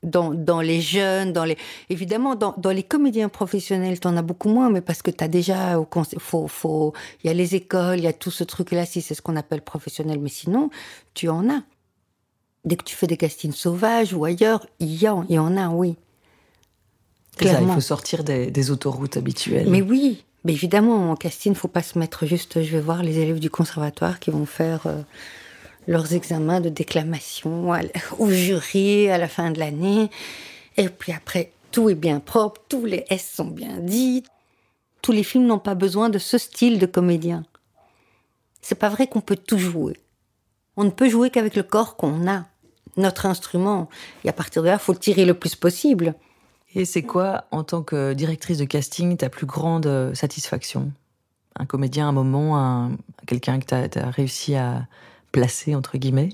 Dans, 0.03 0.33
dans 0.33 0.59
les 0.59 0.81
jeunes, 0.81 1.31
dans 1.31 1.45
les 1.45 1.57
évidemment 1.89 2.35
dans, 2.35 2.53
dans 2.57 2.71
les 2.71 2.83
comédiens 2.83 3.29
professionnels, 3.29 4.01
tu 4.01 4.07
en 4.09 4.17
as 4.17 4.21
beaucoup 4.21 4.49
moins, 4.49 4.69
mais 4.69 4.81
parce 4.81 5.01
que 5.01 5.09
tu 5.11 5.23
as 5.23 5.29
déjà 5.29 5.79
au 5.79 5.87
faut 6.17 6.49
faut 6.49 6.93
il 7.23 7.27
y 7.27 7.29
a 7.29 7.33
les 7.33 7.55
écoles, 7.55 7.99
il 7.99 8.03
y 8.03 8.07
a 8.07 8.11
tout 8.11 8.29
ce 8.29 8.43
truc 8.43 8.71
là, 8.71 8.85
si 8.85 9.01
c'est 9.01 9.15
ce 9.15 9.21
qu'on 9.21 9.37
appelle 9.37 9.61
professionnel, 9.61 10.19
mais 10.19 10.27
sinon 10.27 10.69
tu 11.13 11.29
en 11.29 11.49
as. 11.49 11.61
Dès 12.65 12.75
que 12.75 12.83
tu 12.83 12.97
fais 12.97 13.07
des 13.07 13.15
castings 13.15 13.53
sauvages 13.53 14.13
ou 14.13 14.25
ailleurs, 14.25 14.67
il 14.79 15.01
y, 15.01 15.07
en, 15.07 15.23
il 15.29 15.35
y 15.35 15.39
en 15.39 15.55
a, 15.55 15.69
oui. 15.69 15.95
Clairement. 17.37 17.71
il 17.71 17.75
faut 17.75 17.81
sortir 17.81 18.25
des, 18.25 18.51
des 18.51 18.71
autoroutes 18.71 19.15
habituelles. 19.15 19.69
Mais 19.69 19.81
oui, 19.81 20.25
mais 20.43 20.53
évidemment, 20.53 21.11
en 21.11 21.15
casting, 21.15 21.55
faut 21.55 21.67
pas 21.67 21.83
se 21.83 21.97
mettre 21.97 22.25
juste. 22.25 22.61
Je 22.61 22.71
vais 22.71 22.81
voir 22.81 23.01
les 23.01 23.19
élèves 23.19 23.39
du 23.39 23.49
conservatoire 23.49 24.19
qui 24.19 24.29
vont 24.29 24.45
faire 24.45 24.87
euh, 24.87 25.01
leurs 25.87 26.13
examens 26.13 26.59
de 26.59 26.69
déclamation 26.69 27.71
au 28.19 28.29
jury 28.29 29.09
à 29.09 29.17
la 29.17 29.27
fin 29.27 29.51
de 29.51 29.59
l'année. 29.59 30.09
Et 30.77 30.89
puis 30.89 31.13
après, 31.13 31.51
tout 31.71 31.89
est 31.89 31.95
bien 31.95 32.19
propre, 32.19 32.61
tous 32.67 32.85
les 32.85 33.05
S 33.09 33.31
sont 33.35 33.45
bien 33.45 33.77
dits. 33.79 34.23
tous 35.01 35.11
les 35.11 35.23
films 35.23 35.45
n'ont 35.45 35.59
pas 35.59 35.75
besoin 35.75 36.09
de 36.09 36.19
ce 36.19 36.37
style 36.37 36.79
de 36.79 36.85
comédien. 36.85 37.45
C'est 38.61 38.79
pas 38.79 38.89
vrai 38.89 39.07
qu'on 39.07 39.21
peut 39.21 39.35
tout 39.35 39.57
jouer. 39.57 39.97
On 40.77 40.83
ne 40.83 40.89
peut 40.89 41.09
jouer 41.09 41.29
qu'avec 41.29 41.55
le 41.55 41.63
corps 41.63 41.95
qu'on 41.97 42.27
a, 42.27 42.45
notre 42.95 43.25
instrument. 43.25 43.89
Et 44.23 44.29
à 44.29 44.33
partir 44.33 44.61
de 44.61 44.67
là, 44.67 44.79
faut 44.79 44.93
le 44.93 44.99
tirer 44.99 45.25
le 45.25 45.33
plus 45.33 45.55
possible. 45.55 46.15
Et 46.75 46.85
c'est 46.85 47.03
quoi, 47.03 47.45
en 47.51 47.63
tant 47.63 47.83
que 47.83 48.13
directrice 48.13 48.57
de 48.57 48.65
casting, 48.65 49.15
ta 49.17 49.29
plus 49.29 49.45
grande 49.45 49.85
euh, 49.85 50.13
satisfaction? 50.13 50.91
Un 51.55 51.65
comédien, 51.65 52.09
un 52.09 52.11
moment, 52.11 52.57
un, 52.57 52.97
quelqu'un 53.27 53.59
que 53.59 53.65
tu 53.65 53.99
as, 53.99 54.09
réussi 54.09 54.55
à 54.55 54.87
placer, 55.31 55.75
entre 55.75 55.97
guillemets? 55.97 56.29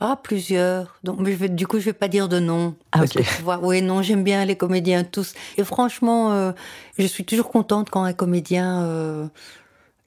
Ah, 0.00 0.18
plusieurs. 0.20 0.98
Donc, 1.04 1.18
je 1.24 1.32
vais, 1.32 1.48
du 1.50 1.66
coup, 1.66 1.78
je 1.78 1.84
vais 1.84 1.92
pas 1.92 2.08
dire 2.08 2.28
de 2.28 2.40
nom. 2.40 2.74
Ah, 2.92 3.02
ok. 3.02 3.22
oui, 3.62 3.82
non, 3.82 4.00
j'aime 4.00 4.24
bien 4.24 4.44
les 4.46 4.56
comédiens 4.56 5.04
tous. 5.04 5.34
Et 5.58 5.64
franchement, 5.64 6.32
euh, 6.32 6.52
je 6.98 7.06
suis 7.06 7.24
toujours 7.24 7.50
contente 7.50 7.90
quand 7.90 8.02
un 8.02 8.14
comédien 8.14 8.82
euh, 8.82 9.26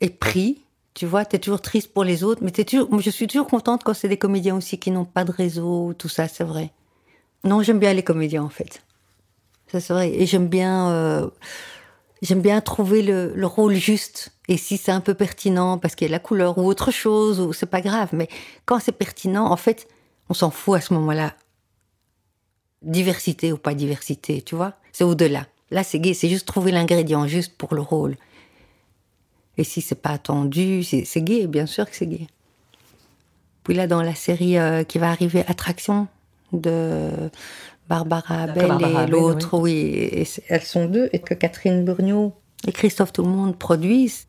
est 0.02 0.10
pris. 0.10 0.64
Tu 0.96 1.06
vois, 1.06 1.24
tu 1.24 1.36
es 1.36 1.40
toujours 1.40 1.62
triste 1.62 1.94
pour 1.94 2.04
les 2.04 2.24
autres, 2.24 2.42
mais 2.44 2.52
es 2.58 2.66
toujours, 2.66 3.00
je 3.00 3.10
suis 3.10 3.28
toujours 3.28 3.48
contente 3.48 3.84
quand 3.84 3.94
c'est 3.94 4.10
des 4.10 4.18
comédiens 4.18 4.58
aussi 4.58 4.78
qui 4.78 4.92
n'ont 4.92 5.06
pas 5.06 5.24
de 5.24 5.32
réseau, 5.32 5.94
tout 5.94 6.10
ça, 6.10 6.28
c'est 6.28 6.44
vrai. 6.44 6.72
Non, 7.44 7.62
j'aime 7.62 7.80
bien 7.80 7.94
les 7.94 8.04
comédiens, 8.04 8.44
en 8.44 8.50
fait. 8.50 8.82
Ça, 9.72 9.80
c'est 9.80 9.94
vrai. 9.94 10.12
Et 10.14 10.26
j'aime 10.26 10.48
bien, 10.48 10.90
euh, 10.90 11.30
j'aime 12.22 12.42
bien 12.42 12.60
trouver 12.60 13.02
le, 13.02 13.32
le, 13.34 13.48
rôle 13.48 13.76
juste. 13.76 14.34
Et 14.50 14.58
si 14.58 14.76
c'est 14.78 14.92
un 14.92 15.00
peu 15.00 15.14
pertinent 15.14 15.78
parce 15.78 15.96
qu'il 15.96 16.08
y 16.08 16.12
a 16.12 16.12
la 16.12 16.20
couleur 16.20 16.58
ou 16.58 16.66
autre 16.66 16.92
chose, 16.92 17.40
ou 17.40 17.54
c'est 17.54 17.68
pas 17.68 17.80
grave. 17.80 18.10
Mais 18.12 18.28
quand 18.66 18.80
c'est 18.80 18.92
pertinent, 18.92 19.46
en 19.46 19.56
fait, 19.56 19.88
on 20.30 20.34
s'en 20.34 20.52
fout 20.52 20.78
à 20.78 20.82
ce 20.82 20.94
moment-là. 20.94 21.34
Diversité 22.82 23.54
ou 23.54 23.58
pas 23.58 23.74
diversité, 23.74 24.42
tu 24.42 24.56
vois 24.56 24.74
C'est 24.92 25.04
au-delà. 25.04 25.46
Là, 25.70 25.84
c'est 25.84 26.00
gay, 26.00 26.14
c'est 26.14 26.28
juste 26.28 26.48
trouver 26.48 26.72
l'ingrédient 26.72 27.28
juste 27.28 27.56
pour 27.58 27.74
le 27.74 27.82
rôle. 27.82 28.18
Et 29.58 29.64
si 29.64 29.80
c'est 29.80 29.96
pas 29.96 30.10
attendu, 30.10 30.84
c'est 30.84 31.22
gay, 31.22 31.48
bien 31.48 31.66
sûr 31.66 31.90
que 31.90 31.96
c'est 31.96 32.08
gay. 32.08 32.28
Puis 33.64 33.74
là, 33.74 33.88
dans 33.88 34.02
la 34.02 34.16
série 34.16 34.58
euh, 34.58 34.84
qui 34.84 34.98
va 34.98 35.10
arriver, 35.12 35.46
Attraction, 35.48 36.08
de 36.52 37.30
Barbara 37.90 38.48
Bell 38.48 38.72
et 38.82 39.10
l'autre, 39.10 39.58
oui. 39.58 40.26
elles 40.48 40.62
sont 40.62 40.86
deux, 40.86 41.10
et 41.12 41.20
que 41.20 41.34
Catherine 41.34 41.84
Bourgneau 41.84 42.34
et 42.68 42.72
Christophe 42.72 43.14
Tout 43.14 43.24
le 43.24 43.30
monde 43.30 43.58
produisent? 43.58 44.28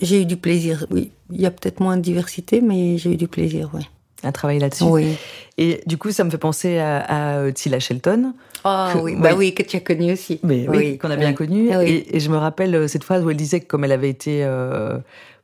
J'ai 0.00 0.22
eu 0.22 0.24
du 0.24 0.36
plaisir, 0.36 0.86
oui. 0.90 1.12
Il 1.30 1.40
y 1.40 1.46
a 1.46 1.50
peut-être 1.50 1.80
moins 1.80 1.96
de 1.96 2.02
diversité, 2.02 2.60
mais 2.60 2.96
j'ai 2.96 3.12
eu 3.12 3.16
du 3.16 3.28
plaisir, 3.28 3.70
oui. 3.74 3.82
À 4.22 4.32
travailler 4.32 4.60
là-dessus. 4.60 4.84
Oui. 4.84 5.16
Et 5.56 5.82
du 5.86 5.96
coup, 5.96 6.10
ça 6.10 6.24
me 6.24 6.30
fait 6.30 6.38
penser 6.38 6.78
à, 6.78 7.42
à 7.44 7.52
Tila 7.52 7.80
Shelton. 7.80 8.34
Ah 8.64 8.92
oui, 9.00 9.16
bah 9.16 9.30
oui, 9.36 9.54
que 9.54 9.62
tu 9.62 9.76
as 9.76 9.80
connu 9.80 10.12
aussi. 10.12 10.40
Mais 10.42 10.68
oui, 10.68 10.98
qu'on 10.98 11.10
a 11.10 11.16
bien 11.16 11.32
connu. 11.32 11.70
Et, 11.70 12.16
et, 12.16 12.20
je 12.20 12.30
me 12.30 12.36
rappelle 12.36 12.74
euh, 12.74 12.88
cette 12.88 13.04
phrase 13.04 13.24
où 13.24 13.30
elle 13.30 13.36
disait 13.36 13.60
que 13.60 13.66
comme 13.66 13.84
elle 13.84 13.92
avait 13.92 14.10
été 14.10 14.44
euh, 14.44 14.98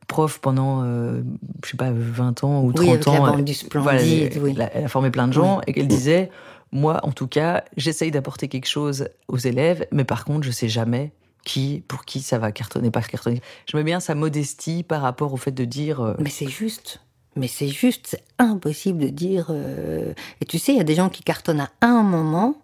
prof 0.07 0.39
pendant, 0.39 0.83
euh, 0.83 1.21
je 1.63 1.71
sais 1.71 1.77
pas, 1.77 1.89
20 1.91 2.43
ans 2.43 2.63
ou 2.63 2.71
30 2.71 2.87
oui, 2.87 3.09
ans. 3.09 3.35
La 3.35 3.41
du 3.41 3.53
Splendide, 3.53 4.31
elle, 4.35 4.41
oui. 4.41 4.55
elle, 4.73 4.85
a 4.85 4.87
formé 4.87 5.09
plein 5.09 5.27
de 5.27 5.33
gens 5.33 5.61
et 5.65 5.73
qu'elle 5.73 5.87
disait, 5.87 6.29
moi, 6.71 6.99
en 7.03 7.11
tout 7.11 7.27
cas, 7.27 7.63
j'essaye 7.77 8.11
d'apporter 8.11 8.47
quelque 8.47 8.67
chose 8.67 9.09
aux 9.27 9.37
élèves, 9.37 9.87
mais 9.91 10.03
par 10.03 10.25
contre, 10.25 10.45
je 10.45 10.51
sais 10.51 10.69
jamais 10.69 11.11
qui, 11.47 11.81
pour 11.87 12.03
qui 12.03 12.19
ça 12.19 12.37
va 12.37 12.51
cartonner, 12.51 12.91
pas 12.91 13.01
cartonner. 13.01 13.41
Je 13.71 13.77
mets 13.77 13.83
bien 13.83 14.01
sa 14.01 14.15
modestie 14.15 14.83
par 14.83 15.01
rapport 15.01 15.33
au 15.33 15.37
fait 15.37 15.51
de 15.51 15.63
dire. 15.63 16.01
Euh, 16.01 16.13
mais 16.19 16.29
c'est 16.29 16.49
juste. 16.49 16.99
Mais 17.37 17.47
c'est 17.47 17.69
juste, 17.69 18.07
c'est 18.07 18.23
impossible 18.37 18.99
de 18.99 19.07
dire. 19.07 19.47
Euh, 19.49 20.13
et 20.41 20.45
tu 20.45 20.59
sais, 20.59 20.73
il 20.73 20.77
y 20.77 20.81
a 20.81 20.83
des 20.83 20.95
gens 20.95 21.09
qui 21.09 21.23
cartonnent 21.23 21.61
à 21.61 21.69
un 21.81 22.03
moment, 22.03 22.61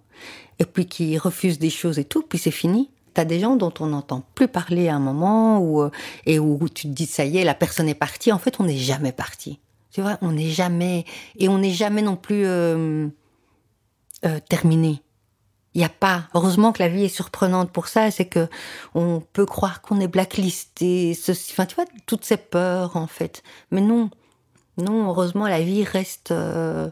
et 0.60 0.66
puis 0.66 0.86
qui 0.86 1.18
refusent 1.18 1.60
des 1.60 1.70
choses 1.70 1.98
et 1.98 2.04
tout, 2.04 2.24
puis 2.24 2.38
c'est 2.38 2.52
fini. 2.52 2.90
T'as 3.14 3.26
des 3.26 3.40
gens 3.40 3.56
dont 3.56 3.74
on 3.80 3.86
n'entend 3.86 4.24
plus 4.34 4.48
parler 4.48 4.90
à 4.90 4.96
un 4.96 5.00
moment, 5.00 5.82
euh, 5.82 5.92
et 6.26 6.40
où 6.40 6.68
tu 6.68 6.88
te 6.88 6.94
dis, 6.94 7.06
ça 7.06 7.24
y 7.24 7.38
est, 7.38 7.46
la 7.46 7.54
personne 7.54 7.88
est 7.88 7.94
partie. 7.94 8.32
En 8.34 8.40
fait, 8.40 8.60
on 8.60 8.64
n'est 8.64 8.78
jamais 8.78 9.12
parti. 9.12 9.60
Tu 9.92 10.02
vois, 10.02 10.18
on 10.22 10.32
n'est 10.32 10.50
jamais. 10.50 11.06
Et 11.38 11.48
on 11.48 11.60
n'est 11.60 11.72
jamais 11.72 12.02
non 12.02 12.16
plus 12.16 12.44
terminé. 14.50 15.02
Il 15.76 15.80
n'y 15.80 15.86
a 15.86 15.90
pas. 15.90 16.28
Heureusement 16.36 16.72
que 16.72 16.84
la 16.84 16.90
vie 16.90 17.06
est 17.06 17.10
surprenante 17.10 17.72
pour 17.72 17.88
ça, 17.88 18.12
c'est 18.12 18.26
que 18.26 18.48
on 18.94 19.22
peut 19.34 19.46
croire 19.46 19.82
qu'on 19.82 20.00
est 20.00 20.08
blacklisté, 20.08 21.16
ceci, 21.16 21.52
enfin 21.52 21.66
tu 21.66 21.76
vois, 21.76 21.86
toutes 22.06 22.26
ces 22.26 22.38
peurs 22.38 22.96
en 22.96 23.08
fait. 23.08 23.42
Mais 23.72 23.82
non, 23.82 24.12
non, 24.78 25.08
heureusement 25.08 25.48
la 25.48 25.62
vie 25.62 25.84
reste 25.84 26.32
euh, 26.32 26.92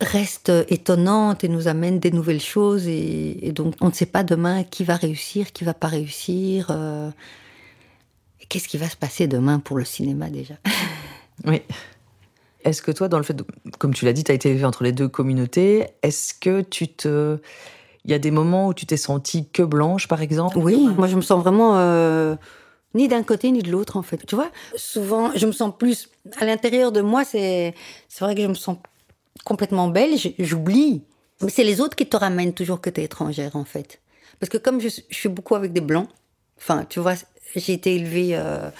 reste 0.00 0.52
étonnante 0.68 1.44
et 1.44 1.48
nous 1.48 1.66
amène 1.66 1.98
des 1.98 2.10
nouvelles 2.10 2.40
choses 2.42 2.86
et, 2.86 3.52
donc 3.52 3.74
on 3.80 3.88
ne 3.88 3.92
sait 3.92 4.06
pas 4.06 4.22
demain 4.22 4.62
qui 4.64 4.84
va 4.84 4.96
réussir, 4.96 5.52
qui 5.52 5.64
va 5.64 5.74
pas 5.74 5.88
réussir. 5.88 6.68
Euh, 6.70 7.10
Qu'est-ce 8.48 8.68
qui 8.68 8.78
va 8.78 8.88
se 8.88 8.96
passer 8.96 9.26
demain 9.26 9.58
pour 9.58 9.76
le 9.76 9.84
cinéma 9.84 10.30
déjà 10.30 10.54
Oui. 11.44 11.62
Est-ce 12.64 12.82
que 12.82 12.90
toi, 12.90 13.08
dans 13.08 13.18
le 13.18 13.24
fait, 13.24 13.36
comme 13.78 13.94
tu 13.94 14.04
l'as 14.04 14.12
dit, 14.12 14.24
tu 14.24 14.32
as 14.32 14.34
été 14.34 14.50
élevé 14.50 14.64
entre 14.64 14.82
les 14.82 14.92
deux 14.92 15.08
communautés, 15.08 15.86
est-ce 16.02 16.34
que 16.34 16.60
tu 16.60 16.88
te... 16.88 17.38
Il 18.04 18.10
y 18.10 18.14
a 18.14 18.18
des 18.18 18.30
moments 18.30 18.68
où 18.68 18.74
tu 18.74 18.86
t'es 18.86 18.96
sentie 18.96 19.48
que 19.48 19.62
blanche, 19.62 20.08
par 20.08 20.22
exemple? 20.22 20.56
Oui, 20.58 20.88
moi 20.96 21.08
je 21.08 21.16
me 21.16 21.20
sens 21.20 21.42
vraiment 21.42 21.76
euh, 21.76 22.36
ni 22.94 23.06
d'un 23.06 23.22
côté 23.22 23.50
ni 23.50 23.62
de 23.62 23.70
l'autre, 23.70 23.96
en 23.96 24.02
fait. 24.02 24.24
Tu 24.26 24.34
vois, 24.34 24.50
souvent, 24.76 25.30
je 25.34 25.46
me 25.46 25.52
sens 25.52 25.72
plus... 25.76 26.08
À 26.38 26.44
l'intérieur 26.44 26.90
de 26.90 27.00
moi, 27.00 27.24
c'est 27.24 27.74
vrai 28.20 28.34
que 28.34 28.42
je 28.42 28.46
me 28.46 28.54
sens 28.54 28.78
complètement 29.44 29.88
belge, 29.88 30.32
j'oublie. 30.38 31.02
Mais 31.42 31.50
c'est 31.50 31.64
les 31.64 31.80
autres 31.80 31.96
qui 31.96 32.06
te 32.06 32.16
ramènent 32.16 32.54
toujours 32.54 32.80
que 32.80 32.90
tu 32.90 33.00
es 33.00 33.04
étrangère, 33.04 33.56
en 33.56 33.64
fait. 33.64 34.00
Parce 34.40 34.50
que 34.50 34.58
comme 34.58 34.80
je, 34.80 34.88
suis 34.88 35.28
beaucoup 35.28 35.54
avec 35.54 35.72
des 35.72 35.80
blancs, 35.80 36.08
enfin, 36.56 36.84
tu 36.88 36.98
vois, 36.98 37.14
j'ai 37.54 37.74
été 37.74 37.94
élevée... 37.94 38.30
Euh, 38.32 38.70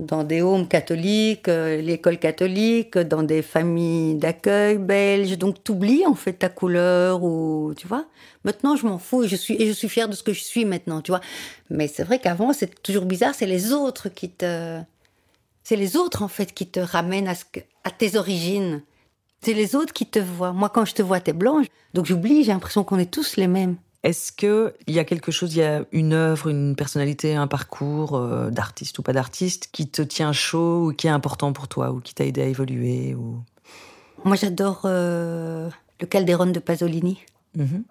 dans 0.00 0.24
des 0.24 0.40
homes 0.40 0.66
catholiques, 0.66 1.48
euh, 1.48 1.80
l'école 1.80 2.18
catholique, 2.18 2.96
dans 2.98 3.22
des 3.22 3.42
familles 3.42 4.14
d'accueil 4.16 4.78
belges. 4.78 5.36
Donc, 5.38 5.62
t'oublies 5.62 6.06
en 6.06 6.14
fait 6.14 6.32
ta 6.32 6.48
couleur 6.48 7.22
ou 7.22 7.74
tu 7.76 7.86
vois. 7.86 8.06
Maintenant, 8.44 8.76
je 8.76 8.86
m'en 8.86 8.98
fous 8.98 9.24
et 9.24 9.28
je 9.28 9.36
suis 9.36 9.60
et 9.60 9.66
je 9.66 9.72
suis 9.72 9.88
fière 9.88 10.08
de 10.08 10.14
ce 10.14 10.22
que 10.22 10.32
je 10.32 10.42
suis 10.42 10.64
maintenant, 10.64 11.02
tu 11.02 11.12
vois. 11.12 11.20
Mais 11.68 11.86
c'est 11.86 12.02
vrai 12.02 12.18
qu'avant, 12.18 12.52
c'est 12.52 12.82
toujours 12.82 13.04
bizarre. 13.04 13.34
C'est 13.34 13.46
les 13.46 13.72
autres 13.72 14.08
qui 14.08 14.30
te, 14.30 14.80
c'est 15.62 15.76
les 15.76 15.96
autres 15.96 16.22
en 16.22 16.28
fait 16.28 16.52
qui 16.52 16.66
te 16.66 16.80
ramènent 16.80 17.28
à 17.28 17.34
ce 17.34 17.44
à 17.84 17.90
tes 17.90 18.16
origines. 18.16 18.82
C'est 19.42 19.54
les 19.54 19.74
autres 19.74 19.92
qui 19.92 20.06
te 20.06 20.18
voient. 20.18 20.52
Moi, 20.52 20.68
quand 20.70 20.84
je 20.84 20.94
te 20.94 21.02
vois, 21.02 21.20
t'es 21.20 21.32
blanche. 21.32 21.66
Donc 21.94 22.06
j'oublie. 22.06 22.44
J'ai 22.44 22.52
l'impression 22.52 22.84
qu'on 22.84 22.98
est 22.98 23.10
tous 23.10 23.36
les 23.36 23.46
mêmes. 23.48 23.76
Est-ce 24.02 24.32
que 24.32 24.74
il 24.86 24.94
y 24.94 24.98
a 24.98 25.04
quelque 25.04 25.30
chose, 25.30 25.54
il 25.54 25.58
y 25.58 25.62
a 25.62 25.84
une 25.92 26.14
œuvre, 26.14 26.48
une 26.48 26.74
personnalité, 26.74 27.34
un 27.34 27.46
parcours 27.46 28.16
euh, 28.16 28.50
d'artiste 28.50 28.98
ou 28.98 29.02
pas 29.02 29.12
d'artiste 29.12 29.68
qui 29.72 29.88
te 29.88 30.00
tient 30.00 30.32
chaud 30.32 30.88
ou 30.88 30.92
qui 30.94 31.06
est 31.06 31.10
important 31.10 31.52
pour 31.52 31.68
toi 31.68 31.92
ou 31.92 32.00
qui 32.00 32.14
t'a 32.14 32.24
aidé 32.24 32.42
à 32.42 32.46
évoluer 32.46 33.14
ou... 33.14 33.42
Moi, 34.24 34.36
j'adore 34.36 34.82
euh, 34.84 35.70
le 36.00 36.06
Calderon 36.06 36.46
de 36.46 36.58
Pasolini. 36.58 37.20
Mm-hmm. 37.56 37.82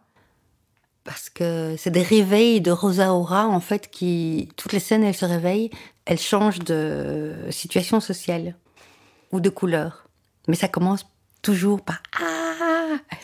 Parce 1.03 1.29
que 1.29 1.75
c'est 1.77 1.89
des 1.89 2.03
réveils 2.03 2.61
de 2.61 2.71
Rosa 2.71 3.13
Ora, 3.13 3.47
en 3.47 3.59
fait, 3.59 3.89
qui. 3.89 4.49
Toutes 4.57 4.73
les 4.73 4.79
scènes, 4.79 5.03
elles 5.03 5.15
se 5.15 5.25
réveillent, 5.25 5.71
elles 6.05 6.19
changent 6.19 6.59
de 6.59 7.33
situation 7.49 7.99
sociale 7.99 8.55
ou 9.31 9.39
de 9.39 9.49
couleur. 9.49 10.07
Mais 10.47 10.55
ça 10.55 10.67
commence 10.67 11.07
toujours 11.41 11.81
par 11.81 12.03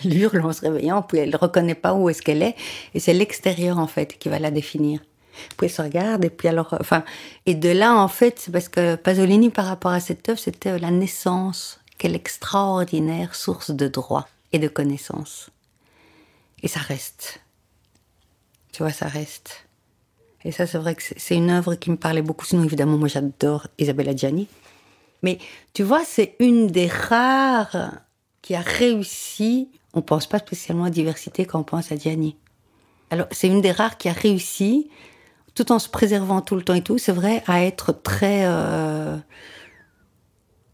Elle 0.03 0.17
hurle 0.17 0.41
en 0.41 0.53
se 0.53 0.61
réveillant, 0.61 1.01
puis 1.01 1.19
elle 1.19 1.29
ne 1.29 1.37
reconnaît 1.37 1.75
pas 1.75 1.93
où 1.93 2.09
est-ce 2.09 2.21
qu'elle 2.21 2.41
est. 2.41 2.55
Et 2.93 2.99
c'est 2.99 3.13
l'extérieur, 3.13 3.79
en 3.79 3.87
fait, 3.87 4.17
qui 4.17 4.29
va 4.29 4.39
la 4.39 4.51
définir. 4.51 5.01
Puis 5.57 5.67
elle 5.67 5.71
se 5.71 5.81
regarde, 5.81 6.23
et 6.25 6.29
puis 6.29 6.47
alors. 6.47 6.75
Enfin, 6.79 7.03
et 7.45 7.55
de 7.55 7.69
là, 7.69 7.95
en 7.95 8.07
fait, 8.07 8.39
c'est 8.39 8.51
parce 8.51 8.69
que 8.69 8.95
Pasolini, 8.95 9.49
par 9.49 9.65
rapport 9.65 9.91
à 9.91 9.99
cette 9.99 10.27
œuvre, 10.29 10.39
c'était 10.39 10.77
la 10.79 10.91
naissance. 10.91 11.79
Quelle 11.97 12.15
extraordinaire 12.15 13.35
source 13.35 13.71
de 13.71 13.87
droit 13.87 14.27
et 14.51 14.59
de 14.59 14.67
connaissances. 14.67 15.49
Et 16.63 16.67
ça 16.67 16.79
reste. 16.79 17.41
Tu 18.71 18.83
vois, 18.83 18.91
ça 18.91 19.07
reste. 19.07 19.65
Et 20.43 20.51
ça, 20.51 20.67
c'est 20.67 20.77
vrai 20.77 20.95
que 20.95 21.01
c'est 21.01 21.35
une 21.35 21.49
œuvre 21.49 21.75
qui 21.75 21.89
me 21.89 21.97
parlait 21.97 22.21
beaucoup. 22.21 22.45
Sinon, 22.45 22.63
évidemment, 22.63 22.97
moi, 22.97 23.07
j'adore 23.07 23.67
Isabella 23.77 24.15
Gianni. 24.15 24.47
Mais 25.23 25.39
tu 25.73 25.83
vois, 25.83 26.03
c'est 26.05 26.35
une 26.39 26.67
des 26.67 26.87
rares 26.87 27.93
qui 28.45 28.53
a 28.53 28.61
réussi. 28.61 29.69
On 29.95 30.03
pense 30.03 30.27
pas 30.27 30.37
spécialement 30.37 30.83
à 30.83 30.91
diversité 30.91 31.45
quand 31.45 31.59
on 31.61 31.63
pense 31.63 31.91
à 31.91 31.97
Gianni. 31.97 32.37
Alors, 33.09 33.25
c'est 33.31 33.47
une 33.47 33.59
des 33.59 33.71
rares 33.71 33.97
qui 33.97 34.07
a 34.07 34.13
réussi, 34.13 34.91
tout 35.55 35.71
en 35.71 35.79
se 35.79 35.89
préservant 35.89 36.41
tout 36.41 36.55
le 36.55 36.61
temps 36.61 36.75
et 36.75 36.83
tout, 36.83 36.99
c'est 36.99 37.11
vrai, 37.11 37.43
à 37.47 37.63
être 37.63 37.91
très. 37.91 38.43
Euh, 38.45 39.17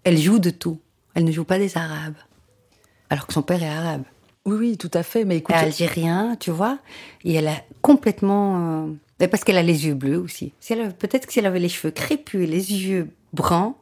elle 0.04 0.18
joue 0.18 0.40
de 0.40 0.50
tout. 0.50 0.82
Elle 1.14 1.24
ne 1.24 1.32
joue 1.32 1.46
pas 1.46 1.60
des 1.60 1.78
Arabes. 1.78 2.18
Alors 3.10 3.26
que 3.26 3.34
son 3.34 3.42
père 3.42 3.64
est 3.64 3.70
arabe. 3.70 4.04
Oui, 4.46 4.58
oui, 4.58 4.78
tout 4.78 4.92
à 4.94 5.04
fait. 5.04 5.24
Mais 5.24 5.38
écoute. 5.38 5.56
Elle 5.58 5.64
est 5.64 5.68
algérien, 5.68 6.36
tu 6.38 6.52
vois. 6.52 6.78
Et 7.24 7.36
elle 7.36 7.48
a 7.48 7.56
complètement. 7.82 8.90
Euh, 9.20 9.28
parce 9.28 9.46
qu'elle 9.46 9.58
a 9.58 9.64
les 9.64 9.86
yeux 9.86 9.94
bleus 9.94 10.18
aussi. 10.18 10.52
Si 10.60 10.76
Peut-être 10.76 11.26
que 11.26 11.32
si 11.32 11.40
elle 11.40 11.46
avait 11.46 11.60
les 11.60 11.70
cheveux 11.70 11.92
crépus 11.92 12.44
et 12.44 12.48
les 12.48 12.74
yeux 12.86 13.12
bruns, 13.32 13.76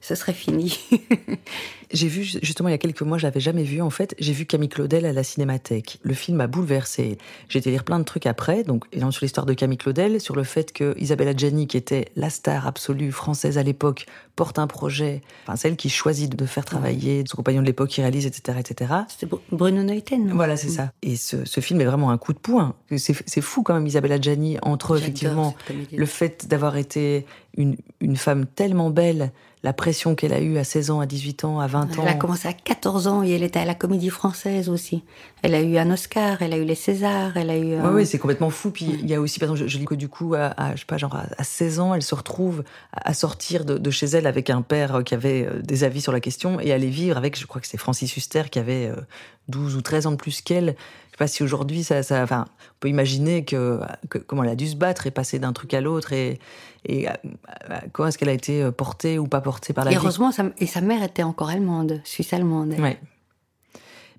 ce 0.00 0.14
serait 0.14 0.34
fini. 0.34 0.78
J'ai 1.94 2.08
vu 2.08 2.24
justement 2.24 2.68
il 2.68 2.72
y 2.72 2.74
a 2.74 2.78
quelques 2.78 3.02
mois, 3.02 3.18
je 3.18 3.22
l'avais 3.22 3.38
jamais 3.38 3.62
vu 3.62 3.80
en 3.80 3.88
fait. 3.88 4.16
J'ai 4.18 4.32
vu 4.32 4.46
Camille 4.46 4.68
Claudel 4.68 5.06
à 5.06 5.12
la 5.12 5.22
Cinémathèque. 5.22 6.00
Le 6.02 6.12
film 6.12 6.38
m'a 6.38 6.48
bouleversé. 6.48 7.18
J'ai 7.48 7.60
été 7.60 7.70
lire 7.70 7.84
plein 7.84 8.00
de 8.00 8.04
trucs 8.04 8.26
après, 8.26 8.64
donc 8.64 8.84
sur 8.92 9.24
l'histoire 9.24 9.46
de 9.46 9.54
Camille 9.54 9.78
Claudel, 9.78 10.20
sur 10.20 10.34
le 10.34 10.42
fait 10.42 10.72
que 10.72 10.96
Isabella 10.98 11.36
Gianni, 11.36 11.68
qui 11.68 11.76
était 11.76 12.06
la 12.16 12.30
star 12.30 12.66
absolue 12.66 13.12
française 13.12 13.58
à 13.58 13.62
l'époque, 13.62 14.06
porte 14.34 14.58
un 14.58 14.66
projet. 14.66 15.22
Enfin, 15.44 15.54
celle 15.54 15.76
qui 15.76 15.88
choisit 15.88 16.34
de 16.34 16.46
faire 16.46 16.64
travailler 16.64 17.22
son 17.28 17.36
compagnon 17.36 17.60
de 17.60 17.66
l'époque, 17.66 17.90
qui 17.90 18.00
réalise, 18.00 18.26
etc., 18.26 18.58
etc. 18.58 18.92
C'était 19.08 19.32
Bruno 19.52 19.84
Neuten. 19.84 20.32
Voilà, 20.32 20.56
c'est 20.56 20.70
ça. 20.70 20.90
Et 21.02 21.14
ce, 21.14 21.44
ce, 21.44 21.60
film 21.60 21.80
est 21.80 21.84
vraiment 21.84 22.10
un 22.10 22.18
coup 22.18 22.32
de 22.32 22.38
poing. 22.38 22.74
C'est 22.96 23.40
fou 23.40 23.62
quand 23.62 23.74
même, 23.74 23.86
Isabella 23.86 24.20
Gianni, 24.20 24.58
entre 24.62 24.98
effectivement 24.98 25.54
le 25.92 26.06
fait 26.06 26.48
d'avoir 26.48 26.76
été 26.76 27.24
une, 27.56 27.76
une 28.00 28.16
femme 28.16 28.46
tellement 28.46 28.90
belle 28.90 29.30
la 29.64 29.72
pression 29.72 30.14
qu'elle 30.14 30.34
a 30.34 30.40
eue 30.40 30.58
à 30.58 30.64
16 30.64 30.90
ans, 30.90 31.00
à 31.00 31.06
18 31.06 31.44
ans, 31.44 31.58
à 31.58 31.66
20 31.66 31.83
ans. 31.84 32.02
Elle 32.02 32.08
a 32.08 32.14
commencé 32.14 32.48
à 32.48 32.52
14 32.52 33.06
ans 33.06 33.22
et 33.22 33.30
elle 33.30 33.42
était 33.42 33.60
à 33.60 33.64
la 33.64 33.74
Comédie 33.74 34.10
Française 34.10 34.68
aussi. 34.68 35.02
Elle 35.42 35.54
a 35.54 35.60
eu 35.60 35.76
un 35.76 35.90
Oscar, 35.90 36.42
elle 36.42 36.52
a 36.52 36.56
eu 36.56 36.64
les 36.64 36.74
Césars, 36.74 37.36
elle 37.36 37.50
a 37.50 37.56
eu. 37.56 37.74
Oui, 37.76 37.90
oui, 37.92 38.06
c'est 38.06 38.18
complètement 38.18 38.50
fou. 38.50 38.70
Puis 38.70 38.86
il 38.86 39.08
y 39.08 39.14
a 39.14 39.20
aussi, 39.20 39.38
par 39.38 39.50
exemple, 39.50 39.68
je, 39.68 39.78
lis 39.78 39.84
que 39.84 39.94
du 39.94 40.08
coup, 40.08 40.34
à, 40.34 40.54
je 40.74 40.80
sais 40.80 40.86
pas, 40.86 40.98
genre 40.98 41.16
à 41.16 41.44
16 41.44 41.80
ans, 41.80 41.94
elle 41.94 42.02
se 42.02 42.14
retrouve 42.14 42.64
à 42.92 43.14
sortir 43.14 43.64
de, 43.64 43.90
chez 43.90 44.06
elle 44.06 44.26
avec 44.26 44.50
un 44.50 44.62
père 44.62 45.04
qui 45.04 45.14
avait 45.14 45.46
euh, 45.46 45.60
des 45.62 45.84
avis 45.84 46.00
sur 46.00 46.12
la 46.12 46.20
question 46.20 46.60
et 46.60 46.72
aller 46.72 46.88
vivre 46.88 47.16
avec, 47.16 47.38
je 47.38 47.46
crois 47.46 47.60
que 47.60 47.66
c'est 47.66 47.78
Francis 47.78 48.16
Huster 48.16 48.44
qui 48.50 48.58
avait 48.58 48.90
12 49.48 49.74
euh, 49.74 49.78
ou 49.78 49.82
13 49.82 50.06
ans 50.06 50.10
de 50.12 50.16
plus 50.16 50.40
qu'elle. 50.40 50.74
Je 51.14 51.18
sais 51.18 51.24
pas 51.26 51.28
si 51.28 51.44
aujourd'hui, 51.44 51.84
ça, 51.84 52.02
ça, 52.02 52.24
enfin, 52.24 52.46
on 52.48 52.74
peut 52.80 52.88
imaginer 52.88 53.44
que, 53.44 53.80
comment 54.26 54.42
elle 54.42 54.50
a 54.50 54.56
dû 54.56 54.66
se 54.66 54.74
battre 54.74 55.06
et 55.06 55.12
passer 55.12 55.38
d'un 55.38 55.52
truc 55.52 55.72
à 55.72 55.80
l'autre 55.80 56.12
et, 56.12 56.40
et 56.86 57.06
comment 57.92 58.08
est-ce 58.08 58.18
qu'elle 58.18 58.30
a 58.30 58.32
été 58.32 58.60
euh, 58.64 58.72
portée 58.72 59.16
ou 59.20 59.28
pas 59.28 59.40
portée 59.40 59.72
par 59.72 59.84
la 59.84 59.92
et 59.92 59.96
heureusement, 59.96 60.32
et 60.58 60.66
sa 60.66 60.80
mère 60.80 61.04
était 61.04 61.22
encore 61.22 61.50
allemande, 61.50 62.00
suisse-allemande. 62.02 62.74
Ouais. 62.80 62.98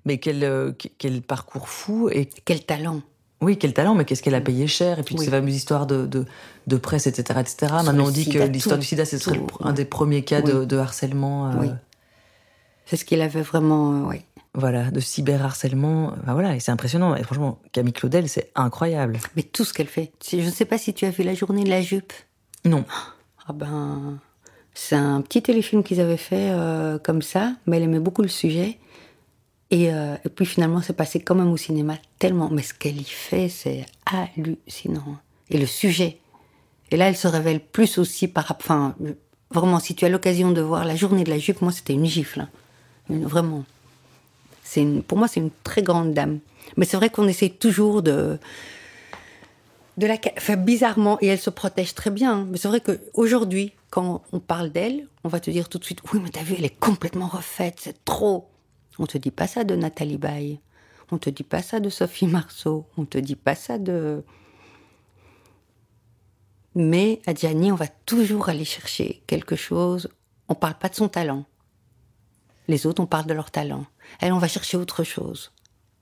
Mais 0.06 0.16
quel, 0.16 0.42
euh, 0.42 0.72
quel 0.96 1.20
parcours 1.20 1.68
fou 1.68 2.08
et 2.10 2.30
quel 2.46 2.64
talent. 2.64 3.02
Oui, 3.42 3.58
quel 3.58 3.74
talent, 3.74 3.94
mais 3.94 4.06
qu'est-ce 4.06 4.22
qu'elle 4.22 4.34
a 4.34 4.40
payé 4.40 4.66
cher 4.66 4.98
Et 4.98 5.02
puis 5.02 5.18
ces 5.18 5.28
fameuses 5.28 5.54
histoires 5.54 5.86
de, 5.86 6.06
de, 6.06 6.24
de, 6.66 6.76
presse, 6.78 7.06
etc. 7.06 7.40
etc. 7.40 7.74
Maintenant, 7.84 8.06
on 8.06 8.10
dit 8.10 8.26
que 8.26 8.38
l'histoire 8.38 8.78
du 8.78 8.86
sida, 8.86 9.04
c'est 9.04 9.20
un 9.60 9.74
des 9.74 9.84
premiers 9.84 10.22
cas 10.22 10.40
de, 10.40 10.64
de, 10.64 10.76
harcèlement. 10.78 11.50
Euh, 11.50 11.54
oui. 11.60 11.68
C'est 12.86 12.96
ce 12.96 13.04
qu'il 13.04 13.20
avait 13.20 13.42
vraiment. 13.42 14.08
oui. 14.08 14.22
Voilà, 14.56 14.90
de 14.90 15.00
cyberharcèlement. 15.00 16.14
Ben 16.24 16.32
voilà, 16.32 16.56
et 16.56 16.60
c'est 16.60 16.72
impressionnant. 16.72 17.14
Et 17.14 17.22
franchement, 17.22 17.60
Camille 17.72 17.92
Claudel, 17.92 18.26
c'est 18.26 18.50
incroyable. 18.54 19.18
Mais 19.36 19.42
tout 19.42 19.64
ce 19.64 19.74
qu'elle 19.74 19.86
fait. 19.86 20.12
Je 20.26 20.38
ne 20.38 20.50
sais 20.50 20.64
pas 20.64 20.78
si 20.78 20.94
tu 20.94 21.04
as 21.04 21.10
vu 21.10 21.24
la 21.24 21.34
journée 21.34 21.62
de 21.62 21.68
la 21.68 21.82
jupe. 21.82 22.14
Non. 22.64 22.86
Ah 23.46 23.52
ben, 23.52 24.18
c'est 24.72 24.96
un 24.96 25.20
petit 25.20 25.42
téléfilm 25.42 25.84
qu'ils 25.84 26.00
avaient 26.00 26.16
fait 26.16 26.50
euh, 26.50 26.98
comme 26.98 27.20
ça, 27.20 27.52
mais 27.66 27.76
elle 27.76 27.82
aimait 27.82 28.00
beaucoup 28.00 28.22
le 28.22 28.28
sujet. 28.28 28.78
Euh, 29.74 30.16
et, 30.24 30.28
puis 30.30 30.46
finalement, 30.46 30.80
c'est 30.80 30.96
passé 30.96 31.20
quand 31.20 31.34
même 31.34 31.52
au 31.52 31.58
cinéma 31.58 31.96
tellement. 32.18 32.48
Mais 32.50 32.62
ce 32.62 32.72
qu'elle 32.72 32.98
y 32.98 33.04
fait, 33.04 33.50
c'est 33.50 33.84
hallucinant. 34.06 35.18
Et 35.50 35.58
le 35.58 35.66
sujet. 35.66 36.18
Et 36.90 36.96
là, 36.96 37.08
elle 37.08 37.16
se 37.16 37.28
révèle 37.28 37.60
plus 37.60 37.98
aussi 37.98 38.26
par. 38.26 38.56
Enfin, 38.58 38.94
vraiment, 39.50 39.80
si 39.80 39.94
tu 39.94 40.06
as 40.06 40.08
l'occasion 40.08 40.50
de 40.50 40.62
voir 40.62 40.86
la 40.86 40.96
journée 40.96 41.24
de 41.24 41.30
la 41.30 41.38
jupe, 41.38 41.60
moi, 41.60 41.72
c'était 41.72 41.92
une 41.92 42.06
gifle. 42.06 42.40
Hein. 42.40 43.20
vraiment. 43.22 43.64
C'est 44.66 44.84
pour 45.06 45.16
moi, 45.16 45.28
c'est 45.28 45.38
une 45.38 45.52
très 45.62 45.82
grande 45.82 46.12
dame. 46.12 46.40
Mais 46.76 46.84
c'est 46.84 46.96
vrai 46.96 47.08
qu'on 47.08 47.28
essaie 47.28 47.50
toujours 47.50 48.02
de 48.02 48.38
de 49.96 50.06
la, 50.06 50.16
enfin, 50.36 50.56
bizarrement, 50.56 51.18
et 51.22 51.28
elle 51.28 51.38
se 51.38 51.50
protège 51.50 51.94
très 51.94 52.10
bien. 52.10 52.46
Mais 52.50 52.58
c'est 52.58 52.68
vrai 52.68 52.80
qu'aujourd'hui, 52.80 53.72
quand 53.90 54.22
on 54.32 54.40
parle 54.40 54.70
d'elle, 54.70 55.06
on 55.24 55.28
va 55.28 55.40
te 55.40 55.50
dire 55.50 55.68
tout 55.68 55.78
de 55.78 55.84
suite, 55.84 56.00
oui, 56.12 56.20
mais 56.22 56.30
t'as 56.30 56.42
vu, 56.42 56.56
elle 56.58 56.64
est 56.64 56.80
complètement 56.80 57.28
refaite, 57.28 57.76
c'est 57.78 58.04
trop. 58.04 58.50
On 58.98 59.06
te 59.06 59.16
dit 59.16 59.30
pas 59.30 59.46
ça 59.46 59.62
de 59.64 59.76
Nathalie 59.76 60.18
Baye. 60.18 60.58
On 61.12 61.18
te 61.18 61.30
dit 61.30 61.44
pas 61.44 61.62
ça 61.62 61.78
de 61.78 61.88
Sophie 61.88 62.26
Marceau. 62.26 62.86
On 62.96 63.04
te 63.04 63.18
dit 63.18 63.36
pas 63.36 63.54
ça 63.54 63.78
de. 63.78 64.24
Mais 66.74 67.20
à 67.24 67.32
Gianni, 67.32 67.70
on 67.70 67.76
va 67.76 67.86
toujours 67.86 68.48
aller 68.48 68.64
chercher 68.64 69.22
quelque 69.28 69.54
chose. 69.54 70.08
On 70.48 70.54
parle 70.54 70.74
pas 70.74 70.88
de 70.88 70.96
son 70.96 71.08
talent. 71.08 71.44
Les 72.68 72.86
autres, 72.86 73.02
on 73.02 73.06
parle 73.06 73.26
de 73.26 73.34
leur 73.34 73.50
talent. 73.50 73.86
Elle, 74.20 74.32
on 74.32 74.38
va 74.38 74.48
chercher 74.48 74.76
autre 74.76 75.04
chose. 75.04 75.52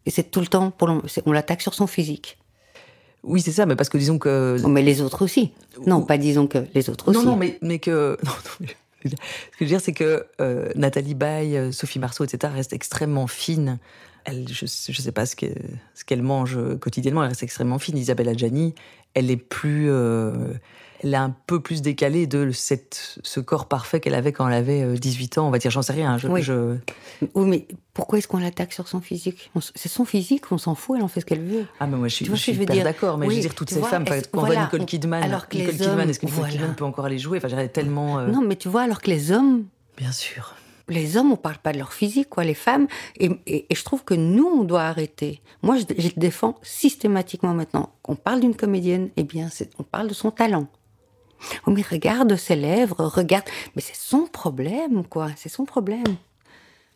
Et 0.06 0.10
c'est 0.10 0.30
tout 0.30 0.40
le 0.40 0.46
temps, 0.46 0.70
pour 0.70 0.88
on 1.26 1.32
l'attaque 1.32 1.62
sur 1.62 1.74
son 1.74 1.86
physique. 1.86 2.38
Oui, 3.22 3.40
c'est 3.40 3.52
ça, 3.52 3.66
mais 3.66 3.76
parce 3.76 3.88
que 3.88 3.98
disons 3.98 4.18
que. 4.18 4.58
mais 4.68 4.82
les 4.82 5.00
autres 5.00 5.24
aussi. 5.24 5.52
Non, 5.86 6.02
pas 6.02 6.18
disons 6.18 6.46
que 6.46 6.66
les 6.74 6.90
autres 6.90 7.08
aussi. 7.08 7.18
Non, 7.18 7.24
non, 7.24 7.36
mais, 7.36 7.58
mais 7.62 7.78
que. 7.78 8.18
ce 9.04 9.08
que 9.08 9.14
je 9.60 9.64
veux 9.64 9.66
dire, 9.66 9.80
c'est 9.80 9.92
que 9.92 10.26
euh, 10.40 10.70
Nathalie 10.74 11.14
Baye, 11.14 11.56
euh, 11.56 11.72
Sophie 11.72 11.98
Marceau, 11.98 12.24
etc., 12.24 12.52
restent 12.54 12.74
extrêmement 12.74 13.26
fines. 13.26 13.78
Elle, 14.26 14.46
je 14.48 14.64
ne 14.64 14.94
sais 14.94 15.12
pas 15.12 15.26
ce 15.26 15.36
qu'elle 15.36 15.56
ce 15.94 16.14
mange 16.14 16.58
quotidiennement, 16.78 17.22
elle 17.22 17.28
reste 17.28 17.42
extrêmement 17.42 17.78
fine. 17.78 17.96
Isabelle 17.96 18.28
Adjani, 18.28 18.74
elle 19.14 19.30
est 19.30 19.36
plus. 19.36 19.90
Euh, 19.90 20.54
elle 21.02 21.14
est 21.14 21.18
un 21.18 21.34
peu 21.46 21.60
plus 21.60 21.82
décalée 21.82 22.26
de 22.26 22.50
cette, 22.52 23.18
ce 23.22 23.40
corps 23.40 23.66
parfait 23.66 24.00
qu'elle 24.00 24.14
avait 24.14 24.32
quand 24.32 24.48
elle 24.48 24.54
avait 24.54 24.98
18 24.98 25.36
euh, 25.36 25.40
ans. 25.40 25.48
On 25.48 25.50
va 25.50 25.58
dire, 25.58 25.70
j'en 25.70 25.82
sais 25.82 25.92
rien. 25.92 26.18
Je, 26.18 26.76
oui. 27.34 27.46
mais 27.46 27.66
pourquoi 27.92 28.18
est-ce 28.18 28.28
qu'on 28.28 28.38
l'attaque 28.38 28.72
sur 28.72 28.88
son 28.88 29.00
physique? 29.00 29.50
C'est 29.74 29.88
son 29.88 30.04
physique, 30.04 30.50
on 30.52 30.58
s'en 30.58 30.74
fout, 30.74 30.96
elle 30.98 31.04
en 31.04 31.08
fait 31.08 31.20
ce 31.20 31.26
qu'elle 31.26 31.44
veut. 31.44 31.66
Ah, 31.80 31.86
mais 31.86 31.96
moi 31.96 32.08
je 32.08 32.14
suis, 32.14 32.24
je 32.24 32.34
suis 32.34 32.52
hyper 32.52 32.84
d'accord. 32.84 33.18
Mais 33.18 33.28
je 33.28 33.34
veux 33.34 33.40
dire, 33.40 33.54
toutes 33.54 33.70
ces 33.70 33.82
femmes, 33.82 34.04
quand 34.04 34.40
on 34.40 34.46
voit 34.46 34.56
Nicole 34.56 34.84
Kidman, 34.84 35.22
alors 35.22 35.48
que 35.48 35.56
Nicole 35.56 35.76
Kidman, 35.76 36.10
est-ce 36.10 36.20
que 36.20 36.26
Nicole 36.26 36.48
Kidman 36.48 36.74
peut 36.74 36.84
encore 36.84 37.04
aller 37.04 37.18
jouer? 37.18 37.38
Enfin, 37.38 37.48
j'aurais 37.48 37.68
tellement. 37.68 38.18
Euh, 38.18 38.28
non, 38.28 38.42
mais 38.42 38.56
tu 38.56 38.68
vois, 38.68 38.82
alors 38.82 39.00
que 39.00 39.10
les 39.10 39.32
hommes. 39.32 39.64
Bien 39.96 40.12
sûr 40.12 40.54
les 40.88 41.16
hommes, 41.16 41.32
on 41.32 41.36
parle 41.36 41.56
pas 41.56 41.72
de 41.72 41.78
leur 41.78 41.92
physique, 41.92 42.28
quoi, 42.28 42.44
les 42.44 42.54
femmes. 42.54 42.86
Et, 43.18 43.66
je 43.74 43.84
trouve 43.84 44.04
que 44.04 44.14
nous, 44.14 44.46
on 44.46 44.64
doit 44.64 44.82
arrêter. 44.82 45.40
Moi, 45.62 45.76
je, 45.78 45.84
je 45.96 46.10
défends 46.16 46.56
systématiquement 46.62 47.54
maintenant. 47.54 47.94
On 48.06 48.16
parle 48.16 48.40
d'une 48.40 48.54
comédienne, 48.54 49.08
eh 49.16 49.22
bien, 49.22 49.48
on 49.78 49.82
parle 49.82 50.08
de 50.08 50.14
son 50.14 50.30
talent. 50.30 50.68
Oh, 51.66 51.70
mais 51.70 51.82
regarde 51.82 52.36
ses 52.36 52.56
lèvres, 52.56 53.04
regarde. 53.04 53.44
Mais 53.76 53.82
c'est 53.82 53.96
son 53.96 54.26
problème, 54.26 55.04
quoi. 55.04 55.28
C'est 55.36 55.48
son 55.48 55.64
problème. 55.64 56.16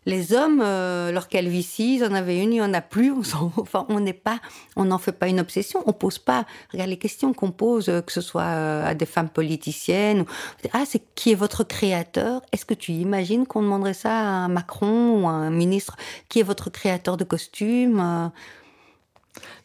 Les 0.09 0.33
hommes, 0.33 0.63
euh, 0.65 1.13
leur 1.13 1.29
calvitie, 1.29 1.97
ils 1.97 2.05
en 2.05 2.15
avaient 2.15 2.43
une, 2.43 2.53
il 2.55 2.57
n'y 2.57 2.63
en 2.63 2.73
a 2.73 2.81
plus. 2.81 3.13
On 3.13 3.53
enfin, 3.61 3.85
on 3.91 4.01
n'est 4.01 4.15
pas, 4.15 4.41
on 4.75 4.87
n'en 4.87 4.97
fait 4.97 5.13
pas 5.13 5.29
une 5.29 5.39
obsession. 5.39 5.83
On 5.85 5.93
pose 5.93 6.19
pas. 6.19 6.47
Regarde 6.73 6.89
les 6.89 6.97
questions 6.97 7.35
qu'on 7.35 7.51
pose, 7.51 7.91
euh, 7.91 8.01
que 8.01 8.11
ce 8.11 8.23
soit 8.23 8.43
euh, 8.43 8.87
à 8.87 8.95
des 8.95 9.05
femmes 9.05 9.29
politiciennes. 9.29 10.25
ah, 10.73 10.85
c'est 10.87 11.03
qui 11.15 11.33
est 11.33 11.35
votre 11.35 11.63
créateur? 11.63 12.41
Est-ce 12.53 12.65
que 12.65 12.73
tu 12.73 12.93
imagines 12.93 13.47
qu'on 13.47 13.61
demanderait 13.61 13.93
ça 13.93 14.11
à 14.11 14.23
un 14.23 14.49
Macron 14.49 15.23
ou 15.23 15.29
à 15.29 15.33
un 15.33 15.51
ministre? 15.51 15.97
Qui 16.31 16.41
est 16.41 16.45
votre 16.45 16.71
créateur 16.71 17.19
de 17.19 17.25
costumes 17.25 18.31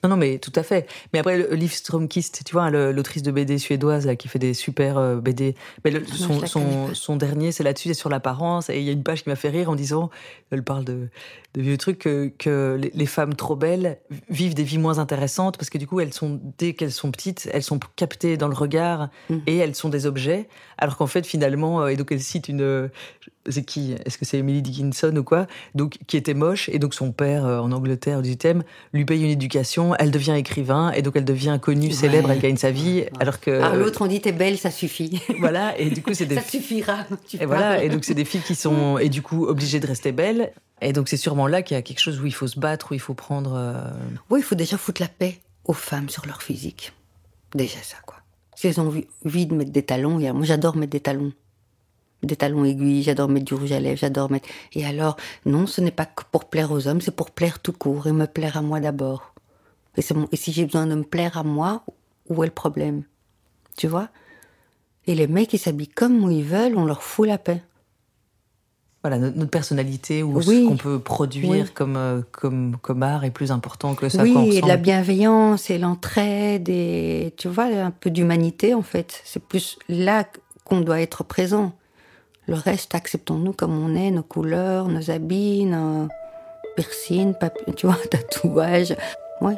non, 0.03 0.09
non, 0.09 0.17
mais 0.17 0.37
tout 0.37 0.51
à 0.55 0.63
fait. 0.63 0.87
Mais 1.11 1.19
après, 1.19 1.55
Liv 1.55 1.71
Stromkist, 1.71 2.43
tu 2.45 2.53
vois, 2.53 2.69
l'autrice 2.69 3.23
de 3.23 3.31
BD 3.31 3.57
suédoise 3.57 4.05
là, 4.05 4.15
qui 4.15 4.27
fait 4.27 4.39
des 4.39 4.53
super 4.53 4.97
euh, 4.97 5.15
BD. 5.17 5.55
Mais 5.85 5.91
son, 6.05 6.45
son, 6.45 6.93
son, 6.93 7.15
dernier, 7.15 7.51
c'est 7.51 7.63
là-dessus, 7.63 7.89
c'est 7.89 7.93
sur 7.93 8.09
l'apparence. 8.09 8.69
Et 8.69 8.79
il 8.79 8.83
y 8.83 8.89
a 8.89 8.91
une 8.91 9.03
page 9.03 9.23
qui 9.23 9.29
m'a 9.29 9.35
fait 9.35 9.49
rire 9.49 9.69
en 9.69 9.75
disant, 9.75 10.09
elle 10.51 10.63
parle 10.63 10.83
de, 10.83 11.07
de 11.53 11.61
vieux 11.61 11.77
trucs, 11.77 11.99
que, 11.99 12.31
que 12.37 12.79
les, 12.93 13.05
femmes 13.05 13.35
trop 13.35 13.55
belles 13.55 13.99
vivent 14.29 14.55
des 14.55 14.63
vies 14.63 14.77
moins 14.77 14.99
intéressantes 14.99 15.57
parce 15.57 15.69
que 15.69 15.77
du 15.77 15.87
coup, 15.87 15.99
elles 15.99 16.13
sont, 16.13 16.39
dès 16.57 16.73
qu'elles 16.73 16.91
sont 16.91 17.11
petites, 17.11 17.49
elles 17.53 17.63
sont 17.63 17.79
captées 17.95 18.37
dans 18.37 18.47
le 18.47 18.55
regard 18.55 19.09
mm. 19.29 19.37
et 19.47 19.57
elles 19.57 19.75
sont 19.75 19.89
des 19.89 20.05
objets. 20.05 20.47
Alors 20.77 20.97
qu'en 20.97 21.07
fait, 21.07 21.25
finalement, 21.25 21.81
euh, 21.81 21.87
et 21.87 21.95
donc 21.95 22.11
elle 22.11 22.21
cite 22.21 22.49
une, 22.49 22.89
c'est 23.49 23.63
qui? 23.63 23.95
Est-ce 24.05 24.17
que 24.17 24.25
c'est 24.25 24.37
Emily 24.37 24.61
Dickinson 24.61 25.15
ou 25.15 25.23
quoi? 25.23 25.47
Donc 25.75 25.97
qui 26.07 26.17
était 26.17 26.33
moche 26.33 26.69
et 26.69 26.79
donc 26.79 26.93
son 26.93 27.11
père 27.11 27.45
euh, 27.45 27.59
en 27.59 27.71
Angleterre 27.71 28.21
du 28.21 28.37
thème 28.37 28.63
lui 28.93 29.05
paye 29.05 29.23
une 29.23 29.29
éducation, 29.29 29.95
elle 29.95 30.11
devient 30.11 30.35
écrivain 30.37 30.91
et 30.91 31.01
donc 31.01 31.15
elle 31.15 31.25
devient 31.25 31.59
connue, 31.61 31.91
célèbre, 31.91 32.31
elle 32.31 32.39
gagne 32.39 32.57
sa 32.57 32.71
vie 32.71 33.05
alors 33.19 33.39
que 33.39 33.51
Alors 33.51 33.75
l'autre 33.75 34.01
on 34.01 34.07
dit 34.07 34.21
t'es 34.21 34.31
belle, 34.31 34.57
ça 34.57 34.71
suffit. 34.71 35.21
Voilà 35.39 35.77
et 35.77 35.89
du 35.89 36.01
coup 36.01 36.13
c'est 36.13 36.25
des 36.25 36.35
ça 36.35 36.41
suffira. 36.41 36.99
et 37.39 37.45
voilà 37.45 37.83
et 37.83 37.89
donc 37.89 38.05
c'est 38.05 38.13
des 38.13 38.25
filles 38.25 38.41
qui 38.41 38.55
sont 38.55 38.97
et 38.97 39.09
du 39.09 39.21
coup 39.21 39.45
obligées 39.45 39.79
de 39.79 39.87
rester 39.87 40.11
belles 40.11 40.53
et 40.81 40.93
donc 40.93 41.07
c'est 41.07 41.17
sûrement 41.17 41.47
là 41.47 41.61
qu'il 41.61 41.75
y 41.75 41.77
a 41.77 41.81
quelque 41.81 41.99
chose 41.99 42.19
où 42.19 42.25
il 42.25 42.33
faut 42.33 42.47
se 42.47 42.59
battre, 42.59 42.91
où 42.91 42.93
il 42.93 42.99
faut 42.99 43.13
prendre. 43.13 43.53
Euh, 43.55 43.89
oui, 44.29 44.41
il 44.41 44.43
faut 44.43 44.55
déjà 44.55 44.77
foutre 44.77 45.01
la 45.01 45.07
paix 45.07 45.39
aux 45.65 45.73
femmes 45.73 46.09
sur 46.09 46.25
leur 46.25 46.43
physique. 46.43 46.93
Déjà 47.55 47.79
ça 47.81 47.97
quoi. 48.05 48.17
Si 48.55 48.67
elles 48.67 48.79
ont 48.79 48.87
envie 49.25 49.45
de 49.45 49.55
mettre 49.55 49.71
des 49.71 49.83
talons, 49.83 50.19
moi 50.19 50.45
j'adore 50.45 50.75
mettre 50.75 50.91
des 50.91 50.99
talons 50.99 51.31
des 52.23 52.35
talons 52.35 52.65
aiguilles, 52.65 53.03
j'adore 53.03 53.29
mettre 53.29 53.45
du 53.45 53.53
rouge 53.53 53.71
à 53.71 53.79
lèvres, 53.79 53.97
j'adore 53.97 54.31
mettre. 54.31 54.47
Et 54.73 54.85
alors, 54.85 55.17
non, 55.45 55.67
ce 55.67 55.81
n'est 55.81 55.91
pas 55.91 56.05
que 56.05 56.23
pour 56.31 56.45
plaire 56.45 56.71
aux 56.71 56.87
hommes, 56.87 57.01
c'est 57.01 57.15
pour 57.15 57.31
plaire 57.31 57.59
tout 57.59 57.73
court 57.73 58.07
et 58.07 58.11
me 58.11 58.25
plaire 58.25 58.57
à 58.57 58.61
moi 58.61 58.79
d'abord. 58.79 59.33
Et, 59.97 60.01
et 60.31 60.35
si 60.35 60.51
j'ai 60.51 60.65
besoin 60.65 60.87
de 60.87 60.95
me 60.95 61.03
plaire 61.03 61.37
à 61.37 61.43
moi, 61.43 61.83
où 62.29 62.43
est 62.43 62.47
le 62.47 62.53
problème? 62.53 63.03
Tu 63.77 63.87
vois? 63.87 64.09
Et 65.05 65.15
les 65.15 65.27
mecs, 65.27 65.53
ils 65.53 65.59
s'habillent 65.59 65.87
comme 65.87 66.31
ils 66.31 66.43
veulent, 66.43 66.77
on 66.77 66.85
leur 66.85 67.03
fout 67.03 67.27
la 67.27 67.37
paix. 67.37 67.61
Voilà, 69.03 69.17
notre, 69.17 69.51
personnalité 69.51 70.23
ou 70.23 70.41
ce 70.41 70.65
qu'on 70.65 70.77
peut 70.77 70.97
produire 70.97 71.73
comme, 71.73 71.97
euh, 71.97 72.21
comme, 72.31 72.77
comme 72.81 73.03
art 73.03 73.25
est 73.25 73.31
plus 73.31 73.51
important 73.51 73.95
que 73.95 74.07
ça. 74.07 74.23
Oui, 74.23 74.55
et 74.55 74.61
la 74.61 74.77
bienveillance 74.77 75.69
et 75.69 75.77
l'entraide 75.77 76.69
et 76.69 77.33
tu 77.35 77.49
vois, 77.49 77.65
un 77.65 77.91
peu 77.91 78.09
d'humanité 78.09 78.73
en 78.73 78.81
fait. 78.81 79.19
C'est 79.25 79.43
plus 79.43 79.77
là 79.89 80.25
qu'on 80.63 80.79
doit 80.79 81.01
être 81.01 81.25
présent 81.25 81.75
Le 82.47 82.55
reste, 82.55 82.93
acceptons-nous 82.93 83.53
comme 83.53 83.77
on 83.77 83.95
est, 83.95 84.11
nos 84.11 84.23
couleurs, 84.23 84.87
nos 84.87 85.09
habits, 85.09 85.65
nos 85.65 86.07
piercings, 86.75 87.33
tu 87.75 87.87
vois, 87.87 87.97
tatouages. 88.09 88.95
Ouais. 89.41 89.55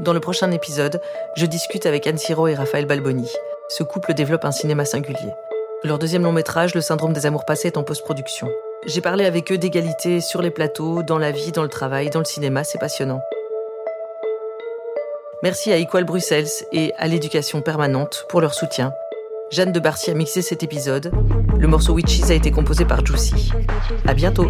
Dans 0.00 0.14
le 0.14 0.20
prochain 0.20 0.50
épisode, 0.50 1.00
je 1.36 1.46
discute 1.46 1.86
avec 1.86 2.06
Anne 2.06 2.18
Siro 2.18 2.48
et 2.48 2.54
Raphaël 2.54 2.86
Balboni. 2.86 3.30
Ce 3.68 3.82
couple 3.82 4.14
développe 4.14 4.44
un 4.44 4.52
cinéma 4.52 4.84
singulier. 4.84 5.32
Leur 5.84 5.98
deuxième 5.98 6.22
long 6.22 6.32
métrage, 6.32 6.74
Le 6.74 6.80
syndrome 6.80 7.12
des 7.12 7.26
amours 7.26 7.44
passés, 7.44 7.68
est 7.68 7.76
en 7.76 7.82
post-production. 7.82 8.48
J'ai 8.86 9.00
parlé 9.00 9.26
avec 9.26 9.52
eux 9.52 9.58
d'égalité 9.58 10.20
sur 10.20 10.40
les 10.40 10.50
plateaux, 10.50 11.02
dans 11.02 11.18
la 11.18 11.30
vie, 11.30 11.52
dans 11.52 11.62
le 11.62 11.68
travail, 11.68 12.08
dans 12.08 12.20
le 12.20 12.24
cinéma, 12.24 12.64
c'est 12.64 12.78
passionnant. 12.78 13.20
Merci 15.42 15.72
à 15.72 15.78
Equal 15.78 16.04
Bruxelles 16.04 16.46
et 16.70 16.92
à 16.98 17.08
l'éducation 17.08 17.62
permanente 17.62 18.26
pour 18.28 18.40
leur 18.40 18.54
soutien. 18.54 18.92
Jeanne 19.50 19.72
de 19.72 19.80
Barcy 19.80 20.10
a 20.10 20.14
mixé 20.14 20.40
cet 20.40 20.62
épisode. 20.62 21.10
Le 21.58 21.66
morceau 21.66 21.94
Witches 21.94 22.30
a 22.30 22.34
été 22.34 22.52
composé 22.52 22.84
par 22.84 23.04
Juicy. 23.04 23.52
À 24.06 24.14
bientôt. 24.14 24.46